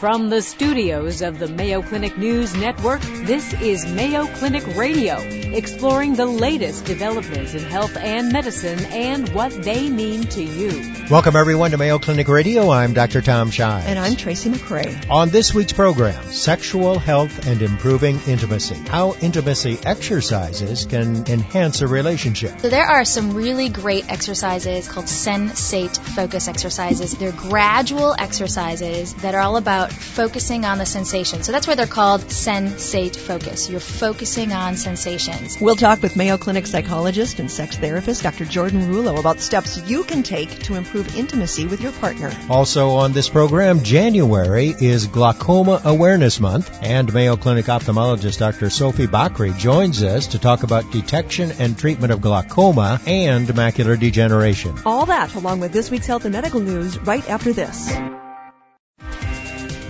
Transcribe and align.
From 0.00 0.30
the 0.30 0.40
studios 0.40 1.20
of 1.20 1.38
the 1.38 1.46
Mayo 1.46 1.82
Clinic 1.82 2.16
News 2.16 2.56
Network, 2.56 3.02
this 3.02 3.52
is 3.60 3.84
Mayo 3.84 4.24
Clinic 4.24 4.66
Radio, 4.74 5.18
exploring 5.18 6.14
the 6.14 6.24
latest 6.24 6.86
developments 6.86 7.52
in 7.52 7.62
health 7.64 7.98
and 7.98 8.32
medicine 8.32 8.82
and 8.86 9.28
what 9.34 9.52
they 9.62 9.90
mean 9.90 10.22
to 10.28 10.42
you. 10.42 10.94
Welcome 11.10 11.36
everyone 11.36 11.72
to 11.72 11.76
Mayo 11.76 11.98
Clinic 11.98 12.28
Radio. 12.28 12.70
I'm 12.70 12.94
Dr. 12.94 13.20
Tom 13.20 13.50
Shives. 13.50 13.84
And 13.88 13.98
I'm 13.98 14.16
Tracy 14.16 14.48
McCray. 14.48 15.10
On 15.10 15.28
this 15.28 15.52
week's 15.52 15.74
program, 15.74 16.24
sexual 16.32 16.98
health 16.98 17.46
and 17.46 17.60
improving 17.60 18.20
intimacy. 18.26 18.76
How 18.76 19.12
intimacy 19.20 19.80
exercises 19.84 20.86
can 20.86 21.26
enhance 21.26 21.82
a 21.82 21.86
relationship. 21.86 22.58
So 22.60 22.70
there 22.70 22.86
are 22.86 23.04
some 23.04 23.34
really 23.34 23.68
great 23.68 24.10
exercises 24.10 24.88
called 24.88 25.06
sensate 25.06 25.98
focus 25.98 26.48
exercises. 26.48 27.18
They're 27.18 27.32
gradual 27.32 28.14
exercises 28.18 29.12
that 29.16 29.34
are 29.34 29.42
all 29.42 29.58
about 29.58 29.89
focusing 29.90 30.64
on 30.64 30.78
the 30.78 30.86
sensation. 30.86 31.42
So 31.42 31.52
that's 31.52 31.66
why 31.66 31.74
they're 31.74 31.86
called 31.86 32.22
sensate 32.22 33.16
focus. 33.16 33.70
You're 33.70 33.80
focusing 33.80 34.52
on 34.52 34.76
sensations. 34.76 35.60
We'll 35.60 35.76
talk 35.76 36.02
with 36.02 36.16
Mayo 36.16 36.36
Clinic 36.36 36.66
psychologist 36.66 37.38
and 37.38 37.50
sex 37.50 37.76
therapist 37.76 38.22
Dr. 38.22 38.44
Jordan 38.44 38.92
Rullo 38.92 39.18
about 39.18 39.40
steps 39.40 39.78
you 39.88 40.04
can 40.04 40.22
take 40.22 40.62
to 40.64 40.74
improve 40.74 41.16
intimacy 41.16 41.66
with 41.66 41.80
your 41.80 41.92
partner. 41.92 42.30
Also 42.48 42.90
on 42.90 43.12
this 43.12 43.28
program, 43.28 43.82
January 43.82 44.74
is 44.78 45.06
Glaucoma 45.06 45.80
Awareness 45.84 46.40
Month, 46.40 46.78
and 46.82 47.12
Mayo 47.12 47.36
Clinic 47.36 47.66
ophthalmologist 47.66 48.38
Dr. 48.38 48.70
Sophie 48.70 49.06
Bakri 49.06 49.56
joins 49.58 50.02
us 50.02 50.28
to 50.28 50.38
talk 50.38 50.62
about 50.62 50.90
detection 50.92 51.52
and 51.58 51.78
treatment 51.78 52.12
of 52.12 52.20
glaucoma 52.20 53.00
and 53.06 53.46
macular 53.48 53.98
degeneration. 53.98 54.76
All 54.84 55.06
that 55.06 55.34
along 55.34 55.60
with 55.60 55.72
this 55.72 55.90
week's 55.90 56.06
health 56.06 56.24
and 56.24 56.32
medical 56.32 56.60
news 56.60 56.98
right 56.98 57.28
after 57.28 57.52
this. 57.52 57.90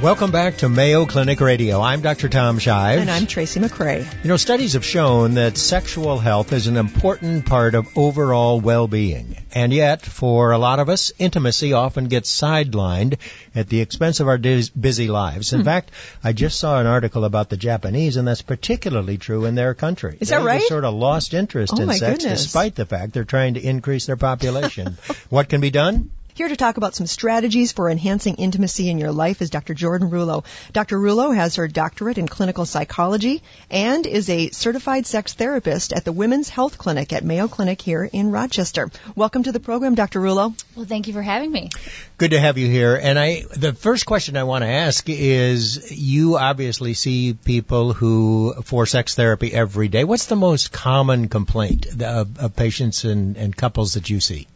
Welcome 0.03 0.31
back 0.31 0.57
to 0.59 0.71
Mayo 0.71 1.05
Clinic 1.05 1.43
Radio. 1.43 1.79
I'm 1.83 2.01
Dr. 2.01 2.31
Tom 2.31 2.59
Shives. 2.59 3.03
And 3.03 3.11
I'm 3.11 3.27
Tracy 3.27 3.61
McCray. 3.61 4.11
You 4.23 4.29
know, 4.31 4.39
studies 4.39 4.73
have 4.73 4.85
shown 4.85 5.35
that 5.35 5.59
sexual 5.59 6.19
health 6.19 6.55
is 6.55 6.69
an 6.69 6.79
important 6.79 7.45
part 7.45 7.75
of 7.75 7.99
overall 7.99 8.59
well-being. 8.63 9.37
And 9.55 9.75
yet, 9.75 10.01
for 10.01 10.53
a 10.53 10.59
lot 10.59 10.79
of 10.79 10.89
us, 10.89 11.13
intimacy 11.19 11.75
often 11.75 12.09
gets 12.09 12.35
sidelined 12.35 13.19
at 13.55 13.69
the 13.69 13.83
expense 13.83 14.21
of 14.21 14.29
our 14.29 14.39
busy 14.39 15.09
lives. 15.09 15.53
In 15.53 15.61
hmm. 15.61 15.67
fact, 15.67 15.91
I 16.25 16.33
just 16.33 16.59
saw 16.59 16.81
an 16.81 16.87
article 16.87 17.27
about 17.27 17.51
the 17.51 17.59
Japanese, 17.59 18.17
and 18.17 18.27
that's 18.27 18.41
particularly 18.41 19.19
true 19.19 19.45
in 19.45 19.55
their 19.55 19.75
country. 19.75 20.17
Is 20.19 20.31
they 20.31 20.37
that 20.37 20.45
right? 20.47 20.63
sort 20.63 20.87
of 20.87 20.95
lost 20.95 21.35
interest 21.35 21.75
oh 21.77 21.83
in 21.83 21.93
sex 21.93 22.23
goodness. 22.23 22.45
despite 22.45 22.75
the 22.75 22.87
fact 22.87 23.13
they're 23.13 23.25
trying 23.25 23.53
to 23.55 23.61
increase 23.61 24.07
their 24.07 24.17
population. 24.17 24.97
what 25.29 25.51
can 25.51 25.61
be 25.61 25.71
done? 25.71 26.11
Here 26.41 26.49
to 26.49 26.57
talk 26.57 26.79
about 26.79 26.95
some 26.95 27.07
strategies 27.07 27.73
for 27.73 27.91
enhancing 27.91 28.37
intimacy 28.37 28.89
in 28.89 28.97
your 28.97 29.13
life 29.13 29.43
is 29.43 29.51
Dr. 29.51 29.75
Jordan 29.75 30.09
Rullo. 30.09 30.43
Dr. 30.73 30.99
Rullo 30.99 31.37
has 31.37 31.57
her 31.57 31.69
doctorate 31.69 32.17
in 32.17 32.27
clinical 32.27 32.65
psychology 32.65 33.43
and 33.71 34.07
is 34.07 34.31
a 34.31 34.49
certified 34.49 35.05
sex 35.05 35.35
therapist 35.35 35.93
at 35.93 36.07
the 36.07 36.13
Women's 36.13 36.49
Health 36.49 36.79
Clinic 36.79 37.13
at 37.13 37.27
Mayo 37.27 37.47
Clinic 37.47 37.83
here 37.83 38.09
in 38.11 38.31
Rochester. 38.31 38.91
Welcome 39.15 39.43
to 39.43 39.53
the 39.53 39.61
program, 39.61 39.95
Dr. 39.95 40.19
Rullo. 40.19 40.59
Well, 40.75 40.87
thank 40.87 41.09
you 41.09 41.13
for 41.13 41.21
having 41.21 41.53
me. 41.53 41.69
Good 42.17 42.31
to 42.31 42.41
have 42.41 42.57
you 42.57 42.71
here. 42.71 42.97
And 42.97 43.19
I, 43.19 43.43
the 43.55 43.75
first 43.75 44.07
question 44.07 44.39
I 44.39 44.45
want 44.45 44.63
to 44.65 44.69
ask 44.71 45.05
is, 45.11 45.93
you 45.93 46.39
obviously 46.39 46.95
see 46.95 47.35
people 47.35 47.93
who 47.93 48.55
for 48.63 48.87
sex 48.87 49.15
therapy 49.15 49.53
every 49.53 49.89
day. 49.89 50.05
What's 50.05 50.25
the 50.25 50.37
most 50.37 50.73
common 50.73 51.29
complaint 51.29 52.01
of, 52.01 52.39
of 52.39 52.57
patients 52.57 53.05
and, 53.05 53.37
and 53.37 53.55
couples 53.55 53.93
that 53.93 54.09
you 54.09 54.21
see? 54.21 54.47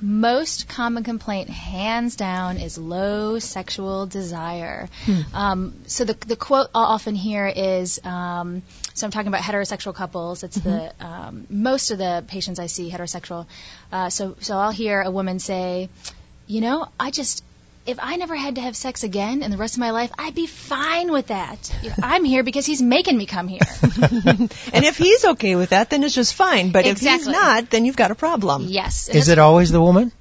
Most 0.00 0.68
common 0.68 1.04
complaint, 1.04 1.48
hands 1.48 2.16
down, 2.16 2.58
is 2.58 2.78
low 2.78 3.38
sexual 3.38 4.06
desire. 4.06 4.88
Hmm. 5.04 5.20
Um, 5.34 5.74
so 5.86 6.04
the 6.04 6.14
the 6.14 6.36
quote 6.36 6.68
I'll 6.74 6.84
often 6.84 7.14
hear 7.14 7.46
is, 7.46 8.00
um, 8.04 8.62
so 8.94 9.06
I'm 9.06 9.10
talking 9.10 9.28
about 9.28 9.42
heterosexual 9.42 9.94
couples. 9.94 10.42
It's 10.42 10.58
mm-hmm. 10.58 10.70
the 10.70 11.06
um, 11.06 11.46
most 11.48 11.90
of 11.90 11.98
the 11.98 12.24
patients 12.26 12.58
I 12.58 12.66
see 12.66 12.90
heterosexual. 12.90 13.46
Uh, 13.90 14.10
so 14.10 14.36
so 14.40 14.56
I'll 14.56 14.70
hear 14.72 15.00
a 15.00 15.10
woman 15.10 15.38
say, 15.38 15.88
you 16.46 16.60
know, 16.60 16.88
I 17.00 17.10
just 17.10 17.42
if 17.86 17.98
I 18.00 18.16
never 18.16 18.34
had 18.34 18.56
to 18.56 18.60
have 18.60 18.76
sex 18.76 19.04
again 19.04 19.42
in 19.42 19.50
the 19.50 19.56
rest 19.56 19.74
of 19.74 19.80
my 19.80 19.90
life, 19.90 20.10
I'd 20.18 20.34
be 20.34 20.46
fine 20.46 21.12
with 21.12 21.28
that. 21.28 21.72
I'm 22.02 22.24
here 22.24 22.42
because 22.42 22.66
he's 22.66 22.82
making 22.82 23.16
me 23.16 23.26
come 23.26 23.48
here. 23.48 23.60
and 23.82 24.50
if 24.84 24.98
he's 24.98 25.24
okay 25.24 25.54
with 25.56 25.70
that, 25.70 25.90
then 25.90 26.02
it's 26.02 26.14
just 26.14 26.34
fine. 26.34 26.72
But 26.72 26.86
exactly. 26.86 27.08
if 27.08 27.18
he's 27.18 27.28
not, 27.28 27.70
then 27.70 27.84
you've 27.84 27.96
got 27.96 28.10
a 28.10 28.16
problem. 28.16 28.66
Yes. 28.68 29.08
Is 29.08 29.28
it 29.28 29.38
always 29.38 29.70
the 29.70 29.80
woman? 29.80 30.12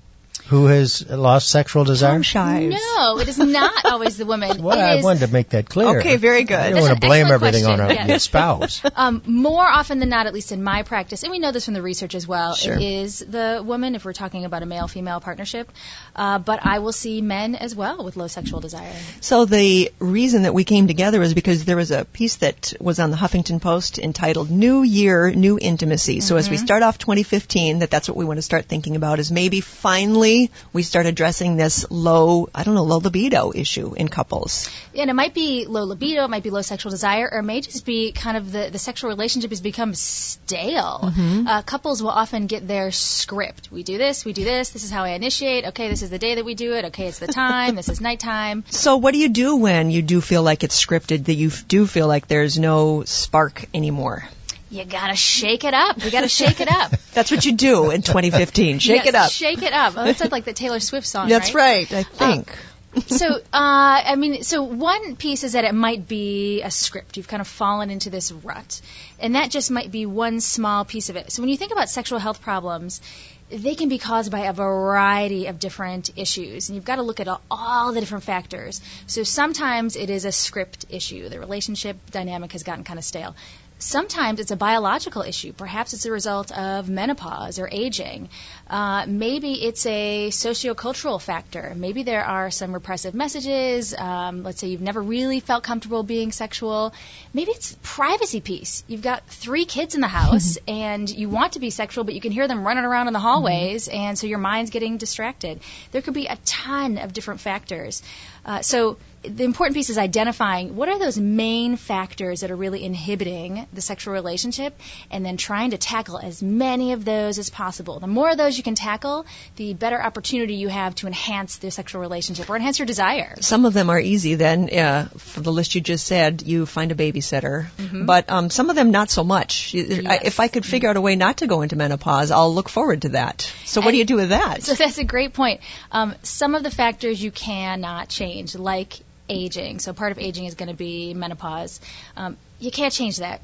Who 0.48 0.68
has 0.68 1.10
lost 1.10 1.50
sexual 1.50 1.86
desire? 1.86 2.20
No, 2.20 3.20
it 3.20 3.28
is 3.28 3.40
not 3.40 3.86
always 3.86 4.18
the 4.18 4.26
woman. 4.26 4.62
well, 4.62 4.80
I 4.80 5.02
wanted 5.02 5.26
to 5.26 5.34
make 5.34 5.50
that 5.50 5.68
clear. 5.68 6.00
Okay, 6.00 6.18
very 6.18 6.44
good. 6.44 6.58
I 6.58 6.70
don't 6.70 6.82
want 6.82 6.94
to 6.94 7.00
blame 7.00 7.28
everything 7.28 7.64
question. 7.64 7.82
on 7.82 7.90
yeah. 7.90 8.08
your 8.08 8.20
spouse. 8.20 8.82
Um, 8.98 9.22
more 9.26 9.66
often 9.66 10.00
than 10.00 10.08
not, 10.10 10.26
at 10.26 10.34
least 10.34 10.54
in 10.54 10.64
my 10.64 10.84
practice, 10.84 11.24
and 11.24 11.32
we 11.32 11.40
know 11.40 11.52
this 11.52 11.66
from 11.66 11.74
the 11.74 11.82
research 11.82 12.16
as 12.16 12.26
well, 12.26 12.56
sure. 12.56 12.76
it 12.76 12.82
is 12.82 13.20
the 13.20 13.62
woman 13.66 13.94
if 13.94 14.06
we're 14.06 14.14
talking 14.14 14.46
about 14.46 14.64
a 14.64 14.66
male-female 14.66 15.20
partnership. 15.20 15.70
Uh, 16.16 16.40
but 16.40 16.66
I 16.66 16.80
will 16.80 16.94
see 16.94 17.22
men 17.22 17.56
as 17.56 17.76
well 17.76 18.04
with 18.06 18.16
low 18.16 18.28
sexual 18.28 18.62
desire. 18.62 18.94
So 19.20 19.44
the 19.44 19.92
reason 20.00 20.44
that 20.44 20.54
we 20.54 20.64
came 20.64 20.88
together 20.88 21.22
is 21.22 21.34
because 21.34 21.66
there 21.66 21.76
was 21.76 21.92
a 21.92 22.06
piece 22.06 22.38
that 22.38 22.74
was 22.80 23.00
on 23.00 23.12
the 23.12 23.18
Huffington 23.18 23.62
Post 23.62 24.00
entitled 24.00 24.50
"New 24.50 24.84
Year, 24.84 25.32
New 25.32 25.60
Intimacy." 25.60 26.18
Mm-hmm. 26.18 26.22
So 26.22 26.38
as 26.38 26.50
we 26.50 26.56
mm-hmm. 26.56 26.66
start 26.66 26.84
off 26.84 26.98
2015, 26.98 27.80
that 27.80 27.90
that's 27.90 28.08
what 28.08 28.16
we 28.16 28.24
want 28.24 28.38
to 28.38 28.44
start 28.44 28.66
thinking 28.66 28.96
about 28.96 29.20
is 29.20 29.30
maybe 29.32 29.60
finally 29.60 30.35
we 30.74 30.84
start 30.84 31.06
addressing 31.06 31.58
this 31.58 31.86
low, 31.90 32.50
I 32.54 32.64
don't 32.64 32.76
know, 32.76 32.84
low 32.84 32.98
libido 32.98 33.52
issue 33.54 33.94
in 33.94 34.08
couples. 34.08 34.70
And 34.96 35.10
it 35.10 35.14
might 35.14 35.34
be 35.34 35.66
low 35.66 35.84
libido, 35.84 36.26
it 36.26 36.30
might 36.30 36.44
be 36.44 36.50
low 36.50 36.62
sexual 36.62 36.92
desire, 36.92 37.30
or 37.32 37.40
it 37.40 37.44
may 37.44 37.62
just 37.62 37.86
be 37.86 38.12
kind 38.12 38.38
of 38.38 38.52
the, 38.52 38.70
the 38.72 38.80
sexual 38.80 39.10
relationship 39.10 39.52
has 39.52 39.62
become 39.62 39.94
stale. 39.94 41.00
Mm-hmm. 41.04 41.48
Uh, 41.48 41.62
couples 41.62 42.02
will 42.02 42.16
often 42.24 42.48
get 42.48 42.68
their 42.68 42.92
script. 42.92 43.72
We 43.72 43.84
do 43.84 43.98
this, 43.98 44.26
we 44.26 44.34
do 44.34 44.44
this, 44.44 44.70
this 44.70 44.84
is 44.84 44.92
how 44.92 45.04
I 45.04 45.10
initiate, 45.10 45.66
okay, 45.66 45.90
this 45.90 46.02
is 46.02 46.10
the 46.10 46.20
day 46.20 46.36
that 46.36 46.46
we 46.46 46.56
do 46.56 46.74
it, 46.74 46.86
okay, 46.86 47.08
it's 47.08 47.20
the 47.20 47.28
time, 47.28 47.76
this 47.76 47.90
is 47.90 48.02
nighttime. 48.02 48.64
So 48.86 48.98
what 48.98 49.14
do 49.14 49.20
you 49.20 49.30
do 49.30 49.56
when 49.56 49.90
you 49.90 50.02
do 50.02 50.22
feel 50.22 50.44
like 50.44 50.64
it's 50.64 50.80
scripted, 50.86 51.26
that 51.26 51.34
you 51.34 51.50
do 51.68 51.88
feel 51.88 52.08
like 52.08 52.28
there's 52.28 52.60
no 52.60 53.04
spark 53.04 53.66
anymore? 53.74 54.28
You 54.70 54.86
gotta 54.86 55.16
shake 55.16 55.64
it 55.64 55.74
up. 55.74 56.04
You 56.04 56.12
gotta 56.12 56.30
shake 56.30 56.60
it 56.60 56.70
up. 56.70 56.92
That's 57.14 57.32
what 57.32 57.46
you 57.46 57.54
do 57.54 57.92
in 57.92 58.02
2015. 58.02 58.80
Shake 58.80 58.98
yes, 58.98 59.08
it 59.08 59.16
up. 59.16 59.32
Shake 59.32 59.62
it 59.62 59.74
up. 59.74 59.94
Oh, 59.96 60.04
that's 60.04 60.32
like 60.32 60.44
the 60.44 60.54
Taylor 60.54 60.82
Swift 60.82 61.08
song. 61.08 61.30
That's 61.30 61.54
right. 61.54 61.90
right 61.90 62.00
I 62.00 62.04
think. 62.04 62.50
Um, 62.50 63.02
so, 63.08 63.36
uh, 63.36 63.40
I 63.54 64.16
mean, 64.16 64.44
so 64.44 64.64
one 64.64 65.16
piece 65.16 65.44
is 65.44 65.54
that 65.54 65.66
it 65.66 65.74
might 65.74 66.08
be 66.08 66.62
a 66.62 66.72
script. 66.72 67.18
You've 67.18 67.28
kind 67.28 67.42
of 67.42 67.48
fallen 67.48 67.90
into 67.90 68.10
this 68.10 68.32
rut, 68.32 68.82
and 69.20 69.36
that 69.36 69.50
just 69.50 69.70
might 69.70 69.92
be 69.92 70.06
one 70.06 70.40
small 70.40 70.86
piece 70.86 71.10
of 71.10 71.16
it. 71.16 71.32
So, 71.32 71.42
when 71.42 71.50
you 71.50 71.58
think 71.58 71.72
about 71.72 71.90
sexual 71.90 72.20
health 72.20 72.42
problems, 72.42 73.02
they 73.50 73.76
can 73.76 73.90
be 73.90 74.00
caused 74.00 74.32
by 74.32 74.42
a 74.42 74.54
variety 74.54 75.46
of 75.48 75.60
different 75.60 76.10
issues, 76.16 76.70
and 76.70 76.76
you've 76.76 76.86
got 76.86 76.96
to 76.96 77.04
look 77.04 77.20
at 77.20 77.28
all, 77.28 77.42
all, 77.52 77.94
the 77.94 78.00
different 78.00 78.24
factors. 78.24 78.82
So 79.06 79.24
sometimes 79.24 79.96
it 79.96 80.10
is 80.10 80.26
a 80.26 80.32
script 80.32 80.86
issue. 80.90 81.30
The 81.30 81.40
relationship 81.40 81.98
dynamic 82.10 82.54
has 82.54 82.64
gotten 82.64 82.84
kind 82.84 82.98
of 82.98 83.06
stale. 83.06 83.36
Sometimes 83.78 84.40
it's 84.40 84.52
a 84.52 84.56
biological 84.56 85.22
issue. 85.22 85.52
Perhaps 85.52 85.94
it's 85.94 86.06
a 86.06 86.12
result 86.12 86.50
of 86.58 86.90
menopause 86.90 87.60
or 87.60 87.68
aging. 87.70 88.30
Uh, 88.70 89.06
maybe 89.06 89.66
it's 89.66 89.86
a 89.86 90.30
sociocultural 90.30 91.22
factor. 91.22 91.74
Maybe 91.76 92.04
there 92.04 92.24
are 92.24 92.52
some 92.52 92.74
repressive 92.74 93.14
messages. 93.14 93.94
Um, 93.94 94.44
let's 94.44 94.62
say 94.62 94.70
you've 94.70 94.82
never 94.82 95.02
really 95.02 95.42
felt 95.42 95.64
comfortable 95.64 96.04
being 96.04 96.32
sexual. 96.32 96.94
Maybe 97.34 97.52
it's 97.52 97.78
privacy 97.84 98.40
piece. 98.40 98.86
You've 98.88 99.02
got 99.02 99.28
three 99.28 99.66
kids 99.66 99.94
in 99.94 100.00
the 100.00 100.08
house 100.08 100.58
and 100.70 101.10
you 101.10 101.30
want 101.30 101.54
to 101.54 101.60
be 101.60 101.70
sexual, 101.70 102.06
but 102.06 102.14
you 102.14 102.22
can 102.22 102.32
hear 102.32 102.48
them 102.48 102.66
running 102.66 102.86
around 102.86 103.08
in 103.08 103.14
the 103.14 103.20
hallways, 103.20 103.90
mm-hmm. 103.90 103.98
and 103.98 104.18
so 104.18 104.26
your 104.26 104.40
mind's 104.40 104.72
getting 104.72 104.98
distracted. 104.98 105.60
There 105.92 106.02
could 106.02 106.14
be 106.14 106.28
a 106.28 106.38
ton 106.46 106.98
of 106.98 107.12
different 107.12 107.42
factors. 107.42 108.02
Uh, 108.46 108.62
so 108.62 108.98
the 109.30 109.44
important 109.44 109.76
piece 109.76 109.90
is 109.90 109.98
identifying 109.98 110.76
what 110.76 110.90
are 110.90 111.00
those 111.00 111.18
main 111.18 111.76
factors 111.76 112.42
that 112.42 112.52
are 112.52 112.56
really 112.56 112.84
inhibiting 112.84 113.68
the 113.74 113.82
sexual 113.82 114.14
relationship 114.14 114.78
and 115.12 115.26
then 115.26 115.38
trying 115.38 115.72
to 115.72 115.78
tackle 115.78 116.18
as 116.18 116.42
many 116.42 116.94
of 116.94 117.06
those 117.06 117.40
as 117.40 117.50
possible. 117.50 118.00
The 118.00 118.08
more 118.08 118.32
of 118.32 118.38
those 118.38 118.58
you 118.58 118.64
can 118.64 118.76
tackle, 118.76 119.26
the 119.56 119.74
better 119.74 120.02
opportunity 120.02 120.56
you 120.56 120.68
have 120.68 120.96
to 120.96 121.08
enhance 121.08 121.58
the 121.58 121.72
sexual 121.72 122.02
relationship 122.02 122.50
or 122.50 122.56
enhance 122.56 122.80
your 122.80 122.86
desire. 122.86 123.36
Some 123.42 123.66
of 123.66 123.74
them 123.74 123.90
are 123.90 124.00
easy 124.00 124.36
then. 124.36 124.70
Uh, 124.70 125.06
for 125.18 125.42
the 125.42 125.52
list 125.52 125.76
you 125.76 125.82
just 125.82 126.06
said, 126.06 126.42
you 126.42 126.66
find 126.66 126.92
a 126.92 126.96
babysitter. 126.96 127.68
Mm-hmm. 127.78 128.06
But 128.06 128.30
um, 128.30 128.50
some 128.50 128.70
of 128.70 128.76
them 128.76 128.92
not 128.92 129.10
so 129.10 129.24
much. 129.24 129.74
Yes. 129.74 130.22
If 130.24 130.40
I 130.40 130.48
could 130.48 130.66
figure 130.66 130.90
out 130.90 130.98
a 130.98 131.02
way 131.02 131.16
not 131.16 131.38
to 131.38 131.48
go 131.48 131.62
into 131.62 131.76
menopause, 131.76 132.32
I'll 132.32 132.54
look 132.54 132.70
forward 132.70 133.04
to 133.04 133.10
that. 133.10 133.52
So 133.66 133.82
what 133.82 133.88
and 133.88 133.94
do 133.94 133.98
you 133.98 134.06
do 134.06 134.16
with 134.16 134.30
that? 134.30 134.64
So 134.64 134.74
that's 134.74 134.98
a 134.98 135.04
great 135.04 135.34
point. 135.34 135.62
Um, 135.92 136.16
some 136.24 136.56
of 136.56 136.64
the 136.64 136.72
factors 136.72 137.22
you 137.22 137.32
cannot 137.32 138.10
change, 138.10 138.56
like 138.56 139.00
aging. 139.30 139.80
So 139.80 139.94
part 139.94 140.12
of 140.12 140.20
aging 140.20 140.46
is 140.46 140.56
going 140.56 140.70
to 140.70 140.76
be 140.76 141.14
menopause. 141.14 141.80
Um, 142.16 142.38
you 142.60 142.72
can't 142.72 142.94
change 142.94 143.18
that. 143.18 143.42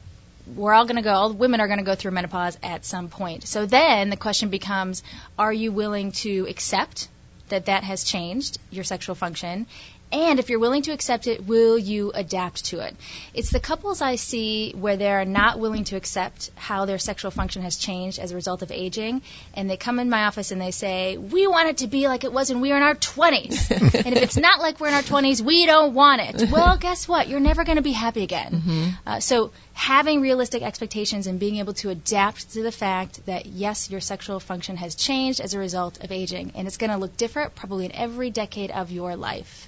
We're 0.55 0.73
all 0.73 0.85
going 0.85 0.95
to 0.95 1.01
go, 1.01 1.11
all 1.11 1.33
women 1.33 1.61
are 1.61 1.67
going 1.67 1.79
to 1.79 1.85
go 1.85 1.95
through 1.95 2.11
menopause 2.11 2.57
at 2.63 2.83
some 2.83 3.09
point. 3.09 3.47
So 3.47 3.65
then 3.65 4.09
the 4.09 4.17
question 4.17 4.49
becomes 4.49 5.03
are 5.37 5.53
you 5.53 5.71
willing 5.71 6.11
to 6.23 6.47
accept 6.49 7.07
that 7.49 7.65
that 7.65 7.83
has 7.83 8.03
changed 8.03 8.57
your 8.71 8.83
sexual 8.83 9.13
function 9.13 9.67
And 10.11 10.39
if 10.39 10.49
you're 10.49 10.59
willing 10.59 10.81
to 10.83 10.91
accept 10.91 11.27
it, 11.27 11.47
will 11.47 11.77
you 11.77 12.11
adapt 12.11 12.65
to 12.65 12.79
it? 12.79 12.95
It's 13.33 13.49
the 13.49 13.59
couples 13.61 14.01
I 14.01 14.15
see 14.15 14.73
where 14.73 14.97
they're 14.97 15.23
not 15.23 15.59
willing 15.59 15.85
to 15.85 15.95
accept 15.95 16.51
how 16.55 16.85
their 16.85 16.99
sexual 16.99 17.31
function 17.31 17.61
has 17.61 17.77
changed 17.77 18.19
as 18.19 18.31
a 18.31 18.35
result 18.35 18.61
of 18.61 18.71
aging, 18.71 19.21
and 19.53 19.69
they 19.69 19.77
come 19.77 19.99
in 19.99 20.09
my 20.09 20.25
office 20.25 20.51
and 20.51 20.59
they 20.59 20.71
say, 20.71 21.17
We 21.17 21.47
want 21.47 21.69
it 21.69 21.77
to 21.77 21.87
be 21.87 22.07
like 22.07 22.25
it 22.25 22.33
was 22.33 22.49
when 22.49 22.61
we 22.61 22.69
were 22.71 22.77
in 22.77 22.83
our 22.83 22.95
20s. 22.95 23.71
and 24.05 24.17
if 24.17 24.21
it's 24.21 24.37
not 24.37 24.59
like 24.59 24.79
we're 24.79 24.89
in 24.89 24.93
our 24.93 25.01
20s, 25.01 25.41
we 25.41 25.65
don't 25.65 25.93
want 25.93 26.21
it. 26.21 26.49
Well, 26.61 26.77
guess 26.77 27.07
what? 27.07 27.29
You're 27.29 27.39
never 27.39 27.63
going 27.63 27.77
to 27.77 27.81
be 27.81 27.93
happy 27.93 28.23
again. 28.23 28.51
Mm-hmm. 28.51 28.89
Uh, 29.05 29.19
so 29.21 29.51
having 29.73 30.21
realistic 30.21 30.63
expectations 30.63 31.27
and 31.27 31.39
being 31.39 31.57
able 31.57 31.73
to 31.75 31.89
adapt 31.89 32.51
to 32.53 32.61
the 32.61 32.71
fact 32.71 33.25
that, 33.25 33.45
yes, 33.45 33.89
your 33.89 34.01
sexual 34.01 34.39
function 34.41 34.75
has 34.75 34.95
changed 34.95 35.39
as 35.39 35.53
a 35.53 35.59
result 35.59 36.03
of 36.03 36.11
aging, 36.11 36.51
and 36.55 36.67
it's 36.67 36.77
going 36.77 36.91
to 36.91 36.97
look 36.97 37.15
different 37.15 37.55
probably 37.55 37.85
in 37.85 37.91
every 37.93 38.29
decade 38.29 38.69
of 38.71 38.91
your 38.91 39.15
life. 39.15 39.67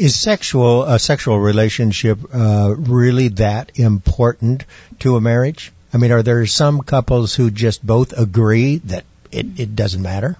Is 0.00 0.18
sexual 0.18 0.84
a 0.84 0.98
sexual 0.98 1.38
relationship 1.38 2.18
uh, 2.32 2.74
really 2.74 3.28
that 3.36 3.72
important 3.74 4.64
to 5.00 5.16
a 5.16 5.20
marriage? 5.20 5.72
I 5.92 5.98
mean, 5.98 6.10
are 6.10 6.22
there 6.22 6.46
some 6.46 6.80
couples 6.80 7.34
who 7.34 7.50
just 7.50 7.86
both 7.86 8.14
agree 8.16 8.78
that 8.86 9.04
it, 9.30 9.60
it 9.60 9.76
doesn't 9.76 10.00
matter? 10.00 10.38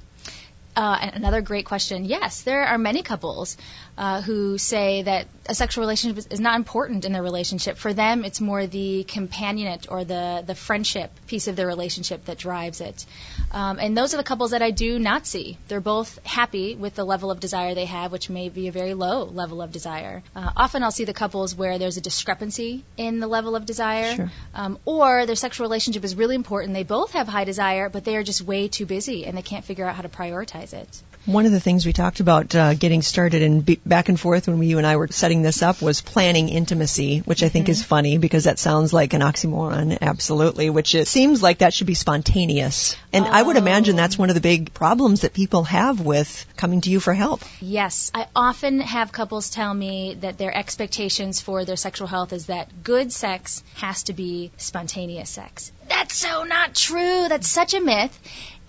Uh, 0.74 1.10
another 1.12 1.42
great 1.42 1.66
question. 1.66 2.06
Yes, 2.06 2.40
there 2.40 2.64
are 2.64 2.78
many 2.78 3.02
couples 3.02 3.58
uh, 3.98 4.22
who 4.22 4.58
say 4.58 5.02
that 5.02 5.26
a 5.46 5.54
sexual 5.54 5.82
relationship 5.82 6.26
is, 6.31 6.40
not 6.40 6.56
important 6.56 7.04
in 7.04 7.12
their 7.12 7.22
relationship. 7.22 7.76
For 7.76 7.92
them, 7.92 8.25
it's 8.25 8.40
more 8.40 8.66
the 8.66 9.04
companionate 9.06 9.87
or 9.90 10.04
the, 10.04 10.42
the 10.46 10.54
friendship 10.54 11.10
piece 11.26 11.48
of 11.48 11.56
their 11.56 11.66
relationship 11.66 12.25
that 12.26 12.38
drives 12.38 12.81
it. 12.81 13.04
Um, 13.50 13.78
and 13.78 13.96
those 13.96 14.14
are 14.14 14.16
the 14.16 14.25
couples 14.25 14.52
that 14.52 14.62
I 14.62 14.70
do 14.70 14.98
not 14.98 15.26
see. 15.26 15.58
They're 15.69 15.81
both 15.81 16.25
happy 16.25 16.76
with 16.76 16.94
the 16.94 17.04
level 17.04 17.31
of 17.31 17.40
desire 17.40 17.75
they 17.75 17.84
have, 17.87 18.12
which 18.12 18.31
may 18.31 18.48
be 18.48 18.69
a 18.69 18.72
very 18.72 18.94
low 18.94 19.25
level 19.25 19.60
of 19.60 19.72
desire. 19.72 20.22
Uh, 20.34 20.50
often 20.56 20.82
I'll 20.82 20.90
see 20.90 21.04
the 21.04 21.12
couples 21.12 21.54
where 21.54 21.78
there's 21.78 21.96
a 21.96 22.00
discrepancy 22.00 22.84
in 22.96 23.20
the 23.20 23.26
level 23.26 23.56
of 23.56 23.66
desire, 23.66 24.14
sure. 24.14 24.31
um, 24.54 24.78
or 24.84 25.26
their 25.26 25.37
sexual 25.37 25.64
relationship 25.64 26.04
is 26.04 26.14
really 26.14 26.37
important. 26.37 26.75
They 26.75 26.84
both 26.84 27.12
have 27.12 27.28
high 27.28 27.44
desire, 27.44 27.88
but 27.88 28.04
they 28.04 28.16
are 28.16 28.22
just 28.22 28.40
way 28.42 28.69
too 28.69 28.87
busy 28.87 29.26
and 29.26 29.37
they 29.37 29.42
can't 29.42 29.64
figure 29.64 29.84
out 29.84 29.94
how 29.94 30.02
to 30.02 30.08
prioritize 30.08 30.72
it. 30.72 31.02
One 31.26 31.46
of 31.46 31.52
the 31.52 31.61
things 31.61 31.84
we 31.87 31.93
talked 31.93 32.20
about 32.20 32.55
uh, 32.55 32.75
getting 32.75 33.02
started 33.02 33.43
and 33.43 33.64
be- 33.64 33.81
back 33.84 34.08
and 34.08 34.19
forth 34.19 34.49
when 34.49 34.58
we, 34.58 34.67
you 34.69 34.78
and 34.78 34.87
I 34.87 34.96
were 34.96 35.08
setting 35.08 35.43
this 35.43 35.62
up 35.62 35.82
was 35.82 36.00
planning 36.00 36.49
intimacy, 36.49 37.19
which 37.20 37.43
I 37.43 37.49
think 37.49 37.64
Mm-hmm. 37.67 37.72
is 37.72 37.84
funny 37.84 38.17
because 38.19 38.44
that 38.44 38.58
sounds 38.58 38.93
like 38.93 39.12
an 39.12 39.20
oxymoron, 39.20 39.99
absolutely, 40.00 40.70
which 40.70 40.94
it 40.94 41.06
seems 41.06 41.43
like 41.43 41.58
that 41.58 41.75
should 41.75 41.87
be 41.87 41.94
spontaneous. 41.94 42.96
And 43.12 43.26
I 43.26 43.43
would 43.43 43.56
imagine 43.56 43.96
that's 43.96 44.17
one 44.17 44.31
of 44.31 44.34
the 44.34 44.40
big 44.40 44.72
problems 44.72 45.20
that 45.20 45.34
people 45.34 45.64
have 45.64 46.00
with 46.00 46.46
coming 46.56 46.81
to 46.82 46.90
you 46.90 47.00
for 47.00 47.12
help. 47.12 47.43
Yes, 47.61 48.11
I 48.14 48.26
often 48.34 48.81
have 48.81 49.12
couples 49.12 49.50
tell 49.50 49.75
me 49.75 50.16
that 50.20 50.38
their 50.38 50.56
expectations 50.56 51.40
for 51.40 51.64
their 51.66 51.76
sexual 51.76 52.06
health 52.08 52.32
is 52.32 52.46
that 52.46 52.82
good 52.82 53.12
sex 53.12 53.62
has 53.75 54.05
to 54.05 54.14
be 54.14 54.52
spontaneous 54.56 55.28
sex. 55.28 55.70
That's 55.88 56.16
so 56.16 56.44
not 56.44 56.75
true. 56.75 57.26
That's 57.28 57.49
such 57.49 57.75
a 57.75 57.81
myth. 57.81 58.19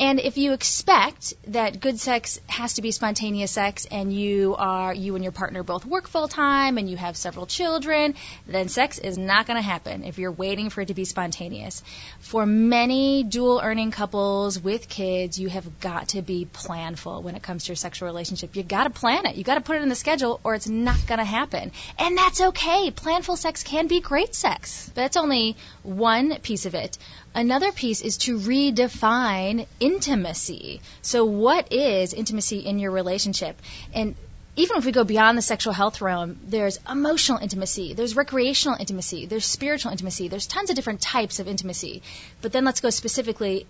And 0.01 0.19
if 0.19 0.35
you 0.39 0.53
expect 0.53 1.35
that 1.49 1.79
good 1.79 1.99
sex 1.99 2.39
has 2.47 2.73
to 2.73 2.81
be 2.81 2.89
spontaneous 2.89 3.51
sex 3.51 3.85
and 3.85 4.11
you 4.11 4.55
are 4.57 4.95
you 4.95 5.13
and 5.13 5.23
your 5.23 5.31
partner 5.31 5.61
both 5.61 5.85
work 5.85 6.07
full 6.07 6.27
time 6.27 6.79
and 6.79 6.89
you 6.89 6.97
have 6.97 7.15
several 7.15 7.45
children, 7.45 8.15
then 8.47 8.67
sex 8.67 8.97
is 8.97 9.19
not 9.19 9.45
going 9.45 9.57
to 9.57 9.61
happen 9.61 10.03
if 10.03 10.17
you're 10.17 10.31
waiting 10.31 10.71
for 10.71 10.81
it 10.81 10.87
to 10.87 10.95
be 10.95 11.05
spontaneous. 11.05 11.83
For 12.19 12.47
many 12.47 13.23
dual 13.23 13.61
earning 13.63 13.91
couples 13.91 14.59
with 14.59 14.89
kids, 14.89 15.39
you 15.39 15.49
have 15.49 15.79
got 15.79 16.07
to 16.09 16.23
be 16.23 16.47
planful 16.51 17.21
when 17.21 17.35
it 17.35 17.43
comes 17.43 17.65
to 17.65 17.69
your 17.69 17.75
sexual 17.75 18.07
relationship. 18.07 18.55
You 18.55 18.63
got 18.63 18.85
to 18.85 18.89
plan 18.89 19.27
it. 19.27 19.35
You 19.35 19.43
got 19.43 19.55
to 19.55 19.61
put 19.61 19.75
it 19.75 19.83
in 19.83 19.89
the 19.89 19.93
schedule 19.93 20.39
or 20.43 20.55
it's 20.55 20.67
not 20.67 21.05
going 21.05 21.19
to 21.19 21.23
happen. 21.25 21.71
And 21.99 22.17
that's 22.17 22.41
okay. 22.41 22.89
Planful 22.89 23.37
sex 23.37 23.61
can 23.61 23.85
be 23.85 23.99
great 23.99 24.33
sex. 24.33 24.89
But 24.95 24.95
that's 24.95 25.17
only 25.17 25.57
one 25.83 26.39
piece 26.39 26.65
of 26.65 26.73
it. 26.73 26.97
Another 27.33 27.71
piece 27.71 28.01
is 28.01 28.17
to 28.17 28.37
redefine 28.37 29.65
intimacy. 29.79 30.81
So, 31.01 31.23
what 31.25 31.71
is 31.71 32.13
intimacy 32.13 32.59
in 32.59 32.77
your 32.77 32.91
relationship? 32.91 33.61
And 33.93 34.15
even 34.57 34.77
if 34.77 34.85
we 34.85 34.91
go 34.91 35.05
beyond 35.05 35.37
the 35.37 35.41
sexual 35.41 35.71
health 35.71 36.01
realm, 36.01 36.37
there's 36.43 36.77
emotional 36.89 37.37
intimacy, 37.37 37.93
there's 37.93 38.17
recreational 38.17 38.77
intimacy, 38.77 39.25
there's 39.25 39.45
spiritual 39.45 39.91
intimacy, 39.91 40.27
there's 40.27 40.45
tons 40.45 40.69
of 40.69 40.75
different 40.75 40.99
types 40.99 41.39
of 41.39 41.47
intimacy. 41.47 42.01
But 42.41 42.51
then 42.51 42.65
let's 42.65 42.81
go 42.81 42.89
specifically 42.89 43.65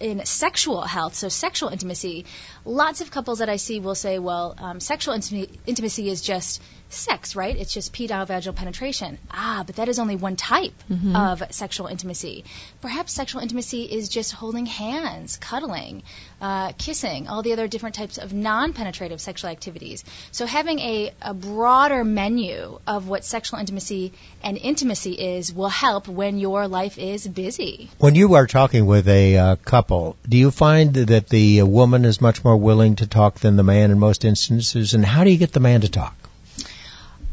in 0.00 0.24
sexual 0.24 0.82
health, 0.82 1.14
so 1.14 1.28
sexual 1.28 1.70
intimacy, 1.70 2.24
lots 2.64 3.00
of 3.00 3.10
couples 3.10 3.38
that 3.38 3.48
I 3.48 3.56
see 3.56 3.80
will 3.80 3.94
say, 3.94 4.18
well, 4.18 4.54
um, 4.58 4.80
sexual 4.80 5.14
intimacy, 5.14 5.58
intimacy 5.66 6.08
is 6.10 6.20
just 6.20 6.62
sex, 6.88 7.34
right? 7.36 7.56
It's 7.56 7.72
just 7.72 7.92
penile 7.92 8.26
vaginal 8.26 8.54
penetration. 8.54 9.18
Ah, 9.30 9.64
but 9.66 9.76
that 9.76 9.88
is 9.88 9.98
only 9.98 10.16
one 10.16 10.36
type 10.36 10.74
of 11.14 11.42
sexual 11.50 11.86
intimacy. 11.86 12.44
Perhaps 12.80 13.12
sexual 13.12 13.40
intimacy 13.40 13.82
is 13.82 14.08
just 14.08 14.32
holding 14.32 14.66
hands, 14.66 15.36
cuddling, 15.36 16.02
uh, 16.40 16.72
kissing, 16.72 17.28
all 17.28 17.42
the 17.42 17.52
other 17.52 17.68
different 17.68 17.94
types 17.94 18.18
of 18.18 18.32
non-penetrative 18.32 19.20
sexual 19.20 19.50
activities. 19.50 20.04
So 20.32 20.46
having 20.46 20.78
a, 20.78 21.12
a 21.22 21.34
broader 21.34 22.04
menu 22.04 22.78
of 22.86 23.08
what 23.08 23.24
sexual 23.24 23.58
intimacy 23.58 24.12
and 24.42 24.56
intimacy 24.56 25.12
is 25.12 25.52
will 25.52 25.68
help 25.68 26.08
when 26.08 26.38
your 26.38 26.68
life 26.68 26.98
is 26.98 27.26
busy. 27.26 27.90
When 27.98 28.14
you 28.14 28.34
are 28.34 28.46
talking 28.46 28.86
with 28.86 29.08
a 29.08 29.36
uh, 29.36 29.56
couple, 29.56 30.16
do 30.28 30.36
you 30.36 30.50
find 30.50 30.94
that 30.94 31.28
the 31.28 31.60
uh, 31.60 31.66
woman 31.66 32.04
is 32.04 32.20
much 32.20 32.44
more 32.44 32.56
willing 32.56 32.96
to 32.96 33.06
talk 33.06 33.40
than 33.40 33.56
the 33.56 33.62
man 33.62 33.90
in 33.90 33.98
most 33.98 34.24
instances? 34.24 34.94
And 34.94 35.04
how 35.04 35.24
do 35.24 35.30
you 35.30 35.38
get 35.38 35.52
the 35.52 35.60
man 35.60 35.80
to 35.80 35.88
talk? 35.88 36.14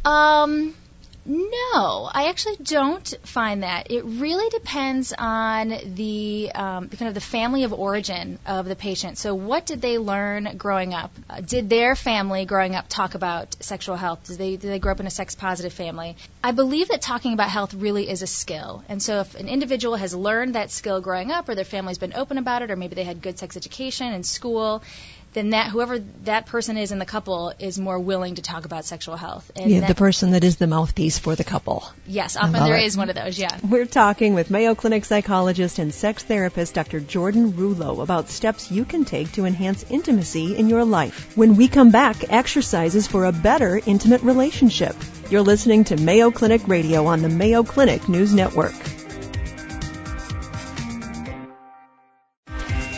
Um, 0.06 0.74
no, 1.26 2.10
I 2.12 2.28
actually 2.28 2.58
don't 2.58 3.08
find 3.24 3.64
that. 3.64 3.90
It 3.90 4.04
really 4.04 4.50
depends 4.50 5.14
on 5.18 5.74
the 5.96 6.52
um, 6.54 6.90
kind 6.90 7.08
of 7.08 7.14
the 7.14 7.22
family 7.22 7.64
of 7.64 7.72
origin 7.72 8.40
of 8.46 8.66
the 8.66 8.76
patient. 8.76 9.18
So, 9.18 9.34
what 9.34 9.66
did 9.66 9.82
they 9.82 9.98
learn 9.98 10.58
growing 10.58 10.94
up? 10.94 11.12
Uh, 11.30 11.40
did 11.40 11.70
their 11.70 11.96
family 11.96 12.44
growing 12.44 12.76
up 12.76 12.88
talk 12.90 13.16
about 13.16 13.56
sexual 13.64 13.96
health? 13.96 14.26
Did 14.26 14.38
they 14.38 14.58
did 14.58 14.70
they 14.70 14.80
grow 14.80 14.92
up 14.92 15.00
in 15.00 15.08
a 15.08 15.12
sex 15.12 15.34
positive 15.34 15.72
family? 15.72 16.18
I 16.44 16.52
believe 16.52 16.90
that 16.90 17.02
talking 17.02 17.32
about 17.32 17.50
health 17.50 17.74
really 17.74 18.10
is 18.10 18.22
a 18.22 18.28
skill. 18.28 18.84
And 18.90 19.02
so, 19.02 19.22
if 19.22 19.36
an 19.36 19.48
individual 19.48 19.96
has 19.96 20.14
learned 20.14 20.56
that 20.56 20.72
skill 20.72 21.00
growing 21.00 21.32
up, 21.32 21.48
or 21.48 21.56
their 21.56 21.64
family's 21.64 22.00
been 22.00 22.14
open 22.16 22.38
about 22.38 22.64
it, 22.64 22.72
or 22.72 22.76
maybe 22.76 22.96
they 22.96 23.06
had 23.06 23.22
good 23.22 23.40
sex 23.40 23.56
education 23.56 24.12
in 24.12 24.24
school, 24.24 24.84
then 25.34 25.50
that 25.52 25.68
whoever 25.70 26.00
that 26.26 26.46
person 26.46 26.78
is 26.78 26.92
in 26.92 27.00
the 27.00 27.06
couple 27.06 27.54
is 27.60 27.80
more 27.80 28.00
willing 28.00 28.36
to 28.36 28.42
talk 28.42 28.66
about 28.66 28.86
sexual 28.86 29.16
health. 29.16 29.52
And 29.56 29.70
Yeah, 29.72 29.80
that- 29.82 29.88
the 29.90 29.96
person 29.96 30.32
that 30.32 30.44
is 30.44 30.58
the 30.58 30.68
mouthpiece 30.68 31.18
for 31.20 31.36
the 31.36 31.44
couple. 31.44 31.84
yes, 32.08 32.36
often 32.38 32.54
love 32.54 32.66
there 32.68 32.78
it. 32.78 32.86
is 32.86 32.96
one 32.98 33.10
of 33.10 33.16
those. 33.16 33.38
Yeah. 33.40 33.50
We're 33.68 33.86
talking 33.86 34.34
with 34.34 34.50
Mayo 34.52 34.76
Clinic 34.76 35.06
psychologist 35.06 35.80
and 35.80 35.94
sex 35.94 36.24
therapist 36.24 36.74
Dr. 36.74 37.00
Jordan 37.00 37.54
Rullo 37.54 38.02
about 38.02 38.30
steps 38.30 38.72
you 38.72 38.86
can 38.86 39.06
take 39.06 39.32
to 39.34 39.46
enhance 39.46 39.86
intimacy 39.90 40.56
in 40.56 40.70
your 40.70 40.86
life. 40.86 41.36
When 41.36 41.56
we 41.56 41.68
come 41.68 41.92
back, 41.92 42.32
exercises 42.32 43.08
for 43.08 43.26
a 43.26 43.32
better 43.32 43.80
intimate 43.86 44.22
relationship. 44.22 44.96
You're 45.30 45.42
listening 45.42 45.86
to 45.86 45.98
Mayo 45.98 46.32
Clinic 46.32 46.68
Radio 46.68 47.06
on 47.08 47.22
the 47.22 47.30
Mayo 47.30 47.64
Clinic 47.64 48.08
News 48.08 48.34
Network. 48.34 48.74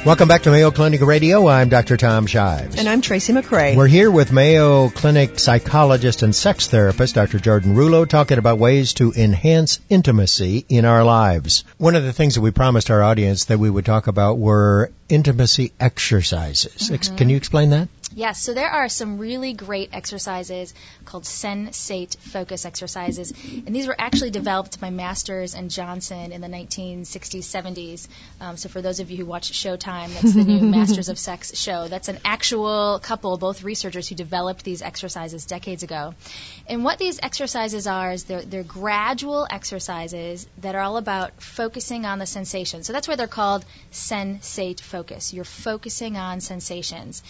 Welcome 0.06 0.28
back 0.28 0.44
to 0.44 0.52
Mayo 0.52 0.70
Clinic 0.70 1.02
Radio. 1.02 1.48
I'm 1.48 1.70
Dr. 1.70 1.98
Tom 1.98 2.28
Shives. 2.28 2.78
And 2.78 2.88
I'm 2.88 3.02
Tracy 3.02 3.34
McCray. 3.34 3.76
We're 3.76 3.88
here 3.88 4.12
with 4.12 4.32
Mayo 4.32 4.90
Clinic 4.90 5.40
psychologist 5.40 6.22
and 6.22 6.36
sex 6.36 6.68
therapist 6.68 7.16
Dr. 7.16 7.40
Jordan 7.40 7.74
Rullo 7.74 8.08
talking 8.08 8.38
about 8.38 8.60
ways 8.60 8.94
to 8.94 9.12
enhance 9.14 9.80
intimacy 9.90 10.64
in 10.70 10.86
our 10.86 11.04
lives. 11.04 11.64
One 11.80 11.96
of 11.96 12.04
the 12.04 12.14
things 12.14 12.36
that 12.36 12.42
we 12.42 12.52
promised 12.52 12.92
our 12.92 13.02
audience 13.02 13.46
that 13.46 13.58
we 13.58 13.68
would 13.68 13.86
talk 13.86 14.06
about 14.06 14.38
were 14.38 14.92
intimacy 15.10 15.72
exercises. 15.80 16.92
Ex- 16.92 17.08
mm-hmm. 17.08 17.18
Can 17.18 17.30
you 17.30 17.38
explain 17.38 17.72
that? 17.72 17.90
Yes, 18.16 18.42
so 18.42 18.54
there 18.54 18.70
are 18.70 18.88
some 18.88 19.18
really 19.18 19.52
great 19.52 19.90
exercises 19.92 20.74
called 21.04 21.24
sensate 21.26 22.16
focus 22.16 22.66
exercises, 22.66 23.34
and 23.68 23.76
these 23.76 23.88
were 23.88 23.96
actually 24.00 24.32
developed 24.32 24.80
by 24.80 24.90
Masters 24.90 25.54
and 25.54 25.70
Johnson 25.70 26.32
in 26.32 26.40
the 26.40 26.48
1960s, 26.48 27.44
70s. 27.44 28.08
Um, 28.40 28.56
so 28.56 28.70
for 28.70 28.82
those 28.82 29.02
of 29.02 29.12
you 29.12 29.18
who 29.18 29.26
watch 29.26 29.52
Showtime, 29.52 30.14
that's 30.14 30.34
the 30.34 30.46
new 30.46 30.62
Masters 30.78 31.10
of 31.10 31.20
Sex 31.20 31.58
show. 31.58 31.90
That's 31.90 32.08
an 32.08 32.20
actual 32.24 33.02
couple, 33.04 33.36
both 33.38 33.64
researchers 33.64 34.08
who 34.08 34.16
developed 34.16 34.64
these 34.64 34.82
exercises 34.82 35.46
decades 35.46 35.84
ago. 35.84 36.14
And 36.68 36.86
what 36.86 36.98
these 36.98 37.20
exercises 37.22 37.86
are 37.86 38.14
is 38.14 38.24
they're, 38.24 38.44
they're 38.44 38.64
gradual 38.64 39.46
exercises 39.50 40.48
that 40.60 40.74
are 40.74 40.82
all 40.82 40.96
about 40.96 41.44
focusing 41.44 42.06
on 42.06 42.20
the 42.20 42.26
sensation. 42.26 42.84
So 42.84 42.94
that's 42.94 43.10
why 43.10 43.18
they're 43.18 43.28
called 43.28 43.66
sensate 43.92 44.80
focus. 44.80 45.34
You're 45.34 45.44
focusing 45.44 46.16
on 46.16 46.40
sensations. 46.40 47.22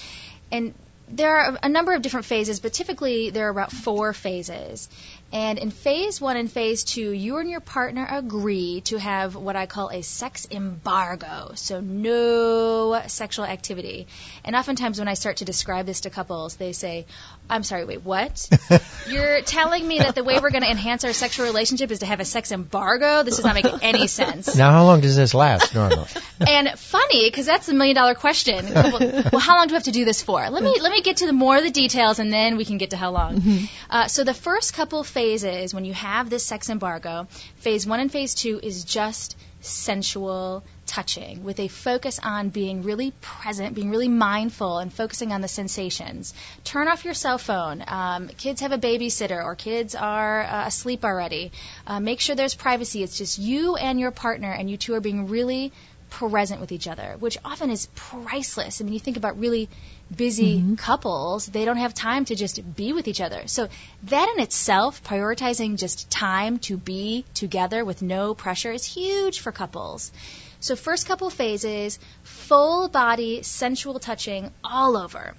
And 0.51 0.73
there 1.07 1.37
are 1.37 1.57
a 1.61 1.69
number 1.69 1.93
of 1.93 2.01
different 2.01 2.25
phases, 2.25 2.59
but 2.59 2.73
typically 2.73 3.29
there 3.29 3.47
are 3.47 3.51
about 3.51 3.71
four 3.71 4.13
phases. 4.13 4.89
And 5.35 5.59
in 5.59 5.69
phase 5.69 6.21
one 6.21 6.37
and 6.37 6.49
phase 6.49 6.85
two, 6.85 7.11
you 7.11 7.39
and 7.39 7.49
your 7.49 7.59
partner 7.59 8.07
agree 8.09 8.79
to 8.85 8.97
have 8.97 9.35
what 9.35 9.57
I 9.57 9.65
call 9.65 9.89
a 9.89 10.01
sex 10.01 10.47
embargo. 10.49 11.51
So 11.55 11.81
no 11.81 13.01
sexual 13.07 13.43
activity. 13.43 14.07
And 14.45 14.55
oftentimes 14.55 14.97
when 14.97 15.09
I 15.09 15.13
start 15.13 15.37
to 15.37 15.45
describe 15.45 15.85
this 15.87 16.01
to 16.01 16.09
couples, 16.09 16.55
they 16.55 16.71
say, 16.71 17.05
I'm 17.49 17.63
sorry, 17.63 17.83
wait, 17.83 18.01
what? 18.03 18.47
You're 19.09 19.41
telling 19.41 19.85
me 19.85 19.99
that 19.99 20.15
the 20.15 20.23
way 20.23 20.39
we're 20.39 20.51
going 20.51 20.63
to 20.63 20.71
enhance 20.71 21.03
our 21.03 21.11
sexual 21.11 21.47
relationship 21.47 21.91
is 21.91 21.99
to 21.99 22.05
have 22.05 22.21
a 22.21 22.25
sex 22.25 22.53
embargo? 22.53 23.23
This 23.23 23.35
does 23.35 23.43
not 23.43 23.55
make 23.55 23.67
any 23.81 24.07
sense. 24.21 24.55
Now, 24.55 24.71
how 24.71 24.85
long 24.85 25.01
does 25.01 25.17
this 25.17 25.33
last 25.33 25.75
normally? 25.75 26.07
and 26.47 26.79
funny, 26.79 27.29
because 27.29 27.45
that's 27.45 27.65
the 27.65 27.73
million 27.73 27.97
dollar 27.97 28.15
question. 28.15 28.73
Well, 28.73 29.39
how 29.39 29.57
long 29.57 29.67
do 29.67 29.73
we 29.73 29.75
have 29.75 29.83
to 29.83 29.91
do 29.91 30.05
this 30.05 30.23
for? 30.23 30.49
Let 30.49 30.63
me 30.63 30.79
let 30.79 30.93
me 30.93 31.01
get 31.01 31.17
to 31.17 31.25
the 31.25 31.33
more 31.33 31.57
of 31.57 31.63
the 31.63 31.71
details, 31.71 32.19
and 32.19 32.31
then 32.31 32.55
we 32.55 32.63
can 32.63 32.77
get 32.77 32.91
to 32.91 32.97
how 32.97 33.11
long. 33.11 33.41
Mm-hmm. 33.41 33.65
Uh, 33.89 34.07
so 34.07 34.23
the 34.23 34.33
first 34.33 34.73
couple 34.73 35.03
phases, 35.03 35.24
when 35.73 35.85
you 35.85 35.93
have 35.93 36.29
this 36.29 36.45
sex 36.45 36.69
embargo, 36.69 37.27
phase 37.55 37.87
one 37.87 37.99
and 37.99 38.11
phase 38.11 38.35
two 38.35 38.59
is 38.61 38.83
just 38.83 39.35
sensual 39.61 40.63
touching 40.85 41.43
with 41.43 41.59
a 41.59 41.67
focus 41.67 42.19
on 42.21 42.49
being 42.49 42.83
really 42.83 43.11
present, 43.21 43.73
being 43.73 43.89
really 43.89 44.07
mindful, 44.07 44.77
and 44.77 44.93
focusing 44.93 45.31
on 45.31 45.41
the 45.41 45.47
sensations. 45.47 46.35
Turn 46.63 46.87
off 46.87 47.05
your 47.05 47.15
cell 47.15 47.39
phone. 47.39 47.83
Um, 47.87 48.27
kids 48.27 48.61
have 48.61 48.71
a 48.71 48.77
babysitter 48.77 49.43
or 49.43 49.55
kids 49.55 49.95
are 49.95 50.43
uh, 50.43 50.67
asleep 50.67 51.03
already. 51.03 51.51
Uh, 51.87 51.99
make 51.99 52.19
sure 52.19 52.35
there's 52.35 52.53
privacy. 52.53 53.01
It's 53.01 53.17
just 53.17 53.39
you 53.39 53.75
and 53.75 53.99
your 53.99 54.11
partner, 54.11 54.51
and 54.51 54.69
you 54.69 54.77
two 54.77 54.93
are 54.93 55.01
being 55.01 55.27
really 55.27 55.73
present 56.09 56.61
with 56.61 56.71
each 56.71 56.87
other, 56.87 57.15
which 57.19 57.37
often 57.43 57.69
is 57.69 57.87
priceless. 57.95 58.79
I 58.79 58.83
mean, 58.83 58.93
you 58.93 58.99
think 58.99 59.17
about 59.17 59.39
really 59.39 59.69
busy 60.15 60.57
mm-hmm. 60.57 60.75
couples, 60.75 61.45
they 61.47 61.65
don't 61.65 61.77
have 61.77 61.93
time 61.93 62.25
to 62.25 62.35
just 62.35 62.75
be 62.75 62.93
with 62.93 63.07
each 63.07 63.21
other. 63.21 63.47
So 63.47 63.67
that 64.03 64.33
in 64.35 64.41
itself, 64.41 65.03
prioritizing 65.03 65.77
just 65.77 66.09
time 66.09 66.59
to 66.59 66.77
be 66.77 67.25
together 67.33 67.83
with 67.83 68.01
no 68.01 68.33
pressure 68.33 68.71
is 68.71 68.85
huge 68.85 69.39
for 69.39 69.51
couples. 69.51 70.11
So 70.59 70.75
first 70.75 71.07
couple 71.07 71.29
phases, 71.29 71.99
full 72.23 72.87
body 72.87 73.43
sensual 73.43 73.99
touching 73.99 74.51
all 74.63 74.97
over. 74.97 75.35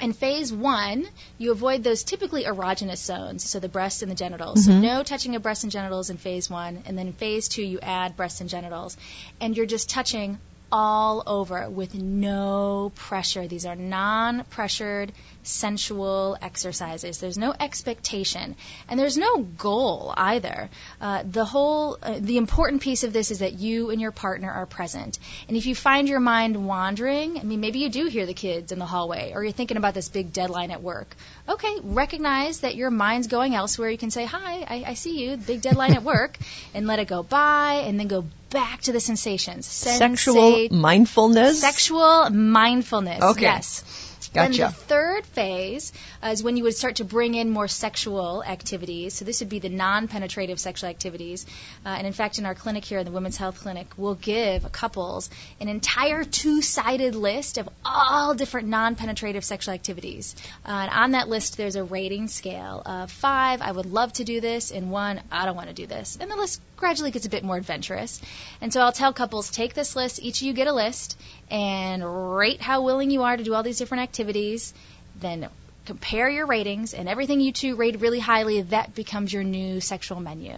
In 0.00 0.12
phase 0.12 0.52
one, 0.52 1.06
you 1.38 1.52
avoid 1.52 1.82
those 1.82 2.04
typically 2.04 2.44
erogenous 2.44 3.04
zones, 3.04 3.48
so 3.48 3.60
the 3.60 3.68
breast 3.68 4.02
and 4.02 4.10
the 4.10 4.14
genitals. 4.16 4.66
Mm-hmm. 4.66 4.80
So 4.82 4.86
no 4.86 5.02
touching 5.02 5.36
of 5.36 5.42
breasts 5.42 5.64
and 5.64 5.72
genitals 5.72 6.10
in 6.10 6.16
phase 6.16 6.48
one. 6.48 6.82
And 6.86 6.98
then 6.98 7.08
in 7.08 7.12
phase 7.12 7.48
two, 7.48 7.62
you 7.62 7.80
add 7.80 8.16
breasts 8.16 8.40
and 8.40 8.48
genitals. 8.48 8.96
And 9.40 9.56
you're 9.56 9.66
just 9.66 9.90
touching 9.90 10.38
all 10.72 11.22
over 11.26 11.68
with 11.68 11.94
no 11.94 12.92
pressure. 12.94 13.46
These 13.46 13.66
are 13.66 13.76
non 13.76 14.44
pressured, 14.44 15.12
sensual 15.42 16.36
exercises. 16.40 17.18
There's 17.18 17.38
no 17.38 17.54
expectation, 17.58 18.56
and 18.88 18.98
there's 18.98 19.16
no 19.16 19.38
goal 19.38 20.12
either. 20.16 20.68
Uh, 21.00 21.22
the 21.24 21.44
whole, 21.44 21.98
uh, 22.02 22.18
the 22.20 22.36
important 22.36 22.82
piece 22.82 23.04
of 23.04 23.12
this 23.12 23.30
is 23.30 23.40
that 23.40 23.54
you 23.54 23.90
and 23.90 24.00
your 24.00 24.12
partner 24.12 24.50
are 24.50 24.66
present. 24.66 25.18
And 25.48 25.56
if 25.56 25.66
you 25.66 25.74
find 25.74 26.08
your 26.08 26.20
mind 26.20 26.66
wandering, 26.66 27.38
I 27.38 27.42
mean, 27.42 27.60
maybe 27.60 27.80
you 27.80 27.88
do 27.88 28.06
hear 28.06 28.26
the 28.26 28.34
kids 28.34 28.72
in 28.72 28.78
the 28.78 28.86
hallway, 28.86 29.32
or 29.34 29.42
you're 29.42 29.52
thinking 29.52 29.76
about 29.76 29.94
this 29.94 30.08
big 30.08 30.32
deadline 30.32 30.70
at 30.70 30.82
work. 30.82 31.14
Okay, 31.48 31.78
recognize 31.82 32.60
that 32.60 32.74
your 32.74 32.90
mind's 32.90 33.26
going 33.26 33.54
elsewhere. 33.54 33.90
You 33.90 33.98
can 33.98 34.10
say, 34.10 34.24
"Hi, 34.24 34.66
I, 34.68 34.84
I 34.88 34.94
see 34.94 35.24
you, 35.24 35.36
big 35.36 35.62
deadline 35.62 35.94
at 35.94 36.02
work," 36.02 36.38
and 36.74 36.86
let 36.86 36.98
it 36.98 37.08
go 37.08 37.22
by, 37.22 37.84
and 37.86 37.98
then 37.98 38.08
go 38.08 38.24
back 38.50 38.82
to 38.82 38.92
the 38.92 39.00
sensations. 39.00 39.66
Sexual 39.66 40.68
mindfulness. 40.70 41.60
Sexual 41.60 42.30
mindfulness. 42.30 43.22
Okay. 43.22 43.42
Yes. 43.42 43.84
Gotcha. 44.32 44.58
Then 44.58 44.68
the 44.68 44.72
third 44.72 45.26
phase 45.26 45.92
is 46.22 46.42
when 46.42 46.56
you 46.56 46.62
would 46.62 46.74
start 46.74 46.96
to 46.96 47.04
bring 47.04 47.34
in 47.34 47.50
more 47.50 47.66
sexual 47.66 48.44
activities. 48.44 49.14
So 49.14 49.24
this 49.24 49.40
would 49.40 49.48
be 49.48 49.58
the 49.58 49.68
non-penetrative 49.68 50.60
sexual 50.60 50.88
activities. 50.88 51.46
Uh, 51.84 51.88
and 51.88 52.06
in 52.06 52.12
fact, 52.12 52.38
in 52.38 52.46
our 52.46 52.54
clinic 52.54 52.84
here, 52.84 52.98
in 52.98 53.06
the 53.06 53.10
Women's 53.10 53.36
Health 53.36 53.60
Clinic, 53.60 53.88
we'll 53.96 54.14
give 54.14 54.70
couples 54.70 55.30
an 55.60 55.68
entire 55.68 56.22
two-sided 56.22 57.16
list 57.16 57.58
of 57.58 57.68
all 57.84 58.34
different 58.34 58.68
non-penetrative 58.68 59.44
sexual 59.44 59.74
activities. 59.74 60.36
Uh, 60.64 60.70
and 60.70 60.90
on 60.90 61.10
that 61.12 61.28
list, 61.28 61.56
there's 61.56 61.76
a 61.76 61.82
rating 61.82 62.28
scale 62.28 62.82
of 62.86 63.10
five, 63.10 63.60
I 63.62 63.72
would 63.72 63.86
love 63.86 64.12
to 64.14 64.24
do 64.24 64.40
this, 64.40 64.70
and 64.70 64.92
one, 64.92 65.20
I 65.32 65.44
don't 65.44 65.56
want 65.56 65.68
to 65.68 65.74
do 65.74 65.86
this. 65.86 66.18
And 66.20 66.30
the 66.30 66.36
list 66.36 66.60
gradually 66.80 67.12
gets 67.12 67.26
a 67.26 67.30
bit 67.30 67.44
more 67.44 67.56
adventurous. 67.56 68.20
And 68.60 68.72
so 68.72 68.80
I'll 68.80 68.92
tell 68.92 69.12
couples, 69.12 69.50
take 69.50 69.74
this 69.74 69.94
list, 69.94 70.20
each 70.20 70.40
of 70.40 70.46
you 70.46 70.52
get 70.52 70.66
a 70.66 70.72
list, 70.72 71.16
and 71.50 72.36
rate 72.36 72.60
how 72.60 72.82
willing 72.82 73.10
you 73.10 73.22
are 73.22 73.36
to 73.36 73.44
do 73.44 73.54
all 73.54 73.62
these 73.62 73.78
different 73.78 74.02
activities. 74.02 74.74
Then 75.20 75.48
compare 75.90 76.28
your 76.28 76.46
ratings, 76.46 76.94
and 76.94 77.08
everything 77.08 77.40
you 77.40 77.50
two 77.50 77.74
rate 77.74 78.00
really 78.00 78.20
highly, 78.20 78.62
that 78.62 78.94
becomes 78.94 79.32
your 79.32 79.42
new 79.42 79.80
sexual 79.80 80.20
menu. 80.20 80.54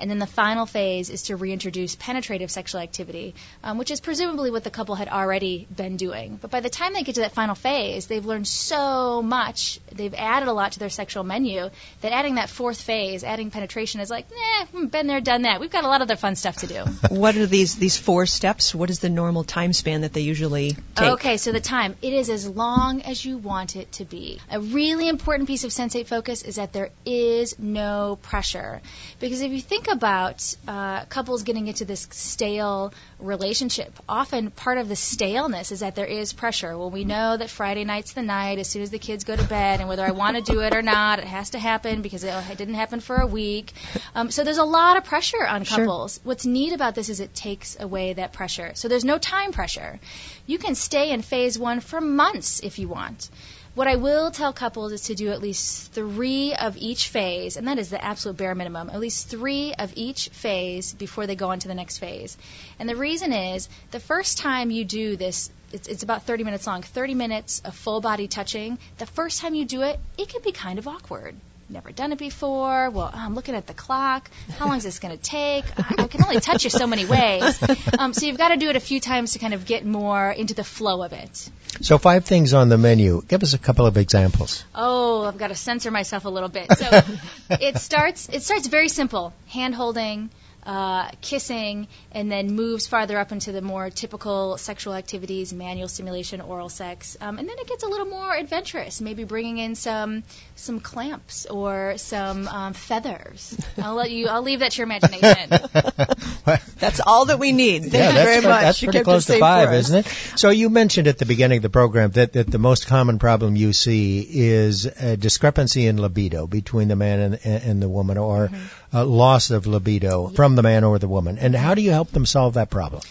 And 0.00 0.10
then 0.10 0.18
the 0.18 0.26
final 0.26 0.66
phase 0.66 1.08
is 1.08 1.22
to 1.24 1.36
reintroduce 1.36 1.94
penetrative 1.94 2.50
sexual 2.50 2.80
activity, 2.80 3.36
um, 3.62 3.78
which 3.78 3.92
is 3.92 4.00
presumably 4.00 4.50
what 4.50 4.64
the 4.64 4.70
couple 4.70 4.96
had 4.96 5.06
already 5.06 5.68
been 5.74 5.96
doing. 5.96 6.36
But 6.42 6.50
by 6.50 6.58
the 6.58 6.68
time 6.68 6.94
they 6.94 7.04
get 7.04 7.14
to 7.14 7.20
that 7.20 7.30
final 7.30 7.54
phase, 7.54 8.08
they've 8.08 8.26
learned 8.26 8.48
so 8.48 9.22
much, 9.22 9.78
they've 9.92 10.14
added 10.14 10.48
a 10.48 10.52
lot 10.52 10.72
to 10.72 10.80
their 10.80 10.90
sexual 10.90 11.22
menu, 11.22 11.70
that 12.00 12.12
adding 12.12 12.34
that 12.34 12.50
fourth 12.50 12.80
phase, 12.80 13.22
adding 13.22 13.52
penetration, 13.52 14.00
is 14.00 14.10
like, 14.10 14.26
eh, 14.32 14.86
been 14.86 15.06
there, 15.06 15.20
done 15.20 15.42
that. 15.42 15.60
We've 15.60 15.70
got 15.70 15.84
a 15.84 15.88
lot 15.88 16.00
of 16.00 16.06
other 16.06 16.16
fun 16.16 16.34
stuff 16.34 16.56
to 16.56 16.66
do. 16.66 16.84
what 17.14 17.36
are 17.36 17.46
these 17.46 17.76
these 17.76 17.96
four 17.96 18.26
steps? 18.26 18.74
What 18.74 18.90
is 18.90 18.98
the 18.98 19.10
normal 19.10 19.44
time 19.44 19.72
span 19.72 20.00
that 20.00 20.12
they 20.12 20.22
usually 20.22 20.76
take? 20.96 21.12
Okay, 21.12 21.36
so 21.36 21.52
the 21.52 21.60
time 21.60 21.94
it 22.02 22.12
is 22.12 22.28
as 22.28 22.48
long 22.48 23.02
as 23.02 23.24
you 23.24 23.38
want 23.38 23.76
it 23.76 23.92
to 23.92 24.04
be. 24.04 24.40
A 24.50 24.58
really 24.72 25.08
important 25.08 25.48
piece 25.48 25.64
of 25.64 25.70
sensate 25.70 26.06
focus 26.06 26.42
is 26.42 26.56
that 26.56 26.72
there 26.72 26.90
is 27.04 27.58
no 27.58 28.18
pressure. 28.22 28.80
Because 29.20 29.40
if 29.40 29.52
you 29.52 29.60
think 29.60 29.88
about 29.88 30.56
uh, 30.66 31.04
couples 31.06 31.42
getting 31.42 31.68
into 31.68 31.84
this 31.84 32.08
stale 32.10 32.92
relationship, 33.18 33.92
often 34.08 34.50
part 34.50 34.78
of 34.78 34.88
the 34.88 34.96
staleness 34.96 35.72
is 35.72 35.80
that 35.80 35.94
there 35.94 36.06
is 36.06 36.32
pressure. 36.32 36.76
Well, 36.76 36.90
we 36.90 37.04
know 37.04 37.36
that 37.36 37.50
Friday 37.50 37.84
night's 37.84 38.12
the 38.12 38.22
night 38.22 38.58
as 38.58 38.68
soon 38.68 38.82
as 38.82 38.90
the 38.90 38.98
kids 38.98 39.24
go 39.24 39.36
to 39.36 39.44
bed, 39.44 39.80
and 39.80 39.88
whether 39.88 40.04
I 40.04 40.10
want 40.12 40.36
to 40.36 40.42
do 40.52 40.60
it 40.60 40.74
or 40.74 40.82
not, 40.82 41.18
it 41.18 41.24
has 41.24 41.50
to 41.50 41.58
happen 41.58 42.02
because 42.02 42.24
it, 42.24 42.32
didn't 42.56 42.74
happen 42.74 43.00
for 43.00 43.16
a 43.16 43.26
week. 43.26 43.72
Um, 44.14 44.30
so 44.30 44.44
there's 44.44 44.58
a 44.58 44.64
lot 44.64 44.96
of 44.96 45.04
pressure 45.04 45.44
on 45.46 45.64
couples. 45.64 46.14
Sure. 46.14 46.22
What's 46.24 46.46
neat 46.46 46.72
about 46.72 46.94
this 46.94 47.08
is 47.08 47.20
it 47.20 47.34
takes 47.34 47.78
away 47.78 48.12
that 48.12 48.32
pressure. 48.32 48.72
So 48.74 48.88
there's 48.88 49.04
no 49.04 49.18
time 49.18 49.52
pressure. 49.52 49.98
You 50.46 50.58
can 50.58 50.74
stay 50.74 51.10
in 51.10 51.22
phase 51.22 51.58
one 51.58 51.80
for 51.80 52.00
months 52.00 52.60
if 52.60 52.78
you 52.78 52.88
want. 52.88 53.30
What 53.74 53.88
I 53.88 53.96
will 53.96 54.30
tell 54.30 54.52
couples 54.52 54.92
is 54.92 55.00
to 55.04 55.14
do 55.14 55.30
at 55.30 55.40
least 55.40 55.92
three 55.92 56.54
of 56.54 56.76
each 56.76 57.08
phase, 57.08 57.56
and 57.56 57.68
that 57.68 57.78
is 57.78 57.88
the 57.88 58.04
absolute 58.04 58.36
bare 58.36 58.54
minimum, 58.54 58.90
at 58.90 59.00
least 59.00 59.28
three 59.28 59.72
of 59.72 59.94
each 59.96 60.28
phase 60.28 60.92
before 60.92 61.26
they 61.26 61.36
go 61.36 61.48
on 61.48 61.58
to 61.60 61.68
the 61.68 61.74
next 61.74 61.96
phase. 61.96 62.36
And 62.78 62.86
the 62.86 62.96
reason 62.96 63.32
is 63.32 63.70
the 63.90 63.98
first 63.98 64.36
time 64.36 64.70
you 64.70 64.84
do 64.84 65.16
this, 65.16 65.50
it's, 65.72 65.88
it's 65.88 66.02
about 66.02 66.24
30 66.24 66.44
minutes 66.44 66.66
long, 66.66 66.82
30 66.82 67.14
minutes 67.14 67.62
of 67.64 67.74
full 67.74 68.02
body 68.02 68.28
touching. 68.28 68.78
The 68.98 69.06
first 69.06 69.40
time 69.40 69.54
you 69.54 69.64
do 69.64 69.80
it, 69.80 69.98
it 70.18 70.28
can 70.28 70.42
be 70.42 70.52
kind 70.52 70.78
of 70.78 70.86
awkward 70.86 71.34
never 71.72 71.90
done 71.90 72.12
it 72.12 72.18
before. 72.18 72.90
Well, 72.90 73.10
I'm 73.12 73.34
looking 73.34 73.54
at 73.54 73.66
the 73.66 73.74
clock. 73.74 74.30
How 74.58 74.66
long 74.66 74.76
is 74.76 74.84
this 74.84 74.98
going 74.98 75.16
to 75.16 75.22
take? 75.22 75.64
I, 75.78 76.04
I 76.04 76.06
can 76.06 76.22
only 76.22 76.40
touch 76.40 76.64
you 76.64 76.70
so 76.70 76.86
many 76.86 77.06
ways. 77.06 77.58
Um, 77.98 78.12
so 78.12 78.26
you've 78.26 78.38
got 78.38 78.48
to 78.48 78.56
do 78.56 78.68
it 78.68 78.76
a 78.76 78.80
few 78.80 79.00
times 79.00 79.32
to 79.32 79.38
kind 79.38 79.54
of 79.54 79.66
get 79.66 79.84
more 79.84 80.30
into 80.30 80.54
the 80.54 80.64
flow 80.64 81.02
of 81.02 81.12
it. 81.12 81.50
So 81.80 81.98
five 81.98 82.24
things 82.24 82.54
on 82.54 82.68
the 82.68 82.78
menu. 82.78 83.22
Give 83.26 83.42
us 83.42 83.54
a 83.54 83.58
couple 83.58 83.86
of 83.86 83.96
examples. 83.96 84.64
Oh, 84.74 85.24
I've 85.24 85.38
got 85.38 85.48
to 85.48 85.54
censor 85.54 85.90
myself 85.90 86.24
a 86.24 86.28
little 86.28 86.48
bit. 86.48 86.70
So 86.72 87.02
it 87.50 87.78
starts. 87.78 88.28
It 88.28 88.42
starts 88.42 88.66
very 88.66 88.88
simple: 88.88 89.32
hand 89.48 89.74
holding 89.74 90.30
uh, 90.64 91.10
kissing, 91.20 91.88
and 92.12 92.30
then 92.30 92.54
moves 92.54 92.86
farther 92.86 93.18
up 93.18 93.32
into 93.32 93.52
the 93.52 93.62
more 93.62 93.90
typical 93.90 94.56
sexual 94.56 94.94
activities, 94.94 95.52
manual 95.52 95.88
stimulation, 95.88 96.40
oral 96.40 96.68
sex, 96.68 97.16
um, 97.20 97.38
and 97.38 97.48
then 97.48 97.56
it 97.58 97.66
gets 97.66 97.82
a 97.82 97.88
little 97.88 98.06
more 98.06 98.34
adventurous. 98.34 99.00
Maybe 99.00 99.24
bringing 99.24 99.58
in 99.58 99.74
some 99.74 100.22
some 100.54 100.80
clamps 100.80 101.46
or 101.46 101.94
some 101.96 102.46
um, 102.48 102.72
feathers. 102.74 103.58
I'll 103.78 103.94
let 103.94 104.10
you. 104.10 104.28
I'll 104.28 104.42
leave 104.42 104.60
that 104.60 104.72
to 104.72 104.78
your 104.78 104.86
imagination. 104.86 105.50
that's 106.78 107.00
all 107.00 107.26
that 107.26 107.38
we 107.38 107.52
need. 107.52 107.82
Thank 107.82 107.94
yeah, 107.94 108.08
you 108.08 108.24
very 108.24 108.40
much. 108.40 108.62
That's 108.62 108.80
pretty 108.80 109.00
close 109.00 109.26
to 109.26 109.38
five, 109.38 109.72
isn't 109.72 110.06
it? 110.06 110.06
So 110.36 110.50
you 110.50 110.70
mentioned 110.70 111.08
at 111.08 111.18
the 111.18 111.26
beginning 111.26 111.58
of 111.58 111.62
the 111.62 111.70
program 111.70 112.10
that, 112.12 112.34
that 112.34 112.50
the 112.50 112.58
most 112.58 112.86
common 112.86 113.18
problem 113.18 113.56
you 113.56 113.72
see 113.72 114.20
is 114.20 114.86
a 114.86 115.16
discrepancy 115.16 115.86
in 115.86 116.00
libido 116.00 116.46
between 116.46 116.88
the 116.88 116.96
man 116.96 117.20
and, 117.20 117.46
and 117.46 117.82
the 117.82 117.88
woman, 117.88 118.18
or 118.18 118.48
mm-hmm 118.48 118.81
uh, 118.92 119.04
loss 119.04 119.50
of 119.50 119.66
libido 119.66 120.28
from 120.28 120.56
the 120.56 120.62
man 120.62 120.84
or 120.84 120.98
the 120.98 121.08
woman. 121.08 121.38
And 121.38 121.54
how 121.54 121.74
do 121.74 121.82
you 121.82 121.90
help 121.90 122.10
them 122.10 122.26
solve 122.26 122.54
that 122.54 122.70
problem? 122.70 123.02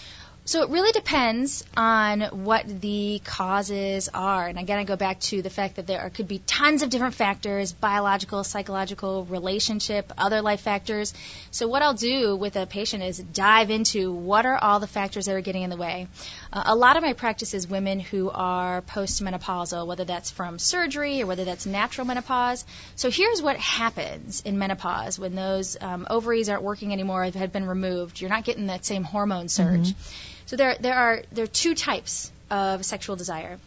So 0.44 0.64
it 0.64 0.70
really 0.70 0.92
depends 0.92 1.64
on 1.78 2.22
what 2.44 2.66
the 2.68 3.22
causes 3.24 4.10
are. 4.12 4.48
And 4.48 4.58
again, 4.58 4.80
I 4.80 4.86
go 4.86 4.96
back 4.96 5.20
to 5.22 5.44
the 5.44 5.52
fact 5.52 5.76
that 5.76 5.86
there 5.86 6.02
are, 6.02 6.10
could 6.10 6.28
be 6.28 6.40
tons 6.40 6.82
of 6.82 6.90
different 6.90 7.14
factors 7.14 7.72
biological, 7.74 8.44
psychological, 8.44 9.24
relationship, 9.26 10.12
other 10.18 10.42
life 10.42 10.62
factors. 10.62 11.14
So 11.52 11.68
what 11.68 11.84
I'll 11.84 11.94
do 11.94 12.36
with 12.36 12.56
a 12.56 12.66
patient 12.66 13.04
is 13.04 13.20
dive 13.20 13.70
into 13.70 14.12
what 14.12 14.48
are 14.48 14.58
all 14.58 14.80
the 14.80 14.88
factors 14.88 15.28
that 15.28 15.36
are 15.36 15.42
getting 15.42 15.62
in 15.62 15.70
the 15.70 15.78
way. 15.78 16.08
Uh, 16.53 16.63
a 16.65 16.75
lot 16.75 16.98
of 16.98 17.03
my 17.03 17.13
practice 17.13 17.53
is 17.53 17.67
women 17.67 18.00
who 18.00 18.29
are 18.29 18.81
postmenopausal, 18.81 19.88
whether 19.88 20.03
that's 20.03 20.29
from 20.29 20.60
surgery 20.60 21.22
or 21.22 21.25
whether 21.25 21.46
that's 21.46 21.65
natural 21.65 22.05
menopause. 22.05 22.65
So 22.96 23.10
here's 23.10 23.41
what 23.41 23.58
happens 23.58 24.41
in 24.41 24.58
menopause 24.58 25.17
when 25.17 25.36
those 25.36 25.77
um, 25.79 26.05
ovaries 26.10 26.50
aren't 26.50 26.63
working 26.63 26.91
anymore, 26.91 27.24
have 27.24 27.51
been 27.53 27.67
removed. 27.67 28.20
You're 28.20 28.29
not 28.29 28.43
getting 28.43 28.67
that 28.67 28.84
same 28.86 29.03
hormone 29.03 29.48
surge. 29.48 29.89
Mm-hmm. 29.89 30.01
So 30.48 30.55
there, 30.58 30.75
there 30.79 30.96
are 30.96 31.24
there 31.31 31.46
are 31.46 31.48
two 31.48 31.75
types 31.75 32.31
of 32.50 32.84
sexual 32.84 33.15
desire. 33.15 33.58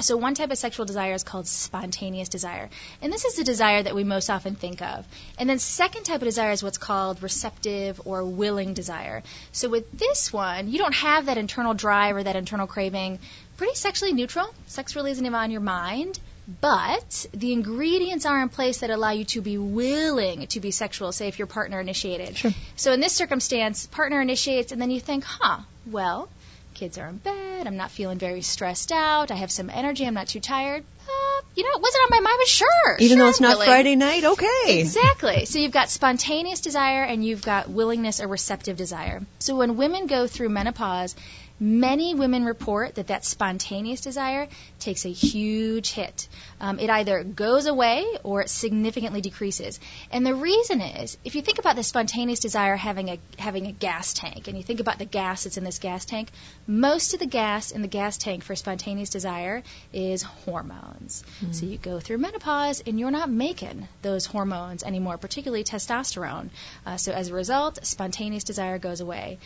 So 0.00 0.16
one 0.16 0.34
type 0.34 0.50
of 0.50 0.58
sexual 0.58 0.86
desire 0.86 1.14
is 1.14 1.24
called 1.24 1.46
spontaneous 1.46 2.28
desire. 2.28 2.70
And 3.02 3.12
this 3.12 3.24
is 3.24 3.34
the 3.34 3.44
desire 3.44 3.82
that 3.82 3.94
we 3.94 4.04
most 4.04 4.30
often 4.30 4.54
think 4.54 4.80
of. 4.80 5.04
And 5.38 5.50
then 5.50 5.58
second 5.58 6.04
type 6.04 6.22
of 6.22 6.28
desire 6.28 6.52
is 6.52 6.62
what's 6.62 6.78
called 6.78 7.22
receptive 7.22 8.00
or 8.04 8.24
willing 8.24 8.74
desire. 8.74 9.22
So 9.52 9.68
with 9.68 9.90
this 9.98 10.32
one, 10.32 10.68
you 10.68 10.78
don't 10.78 10.94
have 10.94 11.26
that 11.26 11.36
internal 11.36 11.74
drive 11.74 12.16
or 12.16 12.22
that 12.22 12.36
internal 12.36 12.66
craving. 12.66 13.18
Pretty 13.56 13.74
sexually 13.74 14.12
neutral. 14.12 14.54
Sex 14.66 14.94
really 14.94 15.10
isn't 15.10 15.24
even 15.24 15.34
on 15.34 15.50
your 15.50 15.60
mind. 15.60 16.20
But 16.60 17.26
the 17.34 17.52
ingredients 17.52 18.24
are 18.24 18.40
in 18.40 18.48
place 18.48 18.78
that 18.78 18.88
allow 18.88 19.10
you 19.10 19.24
to 19.26 19.42
be 19.42 19.58
willing 19.58 20.46
to 20.46 20.60
be 20.60 20.70
sexual, 20.70 21.12
say 21.12 21.28
if 21.28 21.38
your 21.38 21.46
partner 21.46 21.78
initiated. 21.78 22.38
Sure. 22.38 22.52
So 22.74 22.92
in 22.92 23.00
this 23.00 23.12
circumstance, 23.12 23.86
partner 23.86 24.22
initiates 24.22 24.72
and 24.72 24.80
then 24.80 24.90
you 24.90 24.98
think, 24.98 25.24
huh, 25.24 25.58
well, 25.90 26.30
kids 26.78 26.96
are 26.96 27.08
in 27.08 27.16
bed. 27.16 27.66
I'm 27.66 27.76
not 27.76 27.90
feeling 27.90 28.18
very 28.18 28.40
stressed 28.42 28.92
out. 28.92 29.32
I 29.32 29.34
have 29.34 29.50
some 29.50 29.68
energy. 29.68 30.06
I'm 30.06 30.14
not 30.14 30.28
too 30.28 30.38
tired. 30.38 30.84
Uh, 31.00 31.42
you 31.56 31.64
know, 31.64 31.70
it 31.74 31.82
wasn't 31.82 32.04
on 32.04 32.10
my 32.10 32.20
mind, 32.20 32.36
but 32.38 32.46
sure. 32.46 32.96
Even 33.00 33.16
sure, 33.16 33.24
though 33.24 33.30
it's 33.30 33.40
not. 33.40 33.56
Friday 33.56 33.96
night, 33.96 34.24
okay. 34.24 34.80
Exactly. 34.80 35.44
So 35.44 35.58
you've 35.58 35.72
got 35.72 35.90
spontaneous 35.90 36.60
desire 36.60 37.02
and 37.02 37.24
you've 37.24 37.42
got 37.42 37.68
willingness 37.68 38.20
or 38.20 38.28
receptive 38.28 38.76
desire. 38.76 39.22
So 39.40 39.56
when 39.56 39.76
women 39.76 40.06
go 40.06 40.28
through 40.28 40.50
menopause, 40.50 41.16
Many 41.60 42.14
women 42.14 42.44
report 42.44 42.94
that 42.96 43.08
that 43.08 43.24
spontaneous 43.24 44.00
desire 44.00 44.48
takes 44.78 45.04
a 45.04 45.10
huge 45.10 45.90
hit. 45.90 46.28
Um, 46.60 46.78
it 46.78 46.88
either 46.88 47.24
goes 47.24 47.66
away 47.66 48.04
or 48.22 48.42
it 48.42 48.50
significantly 48.50 49.20
decreases. 49.20 49.80
And 50.12 50.24
the 50.24 50.34
reason 50.34 50.80
is, 50.80 51.18
if 51.24 51.34
you 51.34 51.42
think 51.42 51.58
about 51.58 51.76
the 51.76 51.82
spontaneous 51.82 52.38
desire 52.38 52.76
having 52.76 53.08
a 53.08 53.18
having 53.38 53.66
a 53.66 53.72
gas 53.72 54.12
tank, 54.12 54.48
and 54.48 54.56
you 54.56 54.62
think 54.62 54.80
about 54.80 54.98
the 54.98 55.04
gas 55.04 55.44
that's 55.44 55.56
in 55.56 55.64
this 55.64 55.78
gas 55.78 56.04
tank, 56.04 56.28
most 56.66 57.14
of 57.14 57.20
the 57.20 57.26
gas 57.26 57.72
in 57.72 57.82
the 57.82 57.88
gas 57.88 58.18
tank 58.18 58.44
for 58.44 58.54
spontaneous 58.54 59.10
desire 59.10 59.62
is 59.92 60.22
hormones. 60.22 61.24
Mm-hmm. 61.40 61.52
So 61.52 61.66
you 61.66 61.78
go 61.78 61.98
through 62.00 62.18
menopause 62.18 62.82
and 62.86 63.00
you're 63.00 63.10
not 63.10 63.30
making 63.30 63.88
those 64.02 64.26
hormones 64.26 64.82
anymore, 64.82 65.18
particularly 65.18 65.64
testosterone. 65.64 66.50
Uh, 66.86 66.96
so 66.96 67.12
as 67.12 67.28
a 67.28 67.34
result, 67.34 67.84
spontaneous 67.84 68.44
desire 68.44 68.78
goes 68.78 69.00
away. 69.00 69.38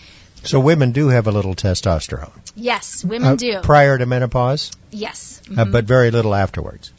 So 0.45 0.61
women 0.61 0.93
do 0.93 1.09
have 1.09 1.27
a 1.27 1.33
little 1.33 1.55
testosterone. 1.55 2.33
Yes, 2.55 3.05
women 3.05 3.33
uh, 3.33 3.37
do. 3.37 3.61
Prior 3.63 3.97
to 3.97 4.07
menopause? 4.07 4.73
Yes. 4.91 5.41
Mm-hmm. 5.45 5.59
Uh, 5.59 5.65
but 5.67 5.85
very 5.85 6.11
little 6.11 6.35
afterwards. 6.35 6.93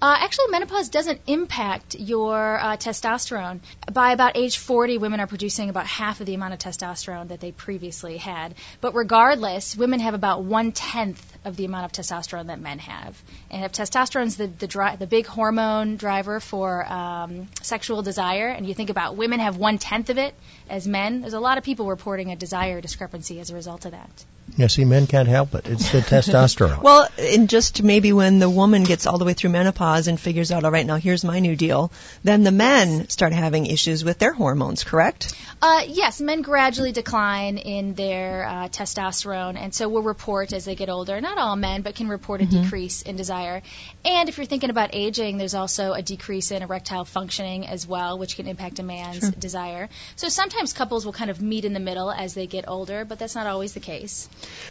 Uh, 0.00 0.14
actually, 0.20 0.46
menopause 0.50 0.90
doesn't 0.90 1.20
impact 1.26 1.96
your 1.98 2.56
uh, 2.56 2.76
testosterone. 2.76 3.58
By 3.92 4.12
about 4.12 4.36
age 4.36 4.56
40, 4.58 4.96
women 4.98 5.18
are 5.18 5.26
producing 5.26 5.70
about 5.70 5.86
half 5.86 6.20
of 6.20 6.26
the 6.26 6.34
amount 6.34 6.52
of 6.52 6.60
testosterone 6.60 7.28
that 7.28 7.40
they 7.40 7.50
previously 7.50 8.16
had. 8.16 8.54
But 8.80 8.94
regardless, 8.94 9.76
women 9.76 9.98
have 9.98 10.14
about 10.14 10.44
one 10.44 10.70
tenth 10.70 11.20
of 11.44 11.56
the 11.56 11.64
amount 11.64 11.86
of 11.86 11.92
testosterone 11.92 12.46
that 12.46 12.60
men 12.60 12.78
have. 12.78 13.20
And 13.50 13.64
if 13.64 13.72
testosterone 13.72 14.26
is 14.26 14.36
the 14.36 14.46
the, 14.46 14.68
dri- 14.68 14.94
the 14.96 15.08
big 15.08 15.26
hormone 15.26 15.96
driver 15.96 16.38
for 16.38 16.86
um, 16.86 17.48
sexual 17.62 18.02
desire, 18.02 18.48
and 18.48 18.68
you 18.68 18.74
think 18.74 18.90
about 18.90 19.16
women 19.16 19.40
have 19.40 19.56
one 19.56 19.78
tenth 19.78 20.10
of 20.10 20.18
it 20.18 20.32
as 20.70 20.86
men, 20.86 21.22
there's 21.22 21.34
a 21.34 21.40
lot 21.40 21.58
of 21.58 21.64
people 21.64 21.88
reporting 21.88 22.30
a 22.30 22.36
desire 22.36 22.80
discrepancy 22.80 23.40
as 23.40 23.50
a 23.50 23.54
result 23.54 23.84
of 23.84 23.92
that. 23.92 24.24
Yeah, 24.56 24.68
see, 24.68 24.84
men 24.84 25.06
can't 25.06 25.28
help 25.28 25.54
it. 25.56 25.68
It's 25.68 25.90
the 25.90 25.98
testosterone. 26.12 26.82
Well, 26.82 27.08
and 27.18 27.48
just 27.50 27.82
maybe 27.82 28.12
when 28.12 28.38
the 28.38 28.48
woman 28.48 28.84
gets 28.84 29.06
all 29.06 29.18
the 29.18 29.24
way 29.24 29.34
through 29.34 29.50
menopause 29.50 29.87
and 30.08 30.20
figures 30.20 30.52
out, 30.52 30.64
all 30.64 30.70
right, 30.70 30.86
now 30.86 30.96
here's 30.96 31.24
my 31.24 31.38
new 31.40 31.56
deal, 31.56 31.90
then 32.22 32.42
the 32.44 32.52
men 32.52 33.08
start 33.08 33.32
having 33.32 33.66
issues 33.66 34.04
with 34.04 34.18
their 34.18 34.32
hormones, 34.32 34.84
correct? 34.84 35.34
Uh, 35.62 35.82
yes, 35.88 36.20
men 36.20 36.42
gradually 36.42 36.92
decline 36.92 37.58
in 37.58 37.94
their 37.94 38.44
uh, 38.46 38.68
testosterone, 38.68 39.56
and 39.56 39.74
so 39.74 39.88
will 39.88 40.02
report 40.02 40.52
as 40.52 40.64
they 40.64 40.74
get 40.74 40.88
older. 40.88 41.20
Not 41.20 41.38
all 41.38 41.56
men, 41.56 41.82
but 41.82 41.94
can 41.94 42.08
report 42.08 42.40
a 42.40 42.44
Mm-hmm. 42.44 42.62
decrease 42.62 43.02
in 43.02 43.16
desire. 43.16 43.62
And 44.04 44.28
if 44.28 44.36
you're 44.38 44.46
thinking 44.46 44.70
about 44.70 44.90
aging, 44.92 45.38
there's 45.38 45.54
also 45.54 45.92
a 45.92 46.02
decrease 46.02 46.50
in 46.50 46.62
erectile 46.62 47.04
functioning 47.04 47.66
as 47.66 47.86
well, 47.86 48.18
which 48.18 48.36
can 48.36 48.46
impact 48.46 48.78
a 48.78 48.82
man's 48.82 49.20
Sure. 49.20 49.30
desire. 49.32 49.88
So 50.16 50.28
sometimes 50.28 50.72
couples 50.72 51.04
will 51.04 51.12
kind 51.12 51.30
of 51.30 51.40
meet 51.42 51.64
in 51.64 51.72
the 51.72 51.80
middle 51.80 52.10
as 52.10 52.34
they 52.34 52.46
get 52.46 52.66
older, 52.68 53.04
but 53.04 53.18
that's 53.18 53.34
not 53.34 53.46
always 53.46 53.72
the 53.74 53.80
case. 53.80 54.28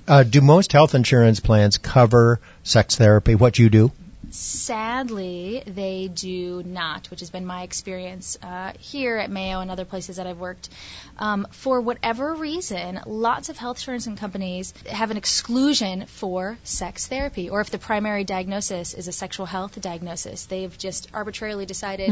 Uh, 0.07 0.23
do 0.23 0.41
most 0.41 0.71
health 0.71 0.95
insurance 0.95 1.39
plans 1.39 1.77
cover 1.77 2.39
sex 2.63 2.95
therapy? 2.95 3.35
What 3.35 3.59
you 3.59 3.69
do? 3.69 3.91
Sadly, 4.37 5.63
they 5.65 6.09
do 6.13 6.61
not, 6.63 7.09
which 7.09 7.21
has 7.21 7.31
been 7.31 7.45
my 7.45 7.63
experience 7.63 8.37
uh, 8.43 8.73
here 8.79 9.17
at 9.17 9.31
Mayo 9.31 9.61
and 9.61 9.71
other 9.71 9.83
places 9.83 10.17
that 10.17 10.27
I've 10.27 10.37
worked. 10.37 10.69
Um, 11.17 11.47
for 11.51 11.81
whatever 11.81 12.35
reason, 12.35 13.01
lots 13.07 13.49
of 13.49 13.57
health 13.57 13.77
insurance 13.77 14.07
companies 14.19 14.75
have 14.87 15.09
an 15.09 15.17
exclusion 15.17 16.05
for 16.05 16.59
sex 16.63 17.07
therapy, 17.07 17.49
or 17.49 17.61
if 17.61 17.71
the 17.71 17.79
primary 17.79 18.23
diagnosis 18.25 18.93
is 18.93 19.07
a 19.07 19.11
sexual 19.11 19.47
health 19.47 19.81
diagnosis, 19.81 20.45
they've 20.45 20.77
just 20.77 21.09
arbitrarily 21.13 21.65
decided. 21.65 22.11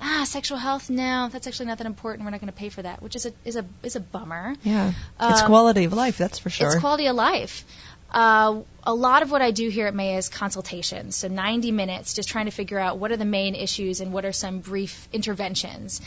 Ah, 0.00 0.24
sexual 0.24 0.58
health? 0.58 0.90
No, 0.90 1.30
that's 1.32 1.46
actually 1.46 1.66
not 1.66 1.78
that 1.78 1.86
important. 1.86 2.24
We're 2.24 2.32
not 2.32 2.40
going 2.40 2.52
to 2.52 2.58
pay 2.58 2.68
for 2.68 2.82
that, 2.82 3.00
which 3.00 3.16
is 3.16 3.26
a 3.26 3.32
is 3.44 3.56
a 3.56 3.64
is 3.82 3.96
a 3.96 4.00
bummer. 4.00 4.54
Yeah. 4.62 4.92
it's 5.20 5.42
Um, 5.42 5.46
quality 5.46 5.84
of 5.84 5.92
life, 5.92 6.18
that's 6.18 6.38
for 6.38 6.50
sure. 6.50 6.66
It's 6.66 6.80
quality 6.80 7.06
of 7.06 7.16
life. 7.16 7.64
Uh, 8.14 8.62
a 8.84 8.94
lot 8.94 9.22
of 9.22 9.32
what 9.32 9.42
I 9.42 9.50
do 9.50 9.68
here 9.70 9.88
at 9.88 9.94
May 9.94 10.16
is 10.16 10.28
consultations, 10.28 11.16
so 11.16 11.26
90 11.26 11.72
minutes, 11.72 12.14
just 12.14 12.28
trying 12.28 12.44
to 12.44 12.52
figure 12.52 12.78
out 12.78 12.98
what 12.98 13.10
are 13.10 13.16
the 13.16 13.24
main 13.24 13.56
issues 13.56 14.00
and 14.00 14.12
what 14.12 14.24
are 14.24 14.32
some 14.32 14.60
brief 14.60 15.08
interventions. 15.12 16.00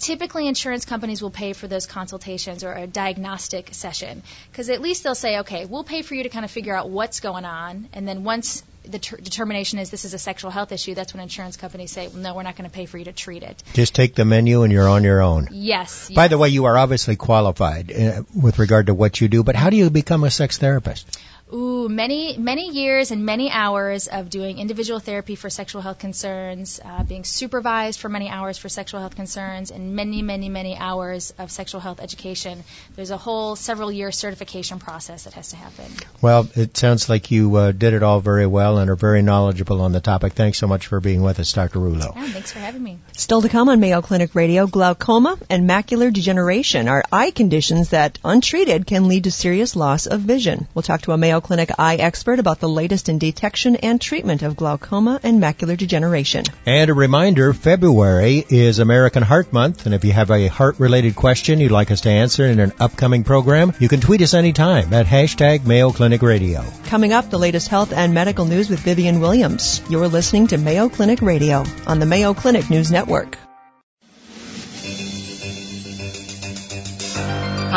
Typically, 0.00 0.48
insurance 0.48 0.84
companies 0.84 1.22
will 1.22 1.30
pay 1.30 1.52
for 1.52 1.68
those 1.68 1.86
consultations 1.86 2.64
or 2.64 2.72
a 2.72 2.86
diagnostic 2.88 3.72
session 3.72 4.24
because 4.50 4.68
at 4.70 4.80
least 4.80 5.04
they'll 5.04 5.14
say, 5.14 5.38
okay, 5.38 5.66
we'll 5.66 5.84
pay 5.84 6.02
for 6.02 6.16
you 6.16 6.24
to 6.24 6.28
kind 6.28 6.44
of 6.44 6.50
figure 6.50 6.74
out 6.74 6.90
what's 6.90 7.20
going 7.20 7.44
on, 7.44 7.88
and 7.92 8.08
then 8.08 8.24
once 8.24 8.64
the 8.88 8.98
ter- 8.98 9.16
determination 9.16 9.78
is 9.78 9.90
this 9.90 10.04
is 10.04 10.14
a 10.14 10.18
sexual 10.18 10.50
health 10.50 10.72
issue, 10.72 10.94
that's 10.94 11.14
when 11.14 11.22
insurance 11.22 11.56
companies 11.56 11.92
say, 11.92 12.08
well, 12.08 12.18
no, 12.18 12.34
we're 12.34 12.42
not 12.42 12.56
going 12.56 12.68
to 12.68 12.74
pay 12.74 12.86
for 12.86 12.98
you 12.98 13.04
to 13.04 13.12
treat 13.12 13.42
it. 13.42 13.62
Just 13.72 13.94
take 13.94 14.14
the 14.14 14.24
menu 14.24 14.62
and 14.62 14.72
you're 14.72 14.88
on 14.88 15.04
your 15.04 15.22
own. 15.22 15.48
Yes. 15.52 16.08
By 16.08 16.24
yes. 16.24 16.30
the 16.30 16.38
way, 16.38 16.48
you 16.48 16.64
are 16.64 16.76
obviously 16.76 17.16
qualified 17.16 17.92
uh, 17.92 18.22
with 18.34 18.58
regard 18.58 18.86
to 18.86 18.94
what 18.94 19.20
you 19.20 19.28
do, 19.28 19.42
but 19.42 19.54
how 19.54 19.70
do 19.70 19.76
you 19.76 19.90
become 19.90 20.24
a 20.24 20.30
sex 20.30 20.58
therapist? 20.58 21.18
Ooh, 21.52 21.88
many 21.88 22.36
many 22.38 22.70
years 22.70 23.12
and 23.12 23.24
many 23.24 23.52
hours 23.52 24.08
of 24.08 24.30
doing 24.30 24.58
individual 24.58 24.98
therapy 24.98 25.36
for 25.36 25.48
sexual 25.48 25.80
health 25.80 26.00
concerns, 26.00 26.80
uh, 26.84 27.04
being 27.04 27.22
supervised 27.22 28.00
for 28.00 28.08
many 28.08 28.28
hours 28.28 28.58
for 28.58 28.68
sexual 28.68 28.98
health 28.98 29.14
concerns, 29.14 29.70
and 29.70 29.94
many 29.94 30.22
many 30.22 30.48
many 30.48 30.76
hours 30.76 31.32
of 31.38 31.52
sexual 31.52 31.80
health 31.80 32.00
education. 32.00 32.64
There's 32.96 33.12
a 33.12 33.16
whole 33.16 33.54
several 33.54 33.92
year 33.92 34.10
certification 34.10 34.80
process 34.80 35.22
that 35.22 35.34
has 35.34 35.50
to 35.50 35.56
happen. 35.56 35.84
Well, 36.20 36.48
it 36.56 36.76
sounds 36.76 37.08
like 37.08 37.30
you 37.30 37.54
uh, 37.54 37.70
did 37.70 37.94
it 37.94 38.02
all 38.02 38.20
very 38.20 38.46
well 38.46 38.78
and 38.78 38.90
are 38.90 38.96
very 38.96 39.22
knowledgeable 39.22 39.82
on 39.82 39.92
the 39.92 40.00
topic. 40.00 40.32
Thanks 40.32 40.58
so 40.58 40.66
much 40.66 40.88
for 40.88 40.98
being 40.98 41.22
with 41.22 41.38
us, 41.38 41.52
Dr. 41.52 41.78
Rullo. 41.78 42.12
Yeah, 42.16 42.26
thanks 42.26 42.50
for 42.50 42.58
having 42.58 42.82
me. 42.82 42.98
Still 43.12 43.42
to 43.42 43.48
come 43.48 43.68
on 43.68 43.78
Mayo 43.78 44.02
Clinic 44.02 44.34
Radio, 44.34 44.66
glaucoma 44.66 45.38
and 45.48 45.70
macular 45.70 46.12
degeneration 46.12 46.88
are 46.88 47.04
eye 47.12 47.30
conditions 47.30 47.90
that, 47.90 48.18
untreated, 48.24 48.84
can 48.84 49.06
lead 49.06 49.24
to 49.24 49.30
serious 49.30 49.76
loss 49.76 50.06
of 50.06 50.20
vision. 50.20 50.66
We'll 50.74 50.82
talk 50.82 51.02
to 51.02 51.12
a 51.12 51.16
Mayo 51.16 51.35
Clinic 51.40 51.70
eye 51.78 51.96
expert 51.96 52.38
about 52.38 52.60
the 52.60 52.68
latest 52.68 53.08
in 53.08 53.18
detection 53.18 53.76
and 53.76 54.00
treatment 54.00 54.42
of 54.42 54.56
glaucoma 54.56 55.20
and 55.22 55.42
macular 55.42 55.76
degeneration. 55.76 56.44
And 56.64 56.90
a 56.90 56.94
reminder, 56.94 57.52
February 57.52 58.44
is 58.48 58.78
American 58.78 59.22
Heart 59.22 59.52
Month, 59.52 59.86
and 59.86 59.94
if 59.94 60.04
you 60.04 60.12
have 60.12 60.30
a 60.30 60.48
heart-related 60.48 61.16
question 61.16 61.60
you'd 61.60 61.70
like 61.70 61.90
us 61.90 62.02
to 62.02 62.10
answer 62.10 62.46
in 62.46 62.60
an 62.60 62.72
upcoming 62.80 63.24
program, 63.24 63.72
you 63.78 63.88
can 63.88 64.00
tweet 64.00 64.22
us 64.22 64.34
anytime 64.34 64.92
at 64.92 65.06
hashtag 65.06 65.64
Mayo 65.64 65.90
Clinic 65.90 66.22
Radio. 66.22 66.64
Coming 66.84 67.12
up, 67.12 67.30
the 67.30 67.38
latest 67.38 67.68
health 67.68 67.92
and 67.92 68.14
medical 68.14 68.44
news 68.44 68.68
with 68.68 68.80
Vivian 68.80 69.20
Williams. 69.20 69.82
You're 69.88 70.08
listening 70.08 70.48
to 70.48 70.58
Mayo 70.58 70.88
Clinic 70.88 71.22
Radio 71.22 71.64
on 71.86 71.98
the 71.98 72.06
Mayo 72.06 72.34
Clinic 72.34 72.70
News 72.70 72.90
Network. 72.90 73.38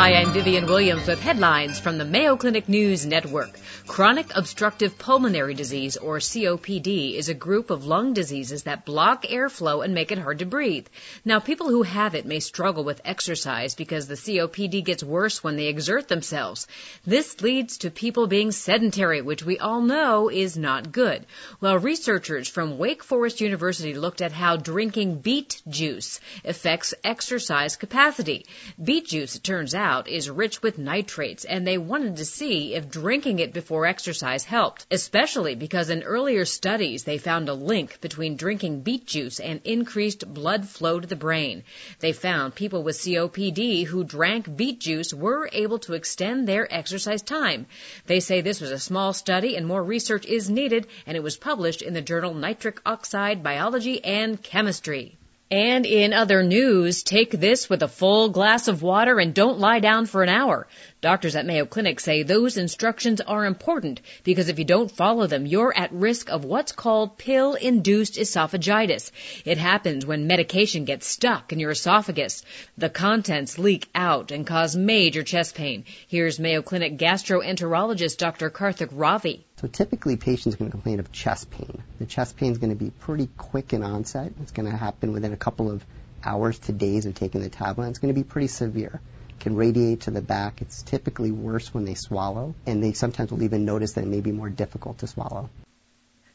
Hi, 0.00 0.14
I'm 0.14 0.32
Vivian 0.32 0.64
Williams 0.64 1.06
with 1.06 1.20
headlines 1.20 1.78
from 1.78 1.98
the 1.98 2.06
Mayo 2.06 2.34
Clinic 2.34 2.70
News 2.70 3.04
Network. 3.04 3.50
Chronic 3.86 4.34
obstructive 4.34 4.98
pulmonary 4.98 5.52
disease, 5.52 5.98
or 5.98 6.20
COPD, 6.20 7.16
is 7.16 7.28
a 7.28 7.34
group 7.34 7.68
of 7.68 7.84
lung 7.84 8.14
diseases 8.14 8.62
that 8.62 8.86
block 8.86 9.24
airflow 9.24 9.84
and 9.84 9.92
make 9.92 10.10
it 10.10 10.16
hard 10.16 10.38
to 10.38 10.46
breathe. 10.46 10.86
Now, 11.22 11.38
people 11.38 11.68
who 11.68 11.82
have 11.82 12.14
it 12.14 12.24
may 12.24 12.40
struggle 12.40 12.82
with 12.82 13.02
exercise 13.04 13.74
because 13.74 14.06
the 14.06 14.14
COPD 14.14 14.82
gets 14.84 15.04
worse 15.04 15.44
when 15.44 15.56
they 15.56 15.66
exert 15.66 16.08
themselves. 16.08 16.66
This 17.04 17.42
leads 17.42 17.76
to 17.78 17.90
people 17.90 18.26
being 18.26 18.52
sedentary, 18.52 19.20
which 19.20 19.44
we 19.44 19.58
all 19.58 19.82
know 19.82 20.30
is 20.30 20.56
not 20.56 20.92
good. 20.92 21.26
Well, 21.60 21.78
researchers 21.78 22.48
from 22.48 22.78
Wake 22.78 23.04
Forest 23.04 23.42
University 23.42 23.92
looked 23.92 24.22
at 24.22 24.32
how 24.32 24.56
drinking 24.56 25.16
beet 25.16 25.60
juice 25.68 26.20
affects 26.42 26.94
exercise 27.04 27.76
capacity. 27.76 28.46
Beet 28.82 29.08
juice, 29.08 29.36
it 29.36 29.44
turns 29.44 29.74
out, 29.74 29.89
is 30.06 30.30
rich 30.30 30.62
with 30.62 30.78
nitrates, 30.78 31.44
and 31.44 31.66
they 31.66 31.76
wanted 31.76 32.16
to 32.16 32.24
see 32.24 32.74
if 32.74 32.88
drinking 32.88 33.40
it 33.40 33.52
before 33.52 33.86
exercise 33.86 34.44
helped, 34.44 34.86
especially 34.90 35.56
because 35.56 35.90
in 35.90 36.04
earlier 36.04 36.44
studies 36.44 37.02
they 37.02 37.18
found 37.18 37.48
a 37.48 37.54
link 37.54 38.00
between 38.00 38.36
drinking 38.36 38.82
beet 38.82 39.04
juice 39.06 39.40
and 39.40 39.60
increased 39.64 40.32
blood 40.32 40.68
flow 40.68 41.00
to 41.00 41.08
the 41.08 41.16
brain. 41.16 41.64
They 41.98 42.12
found 42.12 42.54
people 42.54 42.84
with 42.84 42.98
COPD 42.98 43.84
who 43.84 44.04
drank 44.04 44.56
beet 44.56 44.78
juice 44.78 45.12
were 45.12 45.50
able 45.52 45.80
to 45.80 45.94
extend 45.94 46.46
their 46.46 46.72
exercise 46.72 47.22
time. 47.22 47.66
They 48.06 48.20
say 48.20 48.40
this 48.40 48.60
was 48.60 48.70
a 48.70 48.78
small 48.78 49.12
study 49.12 49.56
and 49.56 49.66
more 49.66 49.82
research 49.82 50.24
is 50.24 50.48
needed, 50.48 50.86
and 51.04 51.16
it 51.16 51.22
was 51.22 51.36
published 51.36 51.82
in 51.82 51.94
the 51.94 52.00
journal 52.00 52.32
Nitric 52.32 52.80
Oxide 52.86 53.42
Biology 53.42 54.04
and 54.04 54.40
Chemistry. 54.40 55.18
And 55.52 55.84
in 55.84 56.12
other 56.12 56.44
news, 56.44 57.02
take 57.02 57.32
this 57.32 57.68
with 57.68 57.82
a 57.82 57.88
full 57.88 58.28
glass 58.28 58.68
of 58.68 58.82
water 58.82 59.18
and 59.18 59.34
don't 59.34 59.58
lie 59.58 59.80
down 59.80 60.06
for 60.06 60.22
an 60.22 60.28
hour. 60.28 60.68
Doctors 61.00 61.34
at 61.34 61.44
Mayo 61.44 61.66
Clinic 61.66 61.98
say 61.98 62.22
those 62.22 62.56
instructions 62.56 63.20
are 63.20 63.44
important 63.44 64.00
because 64.22 64.48
if 64.48 64.60
you 64.60 64.64
don't 64.64 64.92
follow 64.92 65.26
them, 65.26 65.46
you're 65.46 65.76
at 65.76 65.92
risk 65.92 66.30
of 66.30 66.44
what's 66.44 66.70
called 66.70 67.18
pill-induced 67.18 68.14
esophagitis. 68.14 69.10
It 69.44 69.58
happens 69.58 70.06
when 70.06 70.28
medication 70.28 70.84
gets 70.84 71.08
stuck 71.08 71.52
in 71.52 71.58
your 71.58 71.72
esophagus. 71.72 72.44
The 72.78 72.88
contents 72.88 73.58
leak 73.58 73.88
out 73.92 74.30
and 74.30 74.46
cause 74.46 74.76
major 74.76 75.24
chest 75.24 75.56
pain. 75.56 75.84
Here's 76.06 76.38
Mayo 76.38 76.62
Clinic 76.62 76.96
gastroenterologist 76.96 78.18
Dr. 78.18 78.50
Karthik 78.50 78.90
Ravi. 78.92 79.44
So 79.60 79.68
typically 79.68 80.16
patients 80.16 80.54
are 80.54 80.56
going 80.56 80.70
to 80.70 80.74
complain 80.74 81.00
of 81.00 81.12
chest 81.12 81.50
pain. 81.50 81.82
The 81.98 82.06
chest 82.06 82.38
pain 82.38 82.50
is 82.50 82.56
going 82.56 82.70
to 82.70 82.82
be 82.82 82.88
pretty 82.88 83.28
quick 83.36 83.74
in 83.74 83.82
onset. 83.82 84.32
It's 84.40 84.52
going 84.52 84.70
to 84.70 84.74
happen 84.74 85.12
within 85.12 85.34
a 85.34 85.36
couple 85.36 85.70
of 85.70 85.84
hours 86.24 86.58
to 86.60 86.72
days 86.72 87.04
of 87.04 87.14
taking 87.14 87.42
the 87.42 87.50
tablet. 87.50 87.90
It's 87.90 87.98
going 87.98 88.14
to 88.14 88.18
be 88.18 88.24
pretty 88.24 88.46
severe. 88.46 89.02
It 89.28 89.40
can 89.40 89.56
radiate 89.56 90.02
to 90.02 90.12
the 90.12 90.22
back. 90.22 90.62
It's 90.62 90.82
typically 90.82 91.30
worse 91.30 91.74
when 91.74 91.84
they 91.84 91.92
swallow, 91.92 92.54
and 92.64 92.82
they 92.82 92.94
sometimes 92.94 93.32
will 93.32 93.42
even 93.42 93.66
notice 93.66 93.92
that 93.92 94.04
it 94.04 94.08
may 94.08 94.22
be 94.22 94.32
more 94.32 94.48
difficult 94.48 94.98
to 95.00 95.06
swallow. 95.06 95.50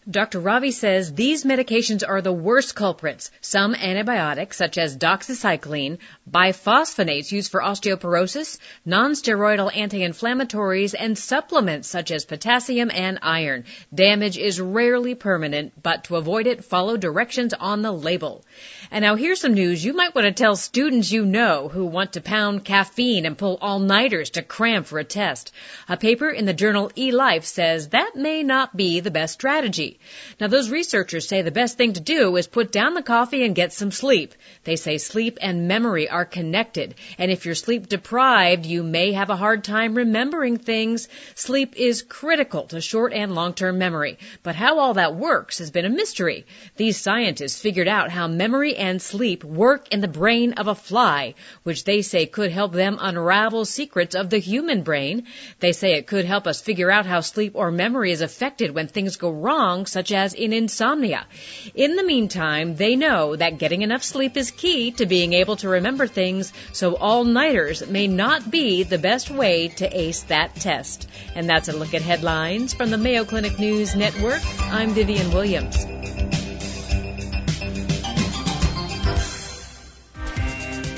Dr. 0.09 0.39
Ravi 0.39 0.69
says 0.69 1.13
these 1.13 1.43
medications 1.45 2.03
are 2.07 2.21
the 2.21 2.31
worst 2.31 2.75
culprits. 2.75 3.31
Some 3.41 3.73
antibiotics, 3.73 4.55
such 4.55 4.77
as 4.77 4.95
doxycycline, 4.95 5.97
bisphosphonates 6.29 7.31
used 7.31 7.49
for 7.49 7.59
osteoporosis, 7.59 8.59
nonsteroidal 8.85 9.75
anti-inflammatories, 9.75 10.93
and 10.97 11.17
supplements 11.17 11.87
such 11.87 12.11
as 12.11 12.23
potassium 12.23 12.91
and 12.93 13.17
iron. 13.23 13.65
Damage 13.91 14.37
is 14.37 14.61
rarely 14.61 15.15
permanent, 15.15 15.73
but 15.81 16.03
to 16.03 16.17
avoid 16.17 16.45
it, 16.45 16.63
follow 16.63 16.97
directions 16.97 17.55
on 17.55 17.81
the 17.81 17.91
label. 17.91 18.45
And 18.95 19.03
now 19.03 19.15
here's 19.15 19.41
some 19.41 19.55
news 19.55 19.83
you 19.83 19.91
might 19.91 20.15
want 20.15 20.23
to 20.23 20.31
tell 20.31 20.55
students 20.55 21.11
you 21.11 21.25
know 21.25 21.67
who 21.67 21.83
want 21.83 22.13
to 22.13 22.21
pound 22.21 22.63
caffeine 22.63 23.25
and 23.25 23.37
pull 23.37 23.57
all-nighters 23.59 24.29
to 24.29 24.41
cram 24.41 24.85
for 24.85 24.99
a 24.99 25.03
test. 25.03 25.51
A 25.89 25.97
paper 25.97 26.29
in 26.29 26.45
the 26.45 26.53
journal 26.53 26.89
eLife 26.95 27.43
says 27.43 27.89
that 27.89 28.15
may 28.15 28.41
not 28.41 28.77
be 28.77 29.01
the 29.01 29.11
best 29.11 29.33
strategy. 29.33 29.99
Now 30.39 30.47
those 30.47 30.69
researchers 30.69 31.27
say 31.27 31.41
the 31.41 31.51
best 31.51 31.77
thing 31.77 31.91
to 31.91 31.99
do 31.99 32.37
is 32.37 32.47
put 32.47 32.71
down 32.71 32.93
the 32.93 33.03
coffee 33.03 33.43
and 33.43 33.53
get 33.53 33.73
some 33.73 33.91
sleep. 33.91 34.33
They 34.63 34.77
say 34.77 34.97
sleep 34.97 35.39
and 35.41 35.67
memory 35.67 36.07
are 36.07 36.23
connected, 36.23 36.95
and 37.17 37.29
if 37.29 37.45
you're 37.45 37.53
sleep 37.53 37.89
deprived, 37.89 38.65
you 38.65 38.81
may 38.81 39.11
have 39.11 39.29
a 39.29 39.35
hard 39.35 39.65
time 39.65 39.95
remembering 39.95 40.55
things. 40.55 41.09
Sleep 41.35 41.75
is 41.75 42.01
critical 42.01 42.63
to 42.67 42.79
short 42.79 43.11
and 43.11 43.35
long-term 43.35 43.77
memory, 43.77 44.19
but 44.41 44.55
how 44.55 44.79
all 44.79 44.93
that 44.93 45.15
works 45.15 45.57
has 45.57 45.69
been 45.69 45.83
a 45.83 45.89
mystery. 45.89 46.45
These 46.77 46.95
scientists 46.95 47.59
figured 47.59 47.89
out 47.89 48.09
how 48.09 48.29
memory 48.29 48.77
and 48.77 48.84
sleep 49.01 49.43
work 49.43 49.87
in 49.91 50.01
the 50.01 50.07
brain 50.07 50.53
of 50.53 50.67
a 50.67 50.75
fly, 50.75 51.33
which 51.63 51.83
they 51.83 52.01
say 52.01 52.25
could 52.25 52.51
help 52.51 52.73
them 52.73 52.97
unravel 53.01 53.65
secrets 53.65 54.15
of 54.15 54.29
the 54.29 54.37
human 54.37 54.83
brain. 54.83 55.25
They 55.59 55.71
say 55.71 55.93
it 55.93 56.07
could 56.07 56.25
help 56.25 56.47
us 56.47 56.61
figure 56.61 56.91
out 56.91 57.05
how 57.05 57.21
sleep 57.21 57.53
or 57.55 57.71
memory 57.71 58.11
is 58.11 58.21
affected 58.21 58.73
when 58.73 58.87
things 58.87 59.17
go 59.17 59.31
wrong, 59.31 59.85
such 59.85 60.11
as 60.11 60.33
in 60.33 60.53
insomnia. 60.53 61.25
In 61.73 61.95
the 61.95 62.03
meantime, 62.03 62.75
they 62.75 62.95
know 62.95 63.35
that 63.35 63.57
getting 63.57 63.81
enough 63.81 64.03
sleep 64.03 64.37
is 64.37 64.51
key 64.51 64.91
to 64.91 65.05
being 65.05 65.33
able 65.33 65.55
to 65.57 65.69
remember 65.69 66.07
things, 66.07 66.53
so 66.71 66.95
all-nighters 66.95 67.87
may 67.87 68.07
not 68.07 68.49
be 68.51 68.83
the 68.83 68.97
best 68.97 69.29
way 69.31 69.69
to 69.69 69.99
ace 69.99 70.23
that 70.23 70.55
test. 70.55 71.09
And 71.35 71.49
that's 71.49 71.67
a 71.67 71.73
look 71.73 71.93
at 71.93 72.01
headlines 72.01 72.73
from 72.73 72.91
the 72.91 72.97
Mayo 72.97 73.25
Clinic 73.25 73.59
News 73.59 73.95
Network. 73.95 74.41
I'm 74.71 74.91
Vivian 74.91 75.31
Williams. 75.31 75.85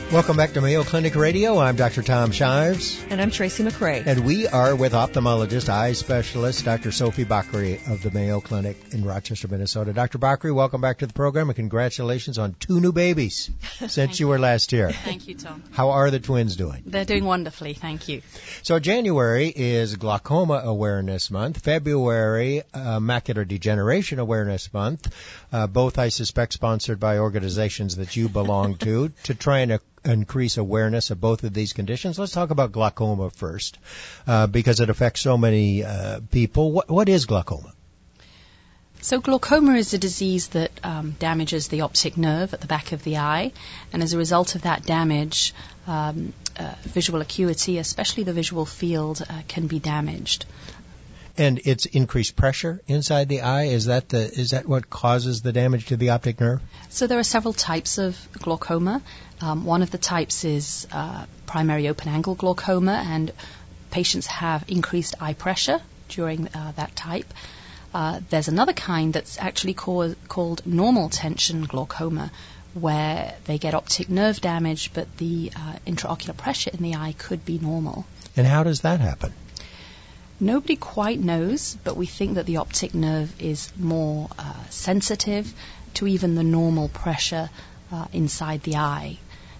Welcome 0.10 0.38
back 0.38 0.54
to 0.54 0.62
Mayo 0.62 0.84
Clinic 0.84 1.16
Radio. 1.16 1.60
I'm 1.60 1.76
Dr. 1.76 2.02
Tom 2.02 2.32
Shives. 2.32 3.06
And 3.10 3.22
I'm 3.22 3.30
Tracy 3.30 3.66
McCray. 3.66 4.08
And 4.08 4.26
we 4.26 4.48
are 4.48 4.74
with 4.74 4.94
ophthalmologist, 4.94 5.68
eye 5.68 5.92
specialist, 5.92 6.64
Dr. 6.64 6.94
Sophie 6.94 7.26
Bakri 7.26 7.86
of 7.92 8.02
the 8.04 8.12
Mayo 8.12 8.40
Clinic 8.40 8.78
in 8.94 9.04
Rochester, 9.04 9.50
Minnesota. 9.50 9.92
Dr. 9.92 10.18
Bakri, 10.18 10.56
welcome 10.56 10.80
back 10.80 11.00
to 11.00 11.08
the 11.08 11.14
program 11.14 11.50
and 11.50 11.58
congratulations 11.58 12.38
on 12.38 12.56
two 12.58 12.80
new 12.80 12.94
babies 12.94 13.52
since 13.88 14.18
you 14.22 14.30
were 14.30 14.40
last 14.40 14.72
here. 14.72 14.92
Thank 14.94 15.28
you, 15.28 15.36
Tom. 15.36 15.62
How 15.72 15.90
are 15.90 16.10
the 16.10 16.22
twins 16.22 16.56
doing? 16.56 16.84
They're 16.86 17.04
doing 17.04 17.26
wonderfully, 17.26 17.74
thank 17.74 18.08
you. 18.08 18.22
So 18.64 18.80
January 18.80 19.52
is 19.54 19.98
Glaucoma 19.98 20.62
Awareness 20.64 21.30
Month. 21.30 21.60
February, 21.66 22.64
uh, 22.74 23.00
Macular 23.00 23.46
Degeneration 23.46 24.20
Awareness 24.20 24.74
Month. 24.74 25.14
Uh, 25.52 25.68
both, 25.68 26.00
I 26.00 26.08
suspect, 26.08 26.54
sponsored 26.54 27.02
by 27.02 27.18
organizations 27.18 27.98
that 27.98 28.16
you 28.16 28.30
belong 28.30 28.78
to 28.78 29.10
to 29.24 29.36
try 29.36 29.60
and 29.60 29.80
increase 30.06 30.58
awareness 30.58 31.12
of 31.12 31.20
both 31.20 31.44
of 31.44 31.54
these 31.54 31.74
conditions. 31.74 32.18
Let's 32.20 32.32
talk 32.32 32.50
about 32.50 32.72
glaucoma 32.72 33.30
first, 33.30 33.78
uh, 34.26 34.48
because 34.48 34.80
it 34.80 34.90
affects 34.90 35.22
so 35.22 35.38
many 35.38 35.84
uh, 35.84 36.22
people. 36.32 36.72
What, 36.72 36.90
what 36.90 37.10
is 37.10 37.26
glaucoma? 37.26 37.74
So, 39.02 39.22
glaucoma 39.22 39.76
is 39.76 39.94
a 39.94 39.98
disease 39.98 40.48
that 40.50 40.72
um, 40.84 41.16
damages 41.20 41.68
the 41.68 41.82
optic 41.82 42.18
nerve 42.18 42.54
at 42.54 42.62
the 42.62 42.68
back 42.68 42.92
of 42.92 43.04
the 43.04 43.18
eye, 43.18 43.52
and 43.94 44.02
as 44.02 44.14
a 44.14 44.18
result 44.18 44.56
of 44.56 44.64
that 44.64 44.86
damage, 44.86 45.54
um, 45.86 46.34
uh, 46.58 46.74
visual 46.82 47.22
acuity, 47.22 47.78
especially 47.78 48.24
the 48.24 48.34
visual 48.34 48.66
field, 48.66 49.22
uh, 49.22 49.42
can 49.48 49.68
be 49.68 49.80
damaged. 49.80 50.46
And 51.38 51.62
it's 51.66 51.86
increased 51.86 52.36
pressure 52.36 52.82
inside 52.88 53.30
the 53.30 53.42
eye. 53.42 53.66
Is 53.66 53.86
that 53.86 54.10
the 54.10 54.18
is 54.18 54.50
that 54.52 54.68
what 54.68 54.90
causes 54.90 55.44
the 55.44 55.54
damage 55.54 55.86
to 55.88 55.96
the 55.96 56.10
optic 56.10 56.40
nerve? 56.40 56.62
So 56.90 57.06
there 57.06 57.20
are 57.20 57.24
several 57.24 57.54
types 57.54 58.00
of 58.00 58.18
glaucoma. 58.34 59.04
Um, 59.40 59.66
one 59.66 59.82
of 59.82 59.92
the 59.92 59.98
types 59.98 60.44
is 60.44 60.88
uh, 60.92 61.26
primary 61.46 61.88
open 61.88 62.10
angle 62.10 62.36
glaucoma, 62.36 63.04
and 63.06 63.32
patients 63.92 64.28
have 64.28 64.66
increased 64.68 65.16
eye 65.20 65.34
pressure 65.34 65.80
during 66.10 66.48
uh, 66.48 66.74
that 66.76 66.96
type. 66.96 67.32
Uh, 67.94 68.20
there's 68.30 68.48
another 68.48 68.74
kind 68.74 69.14
that's 69.14 69.38
actually 69.40 69.74
called, 69.74 70.16
called 70.28 70.66
normal 70.66 71.10
tension 71.10 71.64
glaucoma, 71.64 72.32
where 72.74 73.36
they 73.46 73.58
get 73.58 73.74
optic 73.74 74.10
nerve 74.10 74.42
damage, 74.42 74.92
but 74.94 75.18
the 75.18 75.52
uh, 75.56 75.76
intraocular 75.86 76.36
pressure 76.36 76.72
in 76.74 76.82
the 76.82 76.96
eye 76.96 77.14
could 77.18 77.46
be 77.46 77.60
normal. 77.60 78.06
And 78.36 78.46
how 78.46 78.64
does 78.64 78.82
that 78.82 79.00
happen? 79.00 79.34
Nobody 80.40 80.76
quite 80.76 81.20
knows, 81.20 81.76
but 81.84 81.98
we 81.98 82.06
think 82.06 82.36
that 82.36 82.46
the 82.46 82.58
optic 82.58 82.94
nerve 82.94 83.42
is 83.42 83.72
more 83.78 84.30
uh, 84.38 84.54
sensitive 84.70 85.52
to 85.96 86.06
even 86.08 86.36
the 86.36 86.44
normal 86.44 86.90
pressure 86.90 87.50
uh, 87.92 88.06
inside 88.14 88.62
the 88.62 88.76
eye. 88.76 89.18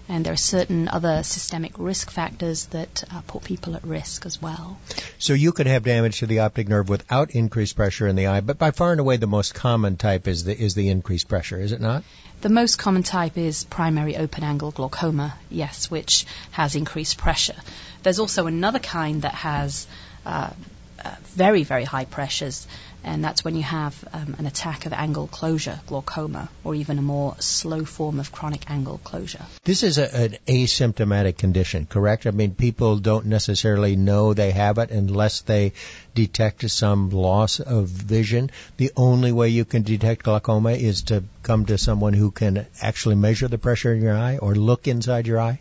And 0.08 0.24
there 0.24 0.32
are 0.32 0.36
certain 0.36 0.88
other 0.88 1.22
systemic 1.22 1.78
risk 1.78 2.10
factors 2.10 2.66
that 2.66 3.04
uh, 3.12 3.20
put 3.26 3.44
people 3.44 3.76
at 3.76 3.84
risk 3.84 4.24
as 4.24 4.40
well. 4.40 4.78
So 5.18 5.34
you 5.34 5.52
could 5.52 5.66
have 5.66 5.84
damage 5.84 6.20
to 6.20 6.26
the 6.26 6.40
optic 6.40 6.68
nerve 6.68 6.88
without 6.88 7.32
increased 7.32 7.76
pressure 7.76 8.06
in 8.06 8.16
the 8.16 8.28
eye, 8.28 8.40
but 8.40 8.58
by 8.58 8.70
far 8.70 8.92
and 8.92 9.00
away 9.00 9.18
the 9.18 9.26
most 9.26 9.54
common 9.54 9.96
type 9.96 10.26
is 10.26 10.44
the 10.44 10.58
is 10.58 10.74
the 10.74 10.88
increased 10.88 11.28
pressure, 11.28 11.60
is 11.60 11.72
it 11.72 11.80
not? 11.80 12.04
The 12.40 12.48
most 12.48 12.76
common 12.76 13.02
type 13.02 13.36
is 13.36 13.64
primary 13.64 14.16
open 14.16 14.44
angle 14.44 14.70
glaucoma, 14.70 15.34
yes, 15.50 15.90
which 15.90 16.24
has 16.52 16.76
increased 16.76 17.18
pressure. 17.18 17.56
There's 18.02 18.20
also 18.20 18.46
another 18.46 18.78
kind 18.78 19.22
that 19.22 19.34
has 19.34 19.88
uh, 20.24 20.50
uh, 21.04 21.14
very, 21.34 21.64
very 21.64 21.84
high 21.84 22.04
pressures, 22.04 22.66
and 23.04 23.22
that's 23.22 23.44
when 23.44 23.54
you 23.54 23.62
have 23.62 24.06
um, 24.12 24.34
an 24.38 24.46
attack 24.46 24.86
of 24.86 24.92
angle 24.92 25.26
closure, 25.26 25.80
glaucoma, 25.86 26.48
or 26.64 26.74
even 26.74 26.98
a 26.98 27.02
more 27.02 27.36
slow 27.38 27.84
form 27.84 28.20
of 28.20 28.32
chronic 28.32 28.70
angle 28.70 28.98
closure. 28.98 29.44
This 29.64 29.82
is 29.82 29.98
a, 29.98 30.14
an 30.14 30.36
asymptomatic 30.46 31.38
condition, 31.38 31.86
correct? 31.86 32.26
I 32.26 32.32
mean, 32.32 32.54
people 32.54 32.98
don't 32.98 33.26
necessarily 33.26 33.96
know 33.96 34.34
they 34.34 34.50
have 34.50 34.78
it 34.78 34.90
unless 34.90 35.42
they 35.42 35.72
detect 36.14 36.68
some 36.70 37.10
loss 37.10 37.60
of 37.60 37.88
vision. 37.88 38.50
The 38.76 38.92
only 38.96 39.32
way 39.32 39.48
you 39.48 39.64
can 39.64 39.82
detect 39.82 40.24
glaucoma 40.24 40.72
is 40.72 41.02
to 41.02 41.24
come 41.42 41.66
to 41.66 41.78
someone 41.78 42.12
who 42.12 42.30
can 42.30 42.66
actually 42.82 43.14
measure 43.14 43.48
the 43.48 43.58
pressure 43.58 43.94
in 43.94 44.02
your 44.02 44.16
eye 44.16 44.38
or 44.38 44.54
look 44.54 44.88
inside 44.88 45.26
your 45.26 45.40
eye. 45.40 45.60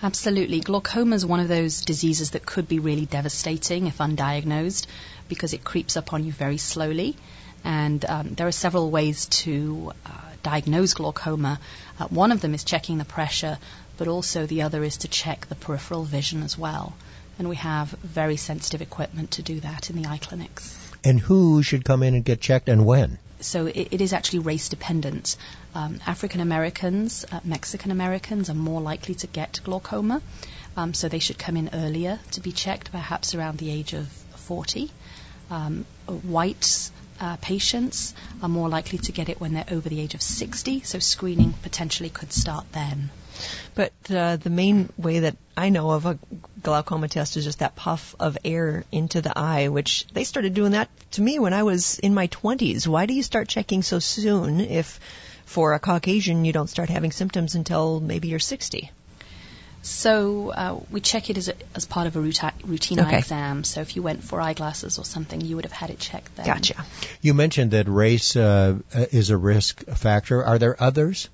Absolutely. 0.00 0.60
Glaucoma 0.60 1.16
is 1.16 1.26
one 1.26 1.40
of 1.40 1.48
those 1.48 1.80
diseases 1.84 2.30
that 2.30 2.46
could 2.46 2.68
be 2.68 2.78
really 2.78 3.04
devastating 3.04 3.88
if 3.88 3.98
undiagnosed 3.98 4.86
because 5.28 5.52
it 5.52 5.64
creeps 5.64 5.96
up 5.96 6.12
on 6.12 6.24
you 6.24 6.32
very 6.32 6.58
slowly. 6.58 7.16
And 7.64 8.04
um, 8.04 8.34
there 8.34 8.46
are 8.46 8.52
several 8.52 8.90
ways 8.90 9.26
to 9.26 9.92
uh, 10.06 10.10
diagnose 10.42 10.94
glaucoma. 10.94 11.60
Uh, 11.98 12.06
one 12.08 12.32
of 12.32 12.40
them 12.40 12.54
is 12.54 12.64
checking 12.64 12.98
the 12.98 13.04
pressure, 13.04 13.58
but 13.96 14.08
also 14.08 14.46
the 14.46 14.62
other 14.62 14.84
is 14.84 14.98
to 14.98 15.08
check 15.08 15.46
the 15.46 15.54
peripheral 15.54 16.04
vision 16.04 16.42
as 16.42 16.56
well. 16.56 16.94
And 17.38 17.48
we 17.48 17.56
have 17.56 17.90
very 17.90 18.36
sensitive 18.36 18.82
equipment 18.82 19.32
to 19.32 19.42
do 19.42 19.60
that 19.60 19.90
in 19.90 20.00
the 20.00 20.08
eye 20.08 20.18
clinics. 20.18 20.76
And 21.04 21.20
who 21.20 21.62
should 21.62 21.84
come 21.84 22.02
in 22.02 22.14
and 22.14 22.24
get 22.24 22.40
checked 22.40 22.68
and 22.68 22.84
when? 22.84 23.18
so 23.40 23.66
it, 23.66 23.88
it 23.92 24.00
is 24.00 24.12
actually 24.12 24.40
race 24.40 24.68
dependent. 24.68 25.36
Um, 25.74 26.00
African 26.06 26.40
Americans, 26.40 27.24
uh, 27.30 27.40
Mexican 27.44 27.90
Americans 27.90 28.50
are 28.50 28.54
more 28.54 28.80
likely 28.80 29.14
to 29.16 29.26
get 29.26 29.60
glaucoma, 29.64 30.22
um, 30.76 30.94
so 30.94 31.08
they 31.08 31.18
should 31.18 31.38
come 31.38 31.56
in 31.56 31.70
earlier 31.72 32.18
to 32.32 32.40
be 32.40 32.52
checked, 32.52 32.90
perhaps 32.90 33.34
around 33.34 33.58
the 33.58 33.70
age 33.70 33.92
of 33.92 34.08
40. 34.48 34.90
Um, 35.50 35.84
white 36.06 36.90
uh, 37.20 37.36
patients 37.36 38.14
are 38.42 38.48
more 38.48 38.68
likely 38.68 38.98
to 38.98 39.12
get 39.12 39.28
it 39.28 39.40
when 39.40 39.52
they're 39.52 39.66
over 39.70 39.88
the 39.88 40.00
age 40.00 40.14
of 40.14 40.22
60, 40.22 40.80
so 40.82 40.98
screening 40.98 41.52
potentially 41.62 42.08
could 42.08 42.32
start 42.32 42.64
then. 42.72 43.10
But 43.74 43.92
uh, 44.10 44.36
the 44.36 44.50
main 44.50 44.90
way 44.96 45.20
that 45.20 45.36
I 45.54 45.68
know 45.68 45.90
of 45.90 46.06
a 46.06 46.18
glaucoma 46.62 47.08
test 47.08 47.36
is 47.36 47.44
just 47.44 47.58
that 47.58 47.76
puff 47.76 48.14
of 48.18 48.38
air 48.42 48.84
into 48.90 49.20
the 49.20 49.38
eye, 49.38 49.68
which 49.68 50.06
they 50.14 50.24
started 50.24 50.54
doing 50.54 50.72
that 50.72 50.88
to 51.12 51.22
me 51.22 51.38
when 51.38 51.52
I 51.52 51.62
was 51.62 51.98
in 51.98 52.14
my 52.14 52.28
20s. 52.28 52.86
Why 52.86 53.04
do 53.04 53.12
you 53.12 53.22
start 53.22 53.48
checking 53.48 53.82
so 53.82 53.98
soon 53.98 54.60
if 54.60 54.98
for 55.44 55.74
a 55.74 55.78
Caucasian 55.78 56.46
you 56.46 56.52
don't 56.52 56.70
start 56.70 56.88
having 56.88 57.12
symptoms 57.12 57.54
until 57.54 58.00
maybe 58.00 58.28
you're 58.28 58.38
60? 58.38 58.90
So 59.82 60.50
uh, 60.50 60.80
we 60.90 61.00
check 61.00 61.30
it 61.30 61.38
as, 61.38 61.48
a, 61.48 61.54
as 61.74 61.86
part 61.86 62.06
of 62.06 62.16
a 62.16 62.20
routine, 62.20 62.52
routine 62.64 63.00
Okay. 63.00 63.16
eye 63.16 63.18
exam. 63.18 63.64
So 63.64 63.80
if 63.80 63.96
you 63.96 64.02
went 64.02 64.24
for 64.24 64.40
eyeglasses 64.40 64.98
or 64.98 65.04
something, 65.04 65.40
you 65.40 65.56
would 65.56 65.64
have 65.64 65.72
had 65.72 65.90
it 65.90 65.98
checked 65.98 66.34
then. 66.36 66.46
Gotcha. 66.46 66.84
You 67.22 67.34
mentioned 67.34 67.70
that 67.70 67.88
race 67.88 68.36
uh, 68.36 68.78
uh, 68.94 69.06
is 69.12 69.30
a 69.30 69.36
risk 69.36 69.84
factor. 69.86 70.44
Are 70.44 70.58
there 70.58 70.80
others? 70.82 71.28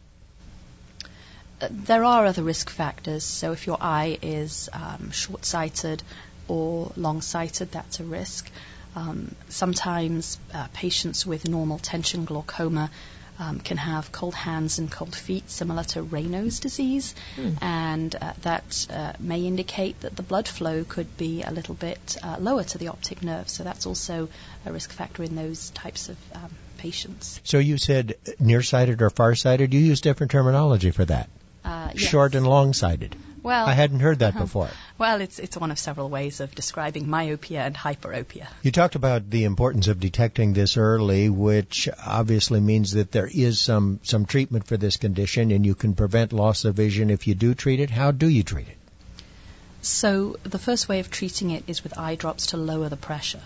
Uh, 1.60 1.68
there 1.70 2.04
are 2.04 2.26
other 2.26 2.42
risk 2.42 2.70
factors. 2.70 3.24
So 3.24 3.52
if 3.52 3.66
your 3.66 3.78
eye 3.80 4.18
is 4.22 4.68
um, 4.72 5.10
short-sighted 5.10 6.02
or 6.46 6.92
long-sighted, 6.96 7.72
that's 7.72 8.00
a 8.00 8.04
risk. 8.04 8.50
Um, 8.94 9.34
sometimes 9.48 10.38
uh, 10.52 10.68
patients 10.72 11.26
with 11.26 11.48
normal 11.48 11.78
tension 11.78 12.24
glaucoma 12.24 12.90
um, 13.38 13.60
can 13.60 13.76
have 13.76 14.12
cold 14.12 14.34
hands 14.34 14.78
and 14.78 14.90
cold 14.90 15.14
feet, 15.14 15.50
similar 15.50 15.84
to 15.84 16.02
Raynaud's 16.02 16.60
disease, 16.60 17.14
and 17.60 18.14
uh, 18.14 18.32
that 18.42 18.86
uh, 18.90 19.12
may 19.18 19.40
indicate 19.46 20.00
that 20.00 20.16
the 20.16 20.22
blood 20.22 20.48
flow 20.48 20.84
could 20.84 21.16
be 21.16 21.42
a 21.42 21.50
little 21.50 21.74
bit 21.74 22.16
uh, 22.22 22.36
lower 22.38 22.64
to 22.64 22.78
the 22.78 22.88
optic 22.88 23.22
nerve. 23.22 23.48
So 23.48 23.64
that's 23.64 23.86
also 23.86 24.28
a 24.64 24.72
risk 24.72 24.92
factor 24.92 25.22
in 25.22 25.34
those 25.34 25.70
types 25.70 26.08
of 26.08 26.16
um, 26.34 26.50
patients. 26.78 27.40
So 27.44 27.58
you 27.58 27.78
said 27.78 28.14
nearsighted 28.38 29.02
or 29.02 29.10
farsighted. 29.10 29.74
You 29.74 29.80
use 29.80 30.00
different 30.00 30.32
terminology 30.32 30.90
for 30.90 31.04
that. 31.04 31.28
Uh, 31.64 31.90
yes. 31.94 32.02
Short 32.02 32.34
and 32.34 32.46
long-sighted. 32.46 33.16
Well, 33.44 33.66
I 33.66 33.74
hadn't 33.74 34.00
heard 34.00 34.20
that 34.20 34.34
uh-huh. 34.34 34.44
before. 34.44 34.70
Well, 34.96 35.20
it's 35.20 35.38
it's 35.38 35.58
one 35.58 35.70
of 35.70 35.78
several 35.78 36.08
ways 36.08 36.40
of 36.40 36.54
describing 36.54 37.10
myopia 37.10 37.60
and 37.60 37.76
hyperopia. 37.76 38.46
You 38.62 38.70
talked 38.72 38.94
about 38.94 39.28
the 39.28 39.44
importance 39.44 39.86
of 39.88 40.00
detecting 40.00 40.54
this 40.54 40.78
early, 40.78 41.28
which 41.28 41.90
obviously 42.06 42.60
means 42.60 42.92
that 42.92 43.12
there 43.12 43.28
is 43.30 43.60
some, 43.60 44.00
some 44.02 44.24
treatment 44.24 44.66
for 44.66 44.78
this 44.78 44.96
condition 44.96 45.50
and 45.50 45.66
you 45.66 45.74
can 45.74 45.92
prevent 45.94 46.32
loss 46.32 46.64
of 46.64 46.74
vision 46.74 47.10
if 47.10 47.26
you 47.26 47.34
do 47.34 47.52
treat 47.54 47.80
it. 47.80 47.90
How 47.90 48.12
do 48.12 48.26
you 48.26 48.42
treat 48.42 48.66
it? 48.66 48.78
So 49.82 50.36
the 50.42 50.58
first 50.58 50.88
way 50.88 51.00
of 51.00 51.10
treating 51.10 51.50
it 51.50 51.64
is 51.66 51.84
with 51.84 51.98
eye 51.98 52.14
drops 52.14 52.46
to 52.46 52.56
lower 52.56 52.88
the 52.88 52.96
pressure. 52.96 53.42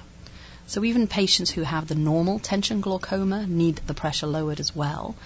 So 0.69 0.85
even 0.85 1.09
patients 1.09 1.51
who 1.51 1.63
have 1.63 1.89
the 1.89 1.97
normal 1.97 2.39
tension 2.39 2.81
glaucoma 2.81 3.49
need 3.49 3.81
the 3.89 3.95
pressure 3.95 4.29
lowered 4.29 4.61
as 4.61 4.77
well. 4.77 5.17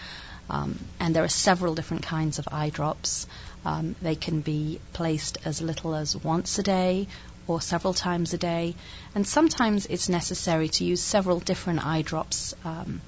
Um, 0.49 0.79
and 0.99 1.15
there 1.15 1.25
are 1.25 1.29
several 1.29 1.75
different 1.75 2.03
kinds 2.05 2.39
of 2.39 2.49
eye 2.51 2.71
drops. 2.71 3.27
Um, 3.65 3.95
they 4.03 4.15
can 4.15 4.41
be 4.41 4.81
placed 4.93 5.39
as 5.45 5.63
little 5.63 5.95
as 5.95 6.17
once 6.17 6.59
a 6.59 6.63
day 6.63 7.07
or 7.47 7.61
several 7.61 7.95
times 7.95 8.33
a 8.35 8.39
day. 8.39 8.75
And 9.15 9.27
sometimes 9.27 9.87
it's 9.87 10.09
necessary 10.09 10.69
to 10.69 10.85
use 10.85 11.01
several 11.01 11.41
different 11.41 11.85
eye 11.85 12.03
drops 12.03 12.55
um, 12.65 13.01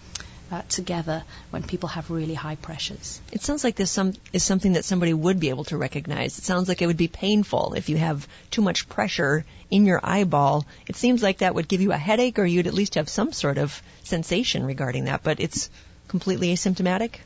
uh, 0.50 0.62
together 0.68 1.24
when 1.50 1.62
people 1.62 1.88
have 1.88 2.10
really 2.10 2.34
high 2.34 2.56
pressures. 2.56 3.20
It 3.32 3.42
sounds 3.42 3.64
like 3.64 3.76
this 3.76 3.90
some, 3.90 4.12
is 4.32 4.44
something 4.44 4.74
that 4.74 4.84
somebody 4.84 5.14
would 5.14 5.40
be 5.40 5.48
able 5.48 5.64
to 5.64 5.76
recognize. 5.76 6.38
It 6.38 6.44
sounds 6.44 6.68
like 6.68 6.82
it 6.82 6.86
would 6.86 6.96
be 6.96 7.08
painful 7.08 7.74
if 7.74 7.88
you 7.88 7.96
have 7.96 8.28
too 8.50 8.62
much 8.62 8.88
pressure 8.88 9.44
in 9.70 9.86
your 9.86 10.00
eyeball. 10.02 10.66
It 10.86 10.96
seems 10.96 11.22
like 11.22 11.38
that 11.38 11.54
would 11.54 11.68
give 11.68 11.80
you 11.80 11.92
a 11.92 11.96
headache, 11.96 12.38
or 12.38 12.44
you'd 12.44 12.66
at 12.66 12.74
least 12.74 12.96
have 12.96 13.08
some 13.08 13.32
sort 13.32 13.58
of 13.58 13.82
sensation 14.02 14.64
regarding 14.64 15.06
that. 15.06 15.22
But 15.22 15.40
it's 15.40 15.70
completely 16.08 16.52
asymptomatic. 16.52 17.16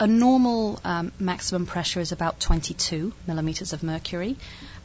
A 0.00 0.06
normal 0.06 0.80
um, 0.84 1.12
maximum 1.18 1.66
pressure 1.66 2.00
is 2.00 2.12
about 2.12 2.38
22 2.38 3.12
millimeters 3.26 3.72
of 3.72 3.82
mercury. 3.82 4.36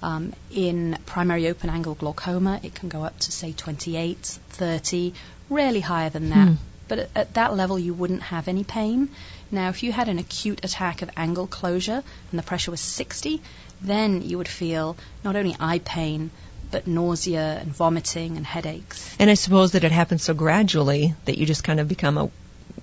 Um, 0.02 0.34
in 0.52 0.98
primary 1.06 1.48
open 1.48 1.70
angle 1.70 1.94
glaucoma, 1.94 2.60
it 2.64 2.74
can 2.74 2.90
go 2.90 3.04
up 3.04 3.20
to, 3.20 3.32
say, 3.32 3.52
28, 3.52 4.18
30, 4.18 5.14
rarely 5.50 5.82
higher 5.82 6.10
than 6.10 6.30
that. 6.30 6.48
Hmm. 6.48 6.54
But 6.88 7.00
at, 7.00 7.10
at 7.16 7.34
that 7.36 7.56
level, 7.56 7.78
you 7.78 7.94
wouldn't 7.94 8.24
have 8.24 8.48
any 8.48 8.64
pain. 8.64 9.10
Now, 9.52 9.70
if 9.70 9.84
you 9.84 9.92
had 9.92 10.10
an 10.10 10.18
acute 10.18 10.66
attack 10.66 11.04
of 11.04 11.12
angle 11.16 11.46
closure 11.46 12.04
and 12.32 12.40
the 12.40 12.44
pressure 12.44 12.72
was 12.72 12.82
60, 12.82 13.40
then 13.82 14.24
you 14.24 14.40
would 14.40 14.48
feel 14.48 14.98
not 15.24 15.36
only 15.36 15.56
eye 15.60 15.80
pain, 15.80 16.32
but 16.72 16.88
nausea 16.88 17.60
and 17.62 17.72
vomiting 17.72 18.36
and 18.36 18.46
headaches. 18.46 19.16
And 19.20 19.30
I 19.30 19.36
suppose 19.36 19.74
that 19.74 19.84
it 19.84 19.92
happens 19.92 20.24
so 20.24 20.34
gradually 20.34 21.14
that 21.26 21.38
you 21.38 21.46
just 21.46 21.64
kind 21.64 21.80
of 21.80 21.88
become 21.88 22.18
a, 22.18 22.32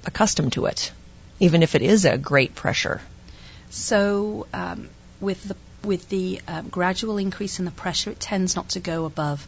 accustomed 0.07 0.53
to 0.53 0.66
it, 0.66 0.93
even 1.40 1.62
if 1.62 1.74
it 1.74 1.83
is 1.83 2.05
a 2.05 2.16
great 2.16 2.55
pressure. 2.55 3.00
So 3.70 4.46
um, 4.53 4.88
with 5.20 5.42
the 5.44 5.57
with 5.83 6.09
the 6.11 6.40
um, 6.46 6.68
gradual 6.68 7.18
increase 7.18 7.59
in 7.59 7.64
the 7.64 7.70
pressure, 7.70 8.11
it 8.11 8.20
tends 8.20 8.55
not 8.55 8.70
to 8.70 8.81
go 8.81 9.07
above, 9.07 9.46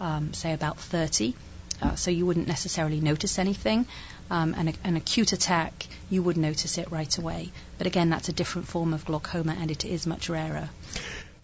um, 0.00 0.32
say, 0.32 0.54
about 0.54 0.78
30. 0.78 1.34
Uh, 1.82 1.94
so 1.96 2.10
you 2.10 2.24
wouldn't 2.24 2.48
necessarily 2.48 3.00
notice 3.00 3.38
anything. 3.38 3.84
Um, 4.30 4.54
and 4.56 4.70
a, 4.70 4.72
an 4.84 4.96
acute 4.96 5.32
attack, 5.32 5.86
you 6.08 6.22
would 6.22 6.38
notice 6.38 6.78
it 6.78 6.90
right 6.90 7.18
away. 7.18 7.50
But 7.76 7.86
again, 7.86 8.08
that's 8.08 8.30
a 8.30 8.32
different 8.32 8.68
form 8.68 8.94
of 8.94 9.04
glaucoma, 9.04 9.54
and 9.60 9.70
it 9.70 9.84
is 9.84 10.06
much 10.06 10.30
rarer. 10.30 10.70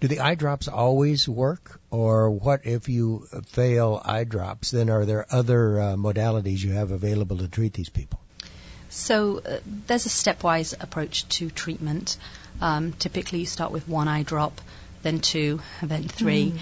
Do 0.00 0.08
the 0.08 0.20
eye 0.20 0.36
drops 0.36 0.66
always 0.66 1.28
work, 1.28 1.78
or 1.90 2.30
what 2.30 2.64
if 2.64 2.88
you 2.88 3.26
fail 3.48 4.00
eye 4.02 4.24
drops? 4.24 4.70
Then 4.70 4.88
are 4.88 5.04
there 5.04 5.26
other 5.30 5.78
uh, 5.78 5.96
modalities 5.96 6.60
you 6.60 6.72
have 6.72 6.90
available 6.90 7.36
to 7.38 7.48
treat 7.48 7.74
these 7.74 7.90
people? 7.90 8.18
So 8.90 9.38
uh, 9.38 9.59
there's 9.87 10.07
a 10.07 10.11
stepwise 10.11 10.74
approach 10.81 11.26
to 11.38 11.48
treatment. 11.50 12.16
Um, 12.61 12.92
typically, 12.92 13.40
you 13.40 13.46
start 13.46 13.72
with 13.72 13.88
one 13.88 14.09
eye 14.09 14.22
drop, 14.24 14.61
then 15.03 15.20
two, 15.20 15.61
then 15.83 16.09
three, 16.09 16.55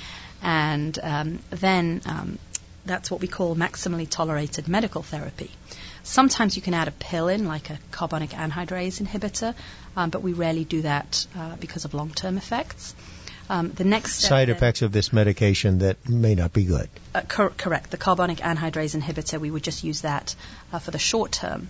and 0.43 0.97
um, 1.03 1.39
then 1.51 2.03
um, 2.07 2.39
that's 2.85 3.11
what 3.11 3.21
we 3.21 3.29
call 3.29 3.57
maximally 3.57 4.09
tolerated 4.09 4.69
medical 4.69 5.03
therapy. 5.03 5.51
Sometimes 6.05 6.55
you 6.57 6.63
can 6.63 6.75
add 6.75 6.89
a 6.89 6.93
pill 6.93 7.29
in, 7.29 7.47
like 7.47 7.71
a 7.71 7.79
carbonic 7.91 8.31
anhydrase 8.31 9.03
inhibitor, 9.03 9.55
um, 9.97 10.11
but 10.11 10.23
we 10.23 10.33
rarely 10.33 10.65
do 10.65 10.83
that 10.83 11.27
uh, 11.37 11.57
because 11.57 11.85
of 11.85 11.93
long-term 11.95 12.37
effects. 12.39 12.95
Um, 13.51 13.73
the 13.73 13.85
next 13.85 14.17
step 14.17 14.29
Side 14.29 14.49
then- 14.49 14.57
effects 14.57 14.83
of 14.83 14.93
this 14.93 15.13
medication 15.13 15.79
that 15.79 16.09
may 16.09 16.35
not 16.35 16.53
be 16.53 16.65
good. 16.65 16.89
uh, 17.15 17.23
cor- 17.23 17.51
correct. 17.51 17.91
The 17.91 17.97
carbonic 17.97 18.39
anhydrase 18.39 18.99
inhibitor, 18.99 19.41
we 19.41 19.51
would 19.51 19.63
just 19.63 19.85
use 19.85 20.03
that 20.03 20.35
uh, 20.73 20.79
for 20.79 20.91
the 20.91 20.99
short 20.99 21.33
term. 21.33 21.69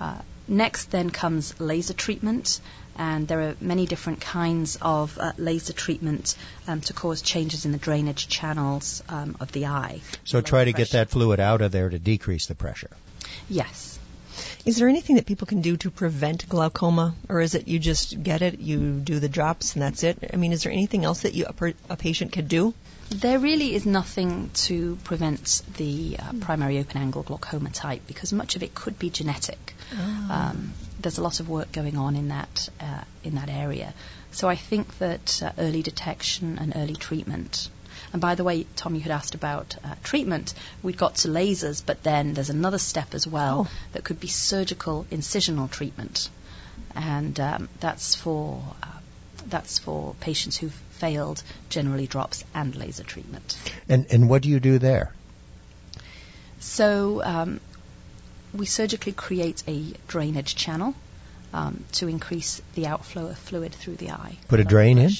Uh, 0.00 0.18
next, 0.46 0.90
then 0.90 1.10
comes 1.10 1.58
laser 1.60 1.94
treatment, 1.94 2.60
and 2.96 3.28
there 3.28 3.40
are 3.40 3.56
many 3.60 3.86
different 3.86 4.20
kinds 4.20 4.76
of 4.82 5.16
uh, 5.18 5.32
laser 5.38 5.72
treatment 5.72 6.36
um, 6.66 6.80
to 6.82 6.92
cause 6.92 7.22
changes 7.22 7.64
in 7.64 7.72
the 7.72 7.78
drainage 7.78 8.28
channels 8.28 9.02
um, 9.08 9.36
of 9.40 9.52
the 9.52 9.66
eye. 9.66 10.00
So 10.24 10.40
try 10.40 10.64
to 10.64 10.72
get 10.72 10.90
that 10.90 11.10
fluid 11.10 11.40
out 11.40 11.62
of 11.62 11.72
there 11.72 11.88
to 11.88 11.98
decrease 11.98 12.46
the 12.46 12.54
pressure. 12.54 12.90
Yes. 13.48 13.98
Is 14.64 14.76
there 14.76 14.88
anything 14.88 15.16
that 15.16 15.26
people 15.26 15.46
can 15.46 15.62
do 15.62 15.76
to 15.78 15.90
prevent 15.90 16.48
glaucoma, 16.48 17.14
or 17.28 17.40
is 17.40 17.54
it 17.54 17.68
you 17.68 17.78
just 17.78 18.22
get 18.22 18.42
it, 18.42 18.58
you 18.58 19.00
do 19.00 19.18
the 19.18 19.28
drops, 19.28 19.74
and 19.74 19.82
that's 19.82 20.02
it? 20.02 20.30
I 20.32 20.36
mean, 20.36 20.52
is 20.52 20.62
there 20.62 20.72
anything 20.72 21.04
else 21.04 21.22
that 21.22 21.34
you 21.34 21.46
a, 21.46 21.52
per, 21.52 21.72
a 21.88 21.96
patient 21.96 22.32
could 22.32 22.48
do? 22.48 22.74
There 23.10 23.38
really 23.38 23.74
is 23.74 23.86
nothing 23.86 24.50
to 24.66 24.96
prevent 25.04 25.62
the 25.76 26.16
uh, 26.18 26.32
primary 26.40 26.78
open 26.78 27.00
angle 27.00 27.22
glaucoma 27.22 27.70
type 27.70 28.02
because 28.06 28.32
much 28.34 28.54
of 28.56 28.62
it 28.62 28.74
could 28.74 28.98
be 28.98 29.08
genetic. 29.08 29.74
Oh. 29.92 30.26
Um, 30.30 30.74
there's 31.00 31.16
a 31.18 31.22
lot 31.22 31.40
of 31.40 31.48
work 31.48 31.72
going 31.72 31.96
on 31.96 32.16
in 32.16 32.28
that 32.28 32.68
uh, 32.80 33.04
in 33.24 33.36
that 33.36 33.48
area. 33.48 33.94
So 34.30 34.46
I 34.48 34.56
think 34.56 34.98
that 34.98 35.42
uh, 35.42 35.52
early 35.58 35.82
detection 35.82 36.58
and 36.58 36.74
early 36.76 36.96
treatment. 36.96 37.70
And 38.12 38.20
by 38.20 38.34
the 38.34 38.44
way, 38.44 38.66
Tom, 38.76 38.94
you 38.94 39.00
had 39.00 39.10
asked 39.12 39.34
about 39.34 39.76
uh, 39.82 39.94
treatment. 40.02 40.52
We'd 40.82 40.98
got 40.98 41.16
to 41.16 41.28
lasers, 41.28 41.82
but 41.84 42.02
then 42.02 42.34
there's 42.34 42.50
another 42.50 42.78
step 42.78 43.14
as 43.14 43.26
well 43.26 43.66
Oh. 43.68 43.72
that 43.92 44.04
could 44.04 44.20
be 44.20 44.28
surgical 44.28 45.06
incisional 45.10 45.70
treatment, 45.70 46.28
and 46.94 47.40
um, 47.40 47.68
that's 47.80 48.14
for 48.14 48.62
uh, 48.82 48.86
that's 49.46 49.78
for 49.78 50.14
patients 50.20 50.58
who've 50.58 50.78
failed 51.00 51.42
generally 51.68 52.06
drops 52.06 52.44
and 52.54 52.74
laser 52.74 53.04
treatment. 53.04 53.56
And 53.88 54.06
and 54.10 54.28
what 54.28 54.42
do 54.42 54.48
you 54.48 54.60
do 54.60 54.78
there? 54.78 55.12
So 56.60 57.22
um, 57.22 57.60
we 58.52 58.66
surgically 58.66 59.12
create 59.12 59.62
a 59.66 59.94
drainage 60.08 60.56
channel 60.56 60.94
um, 61.52 61.84
to 61.92 62.08
increase 62.08 62.60
the 62.74 62.86
outflow 62.86 63.26
of 63.28 63.38
fluid 63.38 63.72
through 63.72 63.96
the 63.96 64.10
eye. 64.10 64.36
Put 64.48 64.60
a 64.60 64.64
drain 64.64 64.98
in? 64.98 65.10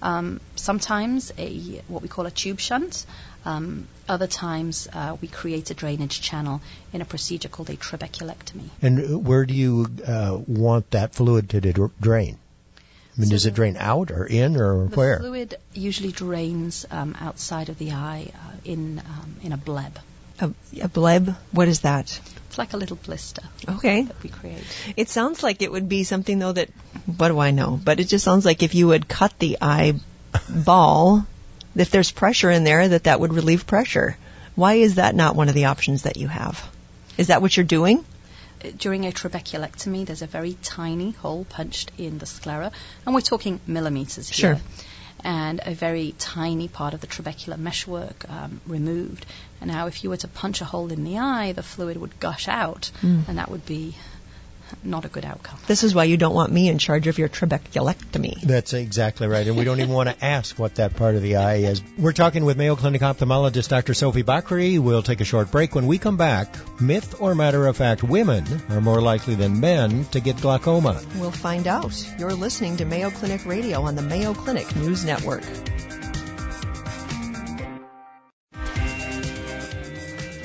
Um, 0.00 0.40
sometimes 0.54 1.32
a 1.38 1.82
what 1.88 2.02
we 2.02 2.08
call 2.08 2.26
a 2.26 2.30
tube 2.30 2.60
shunt. 2.60 3.04
Um, 3.44 3.88
other 4.08 4.26
times 4.26 4.88
uh, 4.92 5.16
we 5.20 5.28
create 5.28 5.70
a 5.70 5.74
drainage 5.74 6.20
channel 6.20 6.60
in 6.92 7.00
a 7.00 7.04
procedure 7.04 7.48
called 7.48 7.70
a 7.70 7.76
trabeculectomy. 7.76 8.68
And 8.82 9.24
where 9.24 9.44
do 9.46 9.54
you 9.54 9.86
uh, 10.06 10.38
want 10.46 10.90
that 10.92 11.14
fluid 11.14 11.50
to 11.50 11.60
dra- 11.60 11.90
drain? 12.00 12.38
I 13.18 13.20
mean, 13.20 13.28
So 13.30 13.34
does 13.34 13.46
it 13.46 13.54
drain 13.54 13.76
out 13.76 14.12
or 14.12 14.24
in 14.24 14.56
or 14.56 14.86
The 14.86 14.96
where? 14.96 15.16
The 15.16 15.22
fluid 15.24 15.56
usually 15.74 16.12
drains 16.12 16.86
um, 16.90 17.16
outside 17.20 17.68
of 17.68 17.76
the 17.78 17.90
eye 17.92 18.30
uh, 18.32 18.52
in 18.64 19.00
um, 19.00 19.36
in 19.42 19.52
a 19.52 19.56
bleb. 19.56 19.98
A, 20.40 20.52
a 20.80 20.88
bleb? 20.88 21.34
What 21.50 21.66
is 21.66 21.80
that? 21.80 22.20
It's 22.48 22.58
like 22.58 22.74
a 22.74 22.76
little 22.76 22.96
blister 22.96 23.42
Okay. 23.68 24.02
that 24.02 24.22
we 24.22 24.28
create. 24.30 24.62
It 24.96 25.08
sounds 25.08 25.42
like 25.42 25.62
it 25.62 25.72
would 25.72 25.88
be 25.88 26.04
something 26.04 26.38
though 26.38 26.52
that 26.52 26.68
what 27.16 27.28
do 27.28 27.40
I 27.40 27.50
know? 27.50 27.78
But 27.82 27.98
it 27.98 28.04
just 28.04 28.24
sounds 28.24 28.44
like 28.44 28.62
if 28.62 28.76
you 28.76 28.86
would 28.86 29.08
cut 29.08 29.36
the 29.40 29.58
eyeball, 29.60 31.26
if 31.74 31.90
there's 31.90 32.12
pressure 32.12 32.50
in 32.52 32.62
there, 32.64 32.86
that 32.88 33.04
that 33.04 33.18
would 33.20 33.32
relieve 33.32 33.66
pressure. 33.66 34.16
Why 34.54 34.74
is 34.74 34.94
that 34.96 35.14
not 35.16 35.34
one 35.36 35.48
of 35.48 35.54
the 35.54 35.66
options 35.66 36.02
that 36.02 36.16
you 36.16 36.28
have? 36.28 36.62
Is 37.16 37.28
that 37.28 37.42
what 37.42 37.56
you're 37.56 37.64
doing? 37.66 38.04
During 38.76 39.06
a 39.06 39.12
trabeculectomy, 39.12 40.06
there's 40.06 40.22
a 40.22 40.26
very 40.26 40.54
tiny 40.62 41.12
hole 41.12 41.44
punched 41.44 41.92
in 41.98 42.18
the 42.18 42.26
sclera, 42.26 42.72
and 43.06 43.14
we're 43.14 43.20
talking 43.20 43.60
millimeters 43.66 44.28
here. 44.28 44.56
Sure. 44.56 44.62
And 45.24 45.60
a 45.66 45.74
very 45.74 46.14
tiny 46.16 46.68
part 46.68 46.94
of 46.94 47.00
the 47.00 47.08
trabecular 47.08 47.58
meshwork 47.58 48.24
um, 48.28 48.60
removed. 48.66 49.26
And 49.60 49.68
now, 49.68 49.88
if 49.88 50.04
you 50.04 50.10
were 50.10 50.16
to 50.18 50.28
punch 50.28 50.60
a 50.60 50.64
hole 50.64 50.92
in 50.92 51.02
the 51.02 51.18
eye, 51.18 51.52
the 51.52 51.62
fluid 51.64 51.96
would 51.96 52.20
gush 52.20 52.46
out, 52.46 52.90
Mm. 53.02 53.28
and 53.28 53.38
that 53.38 53.50
would 53.50 53.66
be 53.66 53.96
not 54.82 55.04
a 55.04 55.08
good 55.08 55.24
outcome. 55.24 55.58
This 55.66 55.84
is 55.84 55.94
why 55.94 56.04
you 56.04 56.16
don't 56.16 56.34
want 56.34 56.52
me 56.52 56.68
in 56.68 56.78
charge 56.78 57.06
of 57.06 57.18
your 57.18 57.28
trabeculectomy. 57.28 58.40
That's 58.40 58.72
exactly 58.72 59.26
right. 59.26 59.46
And 59.46 59.56
we 59.56 59.64
don't 59.64 59.80
even 59.80 59.92
want 59.92 60.08
to 60.08 60.24
ask 60.24 60.58
what 60.58 60.76
that 60.76 60.96
part 60.96 61.14
of 61.14 61.22
the 61.22 61.36
eye 61.36 61.56
is. 61.56 61.82
We're 61.96 62.12
talking 62.12 62.44
with 62.44 62.56
Mayo 62.56 62.76
Clinic 62.76 63.00
ophthalmologist 63.02 63.68
Dr. 63.68 63.94
Sophie 63.94 64.22
Bakri. 64.22 64.78
We'll 64.78 65.02
take 65.02 65.20
a 65.20 65.24
short 65.24 65.50
break. 65.50 65.74
When 65.74 65.86
we 65.86 65.98
come 65.98 66.16
back, 66.16 66.54
myth 66.80 67.20
or 67.20 67.34
matter 67.34 67.66
of 67.66 67.76
fact, 67.76 68.02
women 68.02 68.44
are 68.68 68.80
more 68.80 69.00
likely 69.00 69.34
than 69.34 69.60
men 69.60 70.04
to 70.06 70.20
get 70.20 70.40
glaucoma. 70.40 71.00
We'll 71.18 71.30
find 71.30 71.66
out. 71.66 71.94
You're 72.18 72.34
listening 72.34 72.76
to 72.78 72.84
Mayo 72.84 73.10
Clinic 73.10 73.44
Radio 73.46 73.82
on 73.82 73.94
the 73.94 74.02
Mayo 74.02 74.34
Clinic 74.34 74.74
News 74.76 75.04
Network. 75.04 75.42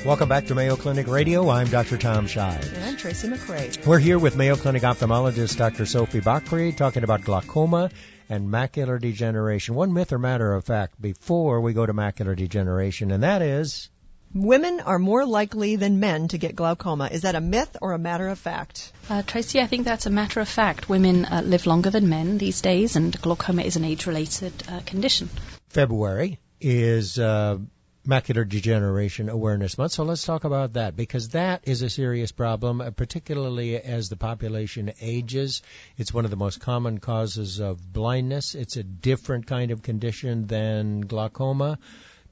Welcome 0.05 0.27
back 0.27 0.47
to 0.47 0.55
Mayo 0.55 0.75
Clinic 0.75 1.07
Radio. 1.07 1.49
I'm 1.49 1.69
Dr. 1.69 1.97
Tom 1.97 2.27
Shives. 2.27 2.67
And 2.73 2.83
I'm 2.83 2.97
Tracy 2.97 3.29
McCray. 3.29 3.85
We're 3.85 3.99
here 3.99 4.19
with 4.19 4.35
Mayo 4.35 4.57
Clinic 4.57 4.83
ophthalmologist 4.83 5.55
Dr. 5.55 5.85
Sophie 5.85 6.19
Bakri 6.19 6.75
talking 6.75 7.05
about 7.05 7.21
glaucoma 7.21 7.89
and 8.27 8.49
macular 8.49 8.99
degeneration. 8.99 9.75
One 9.75 9.93
myth 9.93 10.11
or 10.11 10.19
matter 10.19 10.51
of 10.55 10.65
fact 10.65 11.01
before 11.01 11.61
we 11.61 11.71
go 11.71 11.85
to 11.85 11.93
macular 11.93 12.35
degeneration, 12.35 13.11
and 13.11 13.23
that 13.23 13.41
is 13.41 13.89
Women 14.33 14.81
are 14.81 14.99
more 14.99 15.25
likely 15.25 15.77
than 15.77 16.01
men 16.01 16.27
to 16.29 16.37
get 16.37 16.53
glaucoma. 16.53 17.07
Is 17.09 17.21
that 17.21 17.35
a 17.35 17.41
myth 17.41 17.77
or 17.81 17.93
a 17.93 17.99
matter 17.99 18.27
of 18.27 18.37
fact? 18.37 18.91
Uh, 19.09 19.21
Tracy, 19.21 19.61
I 19.61 19.67
think 19.67 19.85
that's 19.85 20.05
a 20.05 20.09
matter 20.09 20.41
of 20.41 20.49
fact. 20.49 20.89
Women 20.89 21.23
uh, 21.23 21.43
live 21.45 21.65
longer 21.65 21.91
than 21.91 22.09
men 22.09 22.39
these 22.39 22.59
days, 22.59 22.97
and 22.97 23.15
glaucoma 23.21 23.61
is 23.61 23.77
an 23.77 23.85
age 23.85 24.05
related 24.05 24.51
uh, 24.67 24.81
condition. 24.85 25.29
February 25.69 26.39
is 26.59 27.19
uh, 27.19 27.57
Macular 28.05 28.47
Degeneration 28.47 29.29
Awareness 29.29 29.77
Month. 29.77 29.93
So 29.93 30.03
let's 30.03 30.25
talk 30.25 30.43
about 30.43 30.73
that 30.73 30.93
because 30.97 31.29
that 31.29 31.61
is 31.63 31.81
a 31.83 31.89
serious 31.89 32.33
problem, 32.33 32.81
uh, 32.81 32.91
particularly 32.91 33.77
as 33.77 34.09
the 34.09 34.17
population 34.17 34.91
ages. 34.99 35.61
It's 35.97 36.13
one 36.13 36.25
of 36.25 36.31
the 36.31 36.37
most 36.37 36.59
common 36.59 36.97
causes 36.97 37.61
of 37.61 37.93
blindness. 37.93 38.55
It's 38.55 38.75
a 38.75 38.83
different 38.83 39.47
kind 39.47 39.71
of 39.71 39.83
condition 39.83 40.47
than 40.47 40.99
glaucoma. 41.01 41.79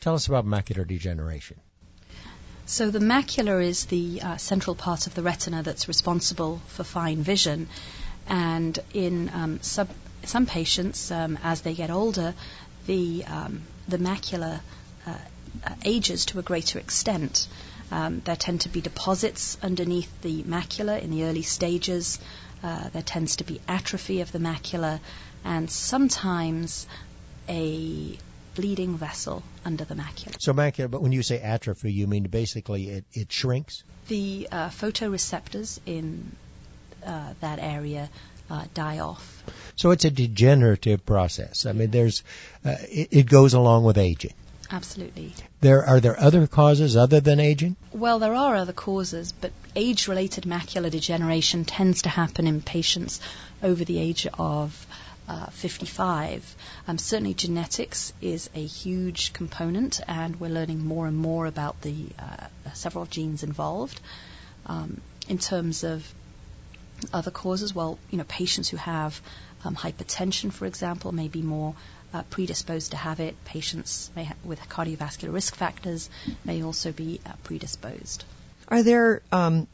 Tell 0.01 0.13
us 0.13 0.27
about 0.27 0.45
macular 0.45 0.86
degeneration. 0.86 1.57
So 2.65 2.91
the 2.91 2.99
macula 2.99 3.65
is 3.65 3.86
the 3.86 4.21
uh, 4.21 4.38
central 4.38 4.75
part 4.75 5.07
of 5.07 5.15
the 5.15 5.21
retina 5.21 5.63
that's 5.63 5.88
responsible 5.88 6.62
for 6.67 6.84
fine 6.84 7.23
vision, 7.23 7.69
and 8.27 8.77
in 8.93 9.31
um, 9.34 9.62
sub, 9.62 9.88
some 10.25 10.45
patients, 10.45 11.12
um, 11.12 11.39
as 11.43 11.62
they 11.62 11.73
get 11.73 11.89
older, 11.89 12.34
the 12.88 13.23
um, 13.25 13.62
the 13.88 13.97
macula 13.97 14.60
uh, 15.05 15.15
ages 15.83 16.25
to 16.27 16.39
a 16.39 16.41
greater 16.41 16.79
extent. 16.79 17.47
Um, 17.91 18.21
there 18.23 18.35
tend 18.35 18.61
to 18.61 18.69
be 18.69 18.81
deposits 18.81 19.57
underneath 19.61 20.09
the 20.21 20.43
macula 20.43 21.01
in 21.01 21.11
the 21.11 21.25
early 21.25 21.41
stages. 21.41 22.19
Uh, 22.63 22.89
there 22.89 23.01
tends 23.01 23.37
to 23.37 23.43
be 23.43 23.59
atrophy 23.67 24.21
of 24.21 24.31
the 24.31 24.39
macula, 24.39 24.99
and 25.43 25.69
sometimes 25.69 26.87
a 27.49 28.17
bleeding 28.55 28.97
vessel 28.97 29.43
under 29.65 29.83
the 29.83 29.95
macula. 29.95 30.35
So 30.39 30.53
macular, 30.53 30.89
but 30.89 31.01
when 31.01 31.11
you 31.11 31.23
say 31.23 31.39
atrophy, 31.39 31.91
you 31.91 32.07
mean 32.07 32.23
basically 32.23 32.89
it, 32.89 33.05
it 33.13 33.31
shrinks? 33.31 33.83
The 34.07 34.47
uh, 34.51 34.69
photoreceptors 34.69 35.79
in 35.85 36.35
uh, 37.05 37.33
that 37.41 37.59
area 37.59 38.09
uh, 38.49 38.65
die 38.73 38.99
off. 38.99 39.43
So 39.75 39.91
it's 39.91 40.05
a 40.05 40.11
degenerative 40.11 41.05
process. 41.05 41.65
I 41.65 41.71
mean, 41.71 41.91
there's, 41.91 42.23
uh, 42.65 42.75
it, 42.81 43.09
it 43.11 43.29
goes 43.29 43.53
along 43.53 43.83
with 43.85 43.97
aging. 43.97 44.33
Absolutely. 44.71 45.34
There 45.60 45.86
are 45.86 45.99
there 45.99 46.17
other 46.17 46.47
causes 46.47 46.95
other 46.95 47.19
than 47.19 47.41
aging? 47.41 47.75
Well, 47.91 48.19
there 48.19 48.34
are 48.34 48.55
other 48.55 48.73
causes, 48.73 49.34
but 49.34 49.51
age 49.75 50.07
related 50.07 50.45
macular 50.45 50.89
degeneration 50.89 51.65
tends 51.65 52.03
to 52.03 52.10
happen 52.10 52.47
in 52.47 52.62
patients 52.62 53.19
over 53.62 53.84
the 53.84 53.99
age 53.99 54.27
of 54.39 54.88
uh, 55.27 55.47
55. 55.47 56.55
Um, 56.88 56.97
certainly, 56.97 57.34
genetics 57.34 58.13
is 58.21 58.49
a 58.55 58.65
huge 58.65 59.34
component, 59.34 59.99
and 60.07 60.39
we're 60.39 60.49
learning 60.49 60.86
more 60.86 61.05
and 61.05 61.17
more 61.17 61.45
about 61.47 61.81
the 61.81 62.05
uh, 62.17 62.47
several 62.73 63.05
genes 63.05 63.43
involved. 63.43 63.99
Um, 64.67 65.01
in 65.27 65.38
terms 65.38 65.84
of 65.84 66.13
other 67.12 67.31
causes, 67.31 67.75
well, 67.75 67.99
you 68.10 68.17
know, 68.17 68.23
patients 68.25 68.69
who 68.69 68.77
have 68.77 69.21
um, 69.65 69.75
hypertension, 69.75 70.51
for 70.51 70.65
example, 70.65 71.12
may 71.12 71.27
be 71.27 71.41
more 71.41 71.75
uh, 72.13 72.24
predisposed 72.24 72.91
to 72.91 72.97
have 72.97 73.19
it. 73.19 73.36
Patients 73.45 74.12
may 74.15 74.26
ha- 74.26 74.36
with 74.43 74.60
cardiovascular 74.69 75.34
risk 75.34 75.56
factors 75.56 76.10
may 76.45 76.63
also 76.63 76.91
be 76.91 77.19
uh, 77.26 77.32
predisposed. 77.43 78.24
Are 78.67 78.84
there, 78.84 79.21
um, 79.32 79.67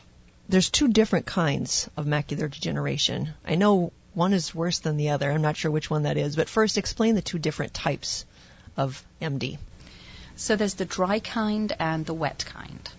there's 0.49 0.69
two 0.69 0.87
different 0.87 1.25
kinds 1.25 1.89
of 1.97 2.05
macular 2.05 2.49
degeneration. 2.49 3.29
I 3.45 3.55
know 3.55 3.91
one 4.13 4.33
is 4.33 4.55
worse 4.55 4.79
than 4.79 4.97
the 4.97 5.09
other. 5.09 5.31
I'm 5.31 5.43
not 5.43 5.57
sure 5.57 5.69
which 5.69 5.89
one 5.89 6.03
that 6.03 6.17
is. 6.17 6.35
But 6.35 6.49
first, 6.49 6.77
explain 6.77 7.15
the 7.15 7.21
two 7.21 7.37
different 7.37 7.73
types 7.73 8.25
of 8.75 9.03
MD. 9.21 9.57
So 10.35 10.55
there's 10.55 10.75
the 10.75 10.85
dry 10.85 11.19
kind 11.19 11.73
and 11.79 12.05
the 12.05 12.13
wet 12.13 12.45
kind. 12.47 12.89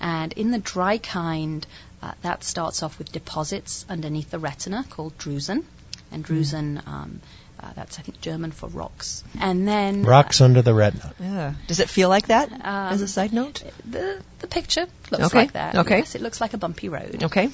And 0.00 0.32
in 0.32 0.50
the 0.50 0.58
dry 0.58 0.98
kind, 0.98 1.66
uh, 2.02 2.12
that 2.22 2.44
starts 2.44 2.82
off 2.82 2.98
with 2.98 3.12
deposits 3.12 3.86
underneath 3.88 4.30
the 4.30 4.38
retina 4.38 4.84
called 4.88 5.16
drusen. 5.18 5.64
And 6.10 6.24
drusen, 6.24 6.86
um, 6.86 7.20
uh, 7.62 7.72
that's 7.74 7.98
I 7.98 8.02
think 8.02 8.20
German 8.20 8.50
for 8.52 8.68
rocks. 8.68 9.22
And 9.40 9.66
then 9.68 10.02
Rocks 10.02 10.40
under 10.40 10.62
the 10.62 10.74
retina. 10.74 11.14
Yeah. 11.20 11.54
Does 11.68 11.80
it 11.80 11.88
feel 11.88 12.08
like 12.08 12.26
that? 12.28 12.50
Um, 12.52 12.60
as 12.64 13.02
a 13.02 13.08
side 13.08 13.32
note. 13.32 13.62
the 13.88 14.20
the 14.40 14.46
picture 14.46 14.86
looks 15.10 15.24
Okay, 15.26 15.38
like 15.38 15.52
that. 15.52 15.76
okay. 15.76 15.98
Yes, 15.98 16.14
it 16.14 16.20
looks 16.22 16.40
like 16.40 16.54
a 16.54 16.58
bumpy 16.58 16.88
road. 16.88 17.22
Okay. 17.24 17.50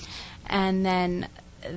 And 0.47 0.85
then 0.85 1.29
uh, 1.64 1.68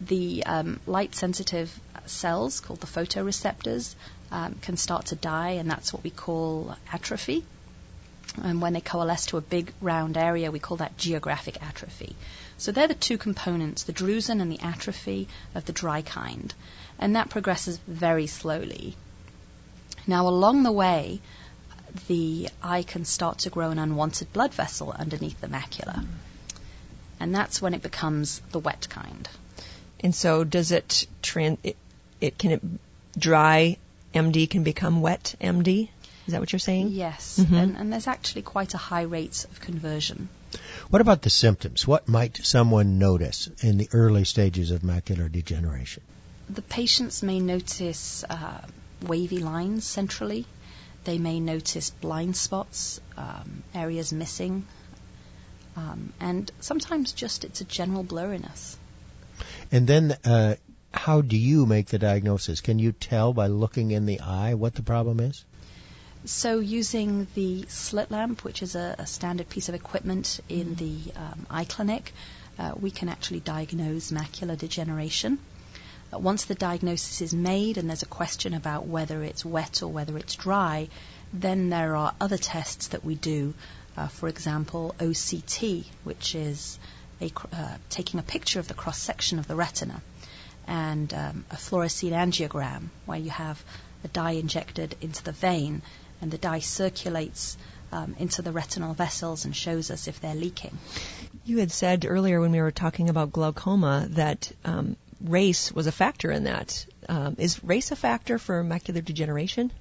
the 0.00 0.44
um, 0.44 0.80
light 0.86 1.14
sensitive 1.14 1.72
cells 2.06 2.60
called 2.60 2.80
the 2.80 2.86
photoreceptors 2.86 3.94
um, 4.30 4.56
can 4.62 4.76
start 4.76 5.06
to 5.06 5.16
die, 5.16 5.52
and 5.52 5.70
that's 5.70 5.92
what 5.92 6.04
we 6.04 6.10
call 6.10 6.76
atrophy. 6.92 7.44
And 8.42 8.60
when 8.60 8.72
they 8.72 8.80
coalesce 8.80 9.26
to 9.26 9.36
a 9.36 9.40
big 9.40 9.72
round 9.80 10.16
area, 10.16 10.50
we 10.50 10.58
call 10.58 10.76
that 10.78 10.96
geographic 10.96 11.62
atrophy. 11.62 12.14
So 12.58 12.72
they're 12.72 12.88
the 12.88 12.94
two 12.94 13.18
components, 13.18 13.84
the 13.84 13.92
drusen 13.92 14.40
and 14.40 14.50
the 14.50 14.60
atrophy 14.60 15.28
of 15.54 15.64
the 15.64 15.72
dry 15.72 16.02
kind. 16.02 16.52
And 16.98 17.16
that 17.16 17.30
progresses 17.30 17.78
very 17.86 18.26
slowly. 18.26 18.96
Now, 20.06 20.28
along 20.28 20.62
the 20.62 20.72
way, 20.72 21.20
the 22.06 22.48
eye 22.62 22.82
can 22.82 23.04
start 23.04 23.40
to 23.40 23.50
grow 23.50 23.70
an 23.70 23.78
unwanted 23.78 24.32
blood 24.32 24.54
vessel 24.54 24.92
underneath 24.92 25.40
the 25.40 25.48
macula. 25.48 26.04
And 27.20 27.34
that's 27.34 27.60
when 27.60 27.74
it 27.74 27.82
becomes 27.82 28.40
the 28.52 28.58
wet 28.58 28.88
kind. 28.88 29.28
And 30.00 30.14
so, 30.14 30.44
does 30.44 30.70
it, 30.70 31.06
trans? 31.22 31.58
it, 31.62 31.76
it 32.20 32.38
can 32.38 32.52
it 32.52 32.62
dry 33.18 33.76
MD 34.14 34.48
can 34.48 34.62
become 34.62 35.00
wet 35.00 35.34
MD? 35.40 35.88
Is 36.28 36.32
that 36.32 36.40
what 36.40 36.52
you're 36.52 36.58
saying? 36.60 36.88
Yes, 36.88 37.38
mm-hmm. 37.38 37.54
and, 37.54 37.76
and 37.78 37.90
there's 37.90 38.06
actually 38.06 38.42
quite 38.42 38.74
a 38.74 38.76
high 38.76 39.02
rate 39.02 39.46
of 39.50 39.62
conversion. 39.62 40.28
What 40.90 41.00
about 41.00 41.22
the 41.22 41.30
symptoms? 41.30 41.86
What 41.86 42.06
might 42.06 42.36
someone 42.36 42.98
notice 42.98 43.48
in 43.62 43.78
the 43.78 43.88
early 43.94 44.24
stages 44.24 44.70
of 44.70 44.82
macular 44.82 45.32
degeneration? 45.32 46.02
The 46.50 46.60
patients 46.60 47.22
may 47.22 47.40
notice 47.40 48.24
uh, 48.28 48.60
wavy 49.00 49.38
lines 49.38 49.86
centrally. 49.86 50.44
They 51.04 51.16
may 51.16 51.40
notice 51.40 51.88
blind 51.88 52.36
spots, 52.36 53.00
um, 53.16 53.62
areas 53.74 54.12
missing, 54.12 54.66
um, 55.76 56.12
and 56.20 56.52
sometimes 56.60 57.12
just 57.12 57.44
it's 57.44 57.62
a 57.62 57.64
general 57.64 58.04
blurriness. 58.04 58.76
And 59.72 59.86
then, 59.86 60.14
uh, 60.26 60.56
how 60.92 61.22
do 61.22 61.38
you 61.38 61.64
make 61.64 61.86
the 61.86 61.98
diagnosis? 61.98 62.60
Can 62.60 62.78
you 62.78 62.92
tell 62.92 63.32
by 63.32 63.46
looking 63.46 63.92
in 63.92 64.04
the 64.04 64.20
eye 64.20 64.52
what 64.52 64.74
the 64.74 64.82
problem 64.82 65.20
is? 65.20 65.46
So, 66.24 66.58
using 66.58 67.28
the 67.34 67.64
slit 67.68 68.10
lamp, 68.10 68.42
which 68.42 68.62
is 68.62 68.74
a, 68.74 68.96
a 68.98 69.06
standard 69.06 69.48
piece 69.48 69.68
of 69.68 69.74
equipment 69.74 70.40
in 70.48 70.74
the 70.74 70.98
um, 71.14 71.46
eye 71.48 71.64
clinic, 71.64 72.12
uh, 72.58 72.72
we 72.78 72.90
can 72.90 73.08
actually 73.08 73.40
diagnose 73.40 74.10
macular 74.10 74.58
degeneration. 74.58 75.38
Uh, 76.12 76.18
once 76.18 76.46
the 76.46 76.54
diagnosis 76.54 77.20
is 77.20 77.32
made 77.32 77.78
and 77.78 77.88
there's 77.88 78.02
a 78.02 78.06
question 78.06 78.52
about 78.54 78.86
whether 78.86 79.22
it's 79.22 79.44
wet 79.44 79.82
or 79.82 79.88
whether 79.88 80.18
it's 80.18 80.34
dry, 80.34 80.88
then 81.32 81.68
there 81.68 81.94
are 81.94 82.14
other 82.20 82.36
tests 82.36 82.88
that 82.88 83.04
we 83.04 83.14
do. 83.14 83.54
Uh, 83.96 84.08
for 84.08 84.28
example, 84.28 84.94
OCT, 84.98 85.84
which 86.04 86.34
is 86.34 86.78
a, 87.20 87.30
uh, 87.52 87.76
taking 87.90 88.18
a 88.18 88.24
picture 88.24 88.58
of 88.58 88.66
the 88.66 88.74
cross 88.74 88.98
section 88.98 89.38
of 89.38 89.46
the 89.46 89.54
retina, 89.54 90.02
and 90.66 91.14
um, 91.14 91.44
a 91.50 91.56
fluorescein 91.56 92.12
angiogram, 92.12 92.88
where 93.06 93.18
you 93.18 93.30
have 93.30 93.62
a 94.04 94.08
dye 94.08 94.32
injected 94.32 94.96
into 95.00 95.22
the 95.22 95.32
vein 95.32 95.82
and 96.20 96.30
the 96.30 96.38
dye 96.38 96.60
circulates 96.60 97.56
um, 97.92 98.14
into 98.18 98.42
the 98.42 98.52
retinal 98.52 98.94
vessels 98.94 99.44
and 99.44 99.54
shows 99.56 99.90
us 99.90 100.08
if 100.08 100.20
they're 100.20 100.34
leaking. 100.34 100.76
You 101.44 101.58
had 101.58 101.72
said 101.72 102.04
earlier 102.06 102.40
when 102.40 102.52
we 102.52 102.60
were 102.60 102.70
talking 102.70 103.08
about 103.08 103.32
glaucoma 103.32 104.06
that 104.10 104.52
um, 104.64 104.96
race 105.20 105.72
was 105.72 105.86
a 105.86 105.92
factor 105.92 106.30
in 106.30 106.44
that. 106.44 106.84
Um, 107.08 107.36
is 107.38 107.62
race 107.64 107.90
a 107.90 107.96
factor 107.96 108.38
for 108.38 108.62
macular 108.62 109.04
degeneration? 109.04 109.72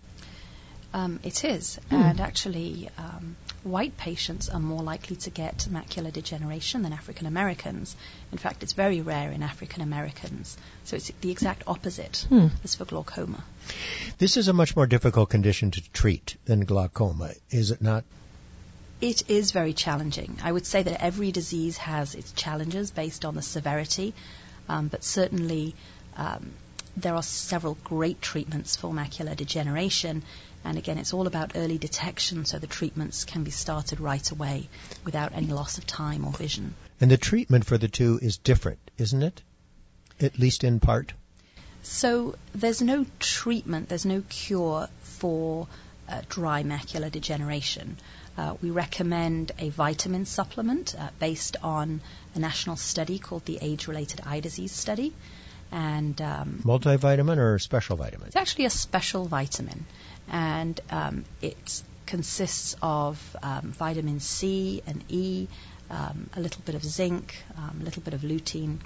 Um, 0.94 1.20
it 1.24 1.44
is, 1.44 1.80
hmm. 1.90 1.96
and 1.96 2.22
actually, 2.22 2.90
um, 2.98 3.36
white 3.68 3.98
patients 3.98 4.50
are 4.50 4.60
more 4.60 4.82
likely 4.82 5.16
to 5.18 5.30
get 5.30 5.68
macular 5.72 6.12
degeneration 6.12 6.82
than 6.84 6.94
African 6.94 7.28
Americans. 7.28 7.96
In 8.32 8.38
fact, 8.38 8.64
it's 8.64 8.74
very 8.74 9.02
rare 9.02 9.32
in 9.32 9.44
African 9.44 9.82
Americans. 9.82 10.58
So 10.86 10.96
it's 10.96 11.12
the 11.22 11.32
exact 11.32 11.64
opposite 11.68 12.26
hmm. 12.30 12.48
as 12.64 12.76
for 12.76 12.86
glaucoma. 12.86 13.44
This 14.18 14.38
is 14.38 14.48
a 14.48 14.54
much 14.54 14.76
more 14.76 14.88
difficult 14.88 15.30
condition 15.30 15.72
to 15.72 15.82
treat 15.92 16.38
than 16.46 16.62
glaucoma, 16.62 17.32
is 17.50 17.72
it 17.72 17.82
not? 17.82 18.04
It 19.00 19.30
is 19.30 19.52
very 19.52 19.74
challenging. 19.74 20.38
I 20.42 20.52
would 20.52 20.66
say 20.66 20.82
that 20.82 21.04
every 21.04 21.32
disease 21.32 21.78
has 21.78 22.16
its 22.16 22.32
challenges 22.32 22.90
based 22.90 23.26
on 23.26 23.36
the 23.36 23.44
severity, 23.44 24.16
um, 24.68 24.88
but 24.88 25.04
certainly 25.04 25.76
um, 26.16 26.52
there 26.96 27.14
are 27.14 27.24
several 27.24 27.78
great 27.84 28.22
treatments 28.22 28.76
for 28.76 28.92
macular 28.92 29.36
degeneration, 29.36 30.24
and 30.64 30.78
again, 30.78 30.98
it's 30.98 31.14
all 31.14 31.28
about 31.28 31.54
early 31.56 31.78
detection 31.78 32.46
so 32.46 32.60
the 32.60 32.68
treatments 32.68 33.24
can 33.26 33.44
be 33.44 33.52
started 33.52 34.00
right 34.00 34.30
away 34.32 34.70
without 35.06 35.34
any 35.34 35.48
loss 35.48 35.78
of 35.78 35.86
time 35.86 36.26
or 36.26 36.32
vision. 36.32 36.76
And 37.00 37.10
the 37.10 37.18
treatment 37.18 37.66
for 37.66 37.78
the 37.78 37.88
two 37.88 38.20
is 38.22 38.38
different, 38.38 38.80
isn't 38.98 39.24
it? 39.24 39.42
At 40.20 40.40
least 40.40 40.64
in 40.64 40.80
part? 40.80 41.14
So 41.84 42.36
there's 42.54 42.82
no 42.82 43.06
treatment, 43.20 43.88
there's 43.88 44.06
no 44.06 44.24
cure 44.28 44.90
for 45.04 45.68
uh, 46.10 46.22
dry 46.28 46.64
macular 46.64 47.12
degeneration. 47.12 47.98
Uh, 48.38 48.56
we 48.62 48.70
recommend 48.70 49.52
a 49.58 49.70
vitamin 49.70 50.26
supplement 50.26 50.96
uh, 50.98 51.10
based 51.20 51.58
on 51.64 52.02
a 52.36 52.40
national 52.40 52.76
study 52.76 53.20
called 53.20 53.46
the 53.46 53.58
Age 53.62 53.88
Related 53.88 54.22
Eye 54.26 54.40
Disease 54.40 54.72
Study. 54.72 55.14
And 55.72 56.20
um, 56.22 56.62
multivitamin 56.64 57.38
or 57.38 57.60
special 57.60 57.98
vitamin? 57.98 58.28
It's 58.28 58.36
actually 58.36 58.66
a 58.66 58.70
special 58.70 59.26
vitamin 59.26 59.86
and 60.30 60.80
um, 60.90 61.26
it 61.42 61.82
consists 62.06 62.76
of 62.82 63.36
um, 63.44 63.74
vitamin 63.74 64.20
C 64.20 64.82
and 64.88 65.04
E, 65.10 65.48
um, 65.90 66.30
a 66.36 66.40
little 66.40 66.62
bit 66.66 66.76
of 66.76 66.84
zinc, 66.84 67.36
um, 67.58 67.80
a 67.82 67.84
little 67.84 68.02
bit 68.02 68.14
of 68.14 68.22
lutein. 68.22 68.80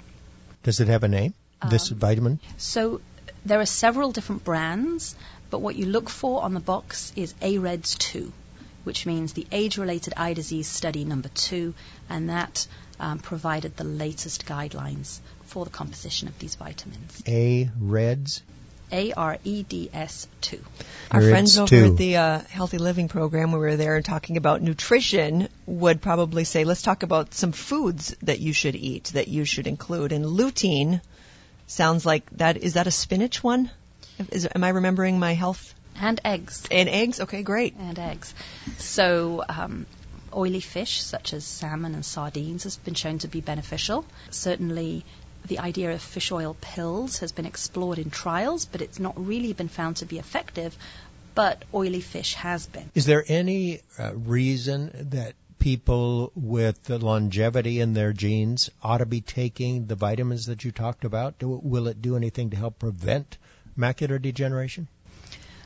Does 0.62 0.80
it 0.80 0.88
have 0.88 1.02
a 1.04 1.08
name? 1.08 1.34
This 1.68 1.90
um, 1.90 1.98
vitamin? 1.98 2.40
So 2.58 3.00
there 3.44 3.60
are 3.60 3.66
several 3.66 4.12
different 4.12 4.44
brands, 4.44 5.14
but 5.50 5.60
what 5.60 5.76
you 5.76 5.86
look 5.86 6.08
for 6.08 6.42
on 6.42 6.54
the 6.54 6.60
box 6.60 7.12
is 7.16 7.34
AREDS 7.40 7.96
2, 7.98 8.32
which 8.84 9.06
means 9.06 9.32
the 9.32 9.46
age-related 9.52 10.14
eye 10.16 10.34
disease 10.34 10.68
study 10.68 11.04
number 11.04 11.28
two, 11.28 11.74
and 12.08 12.30
that 12.30 12.66
um, 12.98 13.18
provided 13.18 13.76
the 13.76 13.84
latest 13.84 14.46
guidelines 14.46 15.20
for 15.52 15.66
the 15.66 15.70
composition 15.70 16.28
of 16.28 16.38
these 16.38 16.54
vitamins. 16.54 17.22
AREDS? 17.26 18.40
A 18.90 19.12
R 19.12 19.38
E 19.44 19.62
D 19.62 19.90
S 19.92 20.26
2. 20.42 20.58
Our 21.10 21.20
friends 21.20 21.58
over 21.58 21.68
two. 21.68 21.84
at 21.86 21.96
the 21.96 22.16
uh, 22.16 22.40
Healthy 22.40 22.78
Living 22.78 23.08
program, 23.08 23.52
when 23.52 23.60
we 23.60 23.66
were 23.66 23.76
there 23.76 23.96
and 23.96 24.04
talking 24.04 24.36
about 24.38 24.62
nutrition, 24.62 25.48
would 25.66 26.00
probably 26.00 26.44
say, 26.44 26.64
let's 26.64 26.82
talk 26.82 27.02
about 27.02 27.34
some 27.34 27.52
foods 27.52 28.14
that 28.22 28.40
you 28.40 28.52
should 28.54 28.76
eat, 28.76 29.04
that 29.14 29.28
you 29.28 29.44
should 29.44 29.66
include. 29.66 30.12
And 30.12 30.24
lutein 30.24 31.00
sounds 31.66 32.06
like 32.06 32.28
that. 32.36 32.56
Is 32.56 32.74
that 32.74 32.86
a 32.86 32.90
spinach 32.90 33.42
one? 33.42 33.70
Is, 34.30 34.48
am 34.54 34.64
I 34.64 34.70
remembering 34.70 35.18
my 35.18 35.34
health? 35.34 35.74
And 35.96 36.20
eggs. 36.24 36.66
And 36.70 36.88
eggs? 36.88 37.20
Okay, 37.20 37.42
great. 37.42 37.74
And 37.76 37.98
eggs. 37.98 38.34
So, 38.78 39.44
um, 39.48 39.86
oily 40.34 40.60
fish 40.60 41.02
such 41.02 41.32
as 41.32 41.44
salmon 41.44 41.94
and 41.94 42.04
sardines 42.04 42.64
has 42.64 42.76
been 42.76 42.94
shown 42.94 43.18
to 43.18 43.28
be 43.28 43.40
beneficial. 43.40 44.04
Certainly, 44.30 45.04
the 45.46 45.58
idea 45.58 45.92
of 45.92 46.02
fish 46.02 46.32
oil 46.32 46.56
pills 46.60 47.18
has 47.18 47.32
been 47.32 47.46
explored 47.46 47.98
in 47.98 48.10
trials, 48.10 48.64
but 48.64 48.80
it's 48.80 48.98
not 48.98 49.14
really 49.26 49.52
been 49.52 49.68
found 49.68 49.96
to 49.96 50.06
be 50.06 50.18
effective. 50.18 50.76
But 51.34 51.64
oily 51.72 52.02
fish 52.02 52.34
has 52.34 52.66
been. 52.66 52.90
Is 52.94 53.06
there 53.06 53.24
any 53.26 53.80
uh, 53.98 54.14
reason 54.14 55.08
that 55.12 55.34
people 55.58 56.32
with 56.34 56.82
the 56.82 56.98
longevity 56.98 57.80
in 57.80 57.94
their 57.94 58.12
genes 58.12 58.68
ought 58.82 58.98
to 58.98 59.06
be 59.06 59.20
taking 59.20 59.86
the 59.86 59.94
vitamins 59.94 60.46
that 60.46 60.64
you 60.64 60.72
talked 60.72 61.04
about? 61.04 61.38
Do, 61.38 61.48
will 61.48 61.86
it 61.86 62.02
do 62.02 62.16
anything 62.16 62.50
to 62.50 62.56
help 62.56 62.78
prevent 62.78 63.38
macular 63.78 64.20
degeneration? 64.20 64.88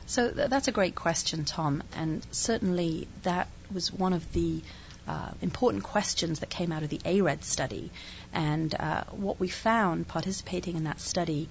So 0.05 0.31
th- 0.31 0.49
that's 0.49 0.67
a 0.69 0.71
great 0.71 0.95
question, 0.95 1.43
Tom, 1.43 1.83
and 1.95 2.25
certainly 2.31 3.07
that 3.23 3.49
was 3.73 3.91
one 3.91 4.13
of 4.13 4.31
the 4.31 4.61
uh, 5.07 5.29
important 5.41 5.83
questions 5.83 6.39
that 6.39 6.49
came 6.49 6.71
out 6.71 6.83
of 6.83 6.89
the 6.89 7.01
ARED 7.05 7.43
study. 7.43 7.91
And 8.33 8.73
uh, 8.75 9.03
what 9.11 9.39
we 9.39 9.47
found 9.47 10.07
participating 10.07 10.75
in 10.75 10.83
that 10.85 10.99
study 10.99 11.49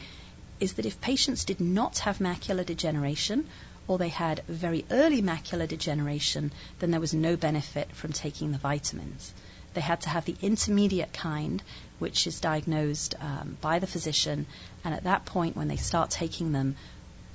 is 0.60 0.74
that 0.74 0.86
if 0.86 1.00
patients 1.00 1.44
did 1.44 1.60
not 1.60 1.98
have 2.00 2.18
macular 2.18 2.64
degeneration, 2.64 3.46
or 3.88 3.98
they 3.98 4.08
had 4.08 4.42
very 4.48 4.84
early 4.90 5.22
macular 5.22 5.68
degeneration, 5.68 6.52
then 6.78 6.90
there 6.90 7.00
was 7.00 7.14
no 7.14 7.36
benefit 7.36 7.90
from 7.92 8.12
taking 8.12 8.52
the 8.52 8.58
vitamins. 8.58 9.32
They 9.74 9.80
had 9.80 10.00
to 10.02 10.08
have 10.08 10.24
the 10.24 10.36
intermediate 10.40 11.12
kind, 11.12 11.62
which 11.98 12.26
is 12.26 12.40
diagnosed 12.40 13.14
um, 13.20 13.56
by 13.60 13.78
the 13.78 13.86
physician, 13.86 14.46
and 14.84 14.94
at 14.94 15.04
that 15.04 15.26
point, 15.26 15.56
when 15.56 15.68
they 15.68 15.76
start 15.76 16.10
taking 16.10 16.52
them, 16.52 16.76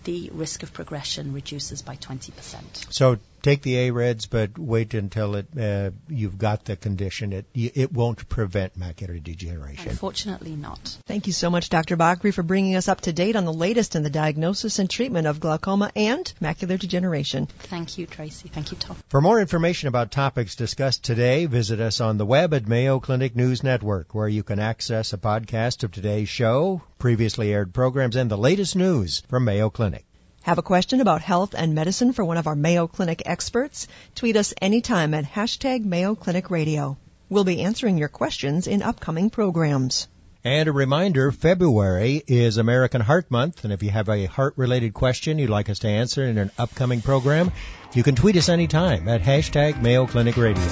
the 0.03 0.31
risk 0.33 0.63
of 0.63 0.73
progression 0.73 1.33
reduces 1.33 1.83
by 1.83 1.95
20%. 1.95 2.91
So 2.91 3.19
take 3.41 3.61
the 3.61 3.75
AREDS, 3.75 4.25
but 4.25 4.57
wait 4.57 4.93
until 4.93 5.35
it 5.35 5.47
uh, 5.59 5.91
you've 6.07 6.37
got 6.37 6.65
the 6.65 6.75
condition. 6.75 7.33
It 7.33 7.45
it 7.53 7.91
won't 7.91 8.27
prevent 8.29 8.79
macular 8.79 9.21
degeneration. 9.21 9.89
Unfortunately, 9.89 10.55
not. 10.55 10.97
Thank 11.05 11.27
you 11.27 11.33
so 11.33 11.49
much, 11.49 11.69
Dr. 11.69 11.97
Bakri, 11.97 12.33
for 12.33 12.43
bringing 12.43 12.75
us 12.75 12.87
up 12.87 13.01
to 13.01 13.13
date 13.13 13.35
on 13.35 13.45
the 13.45 13.53
latest 13.53 13.95
in 13.95 14.03
the 14.03 14.09
diagnosis 14.09 14.79
and 14.79 14.89
treatment 14.89 15.27
of 15.27 15.39
glaucoma 15.39 15.91
and 15.95 16.31
macular 16.41 16.79
degeneration. 16.79 17.47
Thank 17.59 17.97
you, 17.97 18.05
Tracy. 18.05 18.49
Thank 18.49 18.71
you, 18.71 18.77
Tom. 18.77 18.97
For 19.09 19.21
more 19.21 19.39
information 19.39 19.87
about 19.87 20.11
topics 20.11 20.55
discussed 20.55 21.03
today, 21.03 21.45
visit 21.45 21.79
us 21.79 22.01
on 22.01 22.17
the 22.17 22.25
web 22.25 22.53
at 22.53 22.67
Mayo 22.67 22.99
Clinic 22.99 23.35
News 23.35 23.63
Network, 23.63 24.13
where 24.13 24.27
you 24.27 24.43
can 24.43 24.59
access 24.59 25.13
a 25.13 25.17
podcast 25.17 25.83
of 25.83 25.91
today's 25.91 26.29
show, 26.29 26.81
previously 26.99 27.53
aired 27.53 27.73
programs, 27.73 28.15
and 28.15 28.29
the 28.29 28.37
latest 28.37 28.75
news 28.75 29.23
from 29.27 29.45
Mayo 29.45 29.69
Clinic. 29.69 30.05
Have 30.43 30.57
a 30.57 30.63
question 30.63 31.01
about 31.01 31.21
health 31.21 31.53
and 31.55 31.75
medicine 31.75 32.13
for 32.13 32.25
one 32.25 32.37
of 32.37 32.47
our 32.47 32.55
Mayo 32.55 32.87
Clinic 32.87 33.21
experts? 33.27 33.87
Tweet 34.15 34.35
us 34.35 34.55
anytime 34.59 35.13
at 35.13 35.23
hashtag 35.23 35.85
Mayo 35.85 36.15
Clinic 36.15 36.49
Radio. 36.49 36.97
We'll 37.29 37.43
be 37.43 37.61
answering 37.61 37.99
your 37.99 38.07
questions 38.07 38.65
in 38.65 38.81
upcoming 38.81 39.29
programs. 39.29 40.07
And 40.43 40.67
a 40.67 40.71
reminder, 40.71 41.31
February 41.31 42.23
is 42.25 42.57
American 42.57 43.01
Heart 43.01 43.29
Month, 43.29 43.63
and 43.65 43.71
if 43.71 43.83
you 43.83 43.91
have 43.91 44.09
a 44.09 44.25
heart-related 44.25 44.95
question 44.95 45.37
you'd 45.37 45.51
like 45.51 45.69
us 45.69 45.77
to 45.79 45.87
answer 45.87 46.25
in 46.25 46.39
an 46.39 46.49
upcoming 46.57 47.01
program, 47.01 47.51
you 47.93 48.01
can 48.01 48.15
tweet 48.15 48.35
us 48.35 48.49
anytime 48.49 49.07
at 49.07 49.21
hashtag 49.21 49.79
Mayo 49.79 50.07
Clinic 50.07 50.37
Radio. 50.37 50.63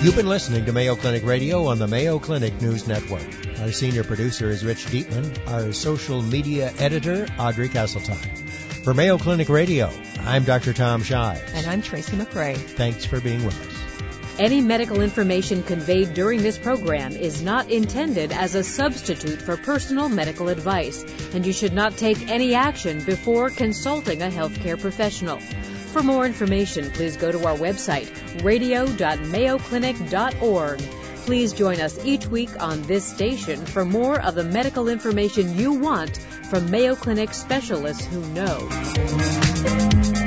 You've 0.00 0.16
been 0.16 0.30
listening 0.30 0.64
to 0.64 0.72
Mayo 0.72 0.96
Clinic 0.96 1.26
Radio 1.26 1.66
on 1.66 1.78
the 1.78 1.86
Mayo 1.86 2.18
Clinic 2.18 2.62
News 2.62 2.88
Network. 2.88 3.28
Our 3.60 3.70
senior 3.70 4.02
producer 4.02 4.48
is 4.48 4.64
Rich 4.64 4.86
Dietman, 4.86 5.46
our 5.48 5.72
social 5.74 6.22
media 6.22 6.72
editor, 6.78 7.28
Audrey 7.38 7.68
Castletime. 7.68 8.41
For 8.82 8.94
Mayo 8.94 9.16
Clinic 9.16 9.48
Radio, 9.48 9.92
I'm 10.22 10.42
Dr. 10.42 10.72
Tom 10.72 11.04
Shives. 11.04 11.52
And 11.54 11.68
I'm 11.68 11.82
Tracy 11.82 12.16
McCray. 12.16 12.56
Thanks 12.56 13.04
for 13.04 13.20
being 13.20 13.44
with 13.44 13.54
us. 13.64 14.40
Any 14.40 14.60
medical 14.60 15.00
information 15.00 15.62
conveyed 15.62 16.14
during 16.14 16.42
this 16.42 16.58
program 16.58 17.12
is 17.12 17.42
not 17.42 17.70
intended 17.70 18.32
as 18.32 18.56
a 18.56 18.64
substitute 18.64 19.40
for 19.40 19.56
personal 19.56 20.08
medical 20.08 20.48
advice, 20.48 21.04
and 21.32 21.46
you 21.46 21.52
should 21.52 21.72
not 21.72 21.96
take 21.96 22.28
any 22.28 22.56
action 22.56 23.04
before 23.04 23.50
consulting 23.50 24.20
a 24.20 24.30
healthcare 24.30 24.80
professional. 24.80 25.38
For 25.38 26.02
more 26.02 26.26
information, 26.26 26.90
please 26.90 27.16
go 27.16 27.30
to 27.30 27.46
our 27.46 27.54
website, 27.54 28.42
radio.mayoclinic.org. 28.42 30.82
Please 31.24 31.52
join 31.52 31.80
us 31.80 32.04
each 32.04 32.26
week 32.26 32.60
on 32.60 32.82
this 32.82 33.04
station 33.04 33.64
for 33.64 33.84
more 33.84 34.20
of 34.20 34.34
the 34.34 34.42
medical 34.42 34.88
information 34.88 35.56
you 35.56 35.74
want 35.74 36.18
from 36.52 36.70
Mayo 36.70 36.94
Clinic 36.94 37.32
specialists 37.32 38.04
who 38.04 38.20
know. 38.34 40.21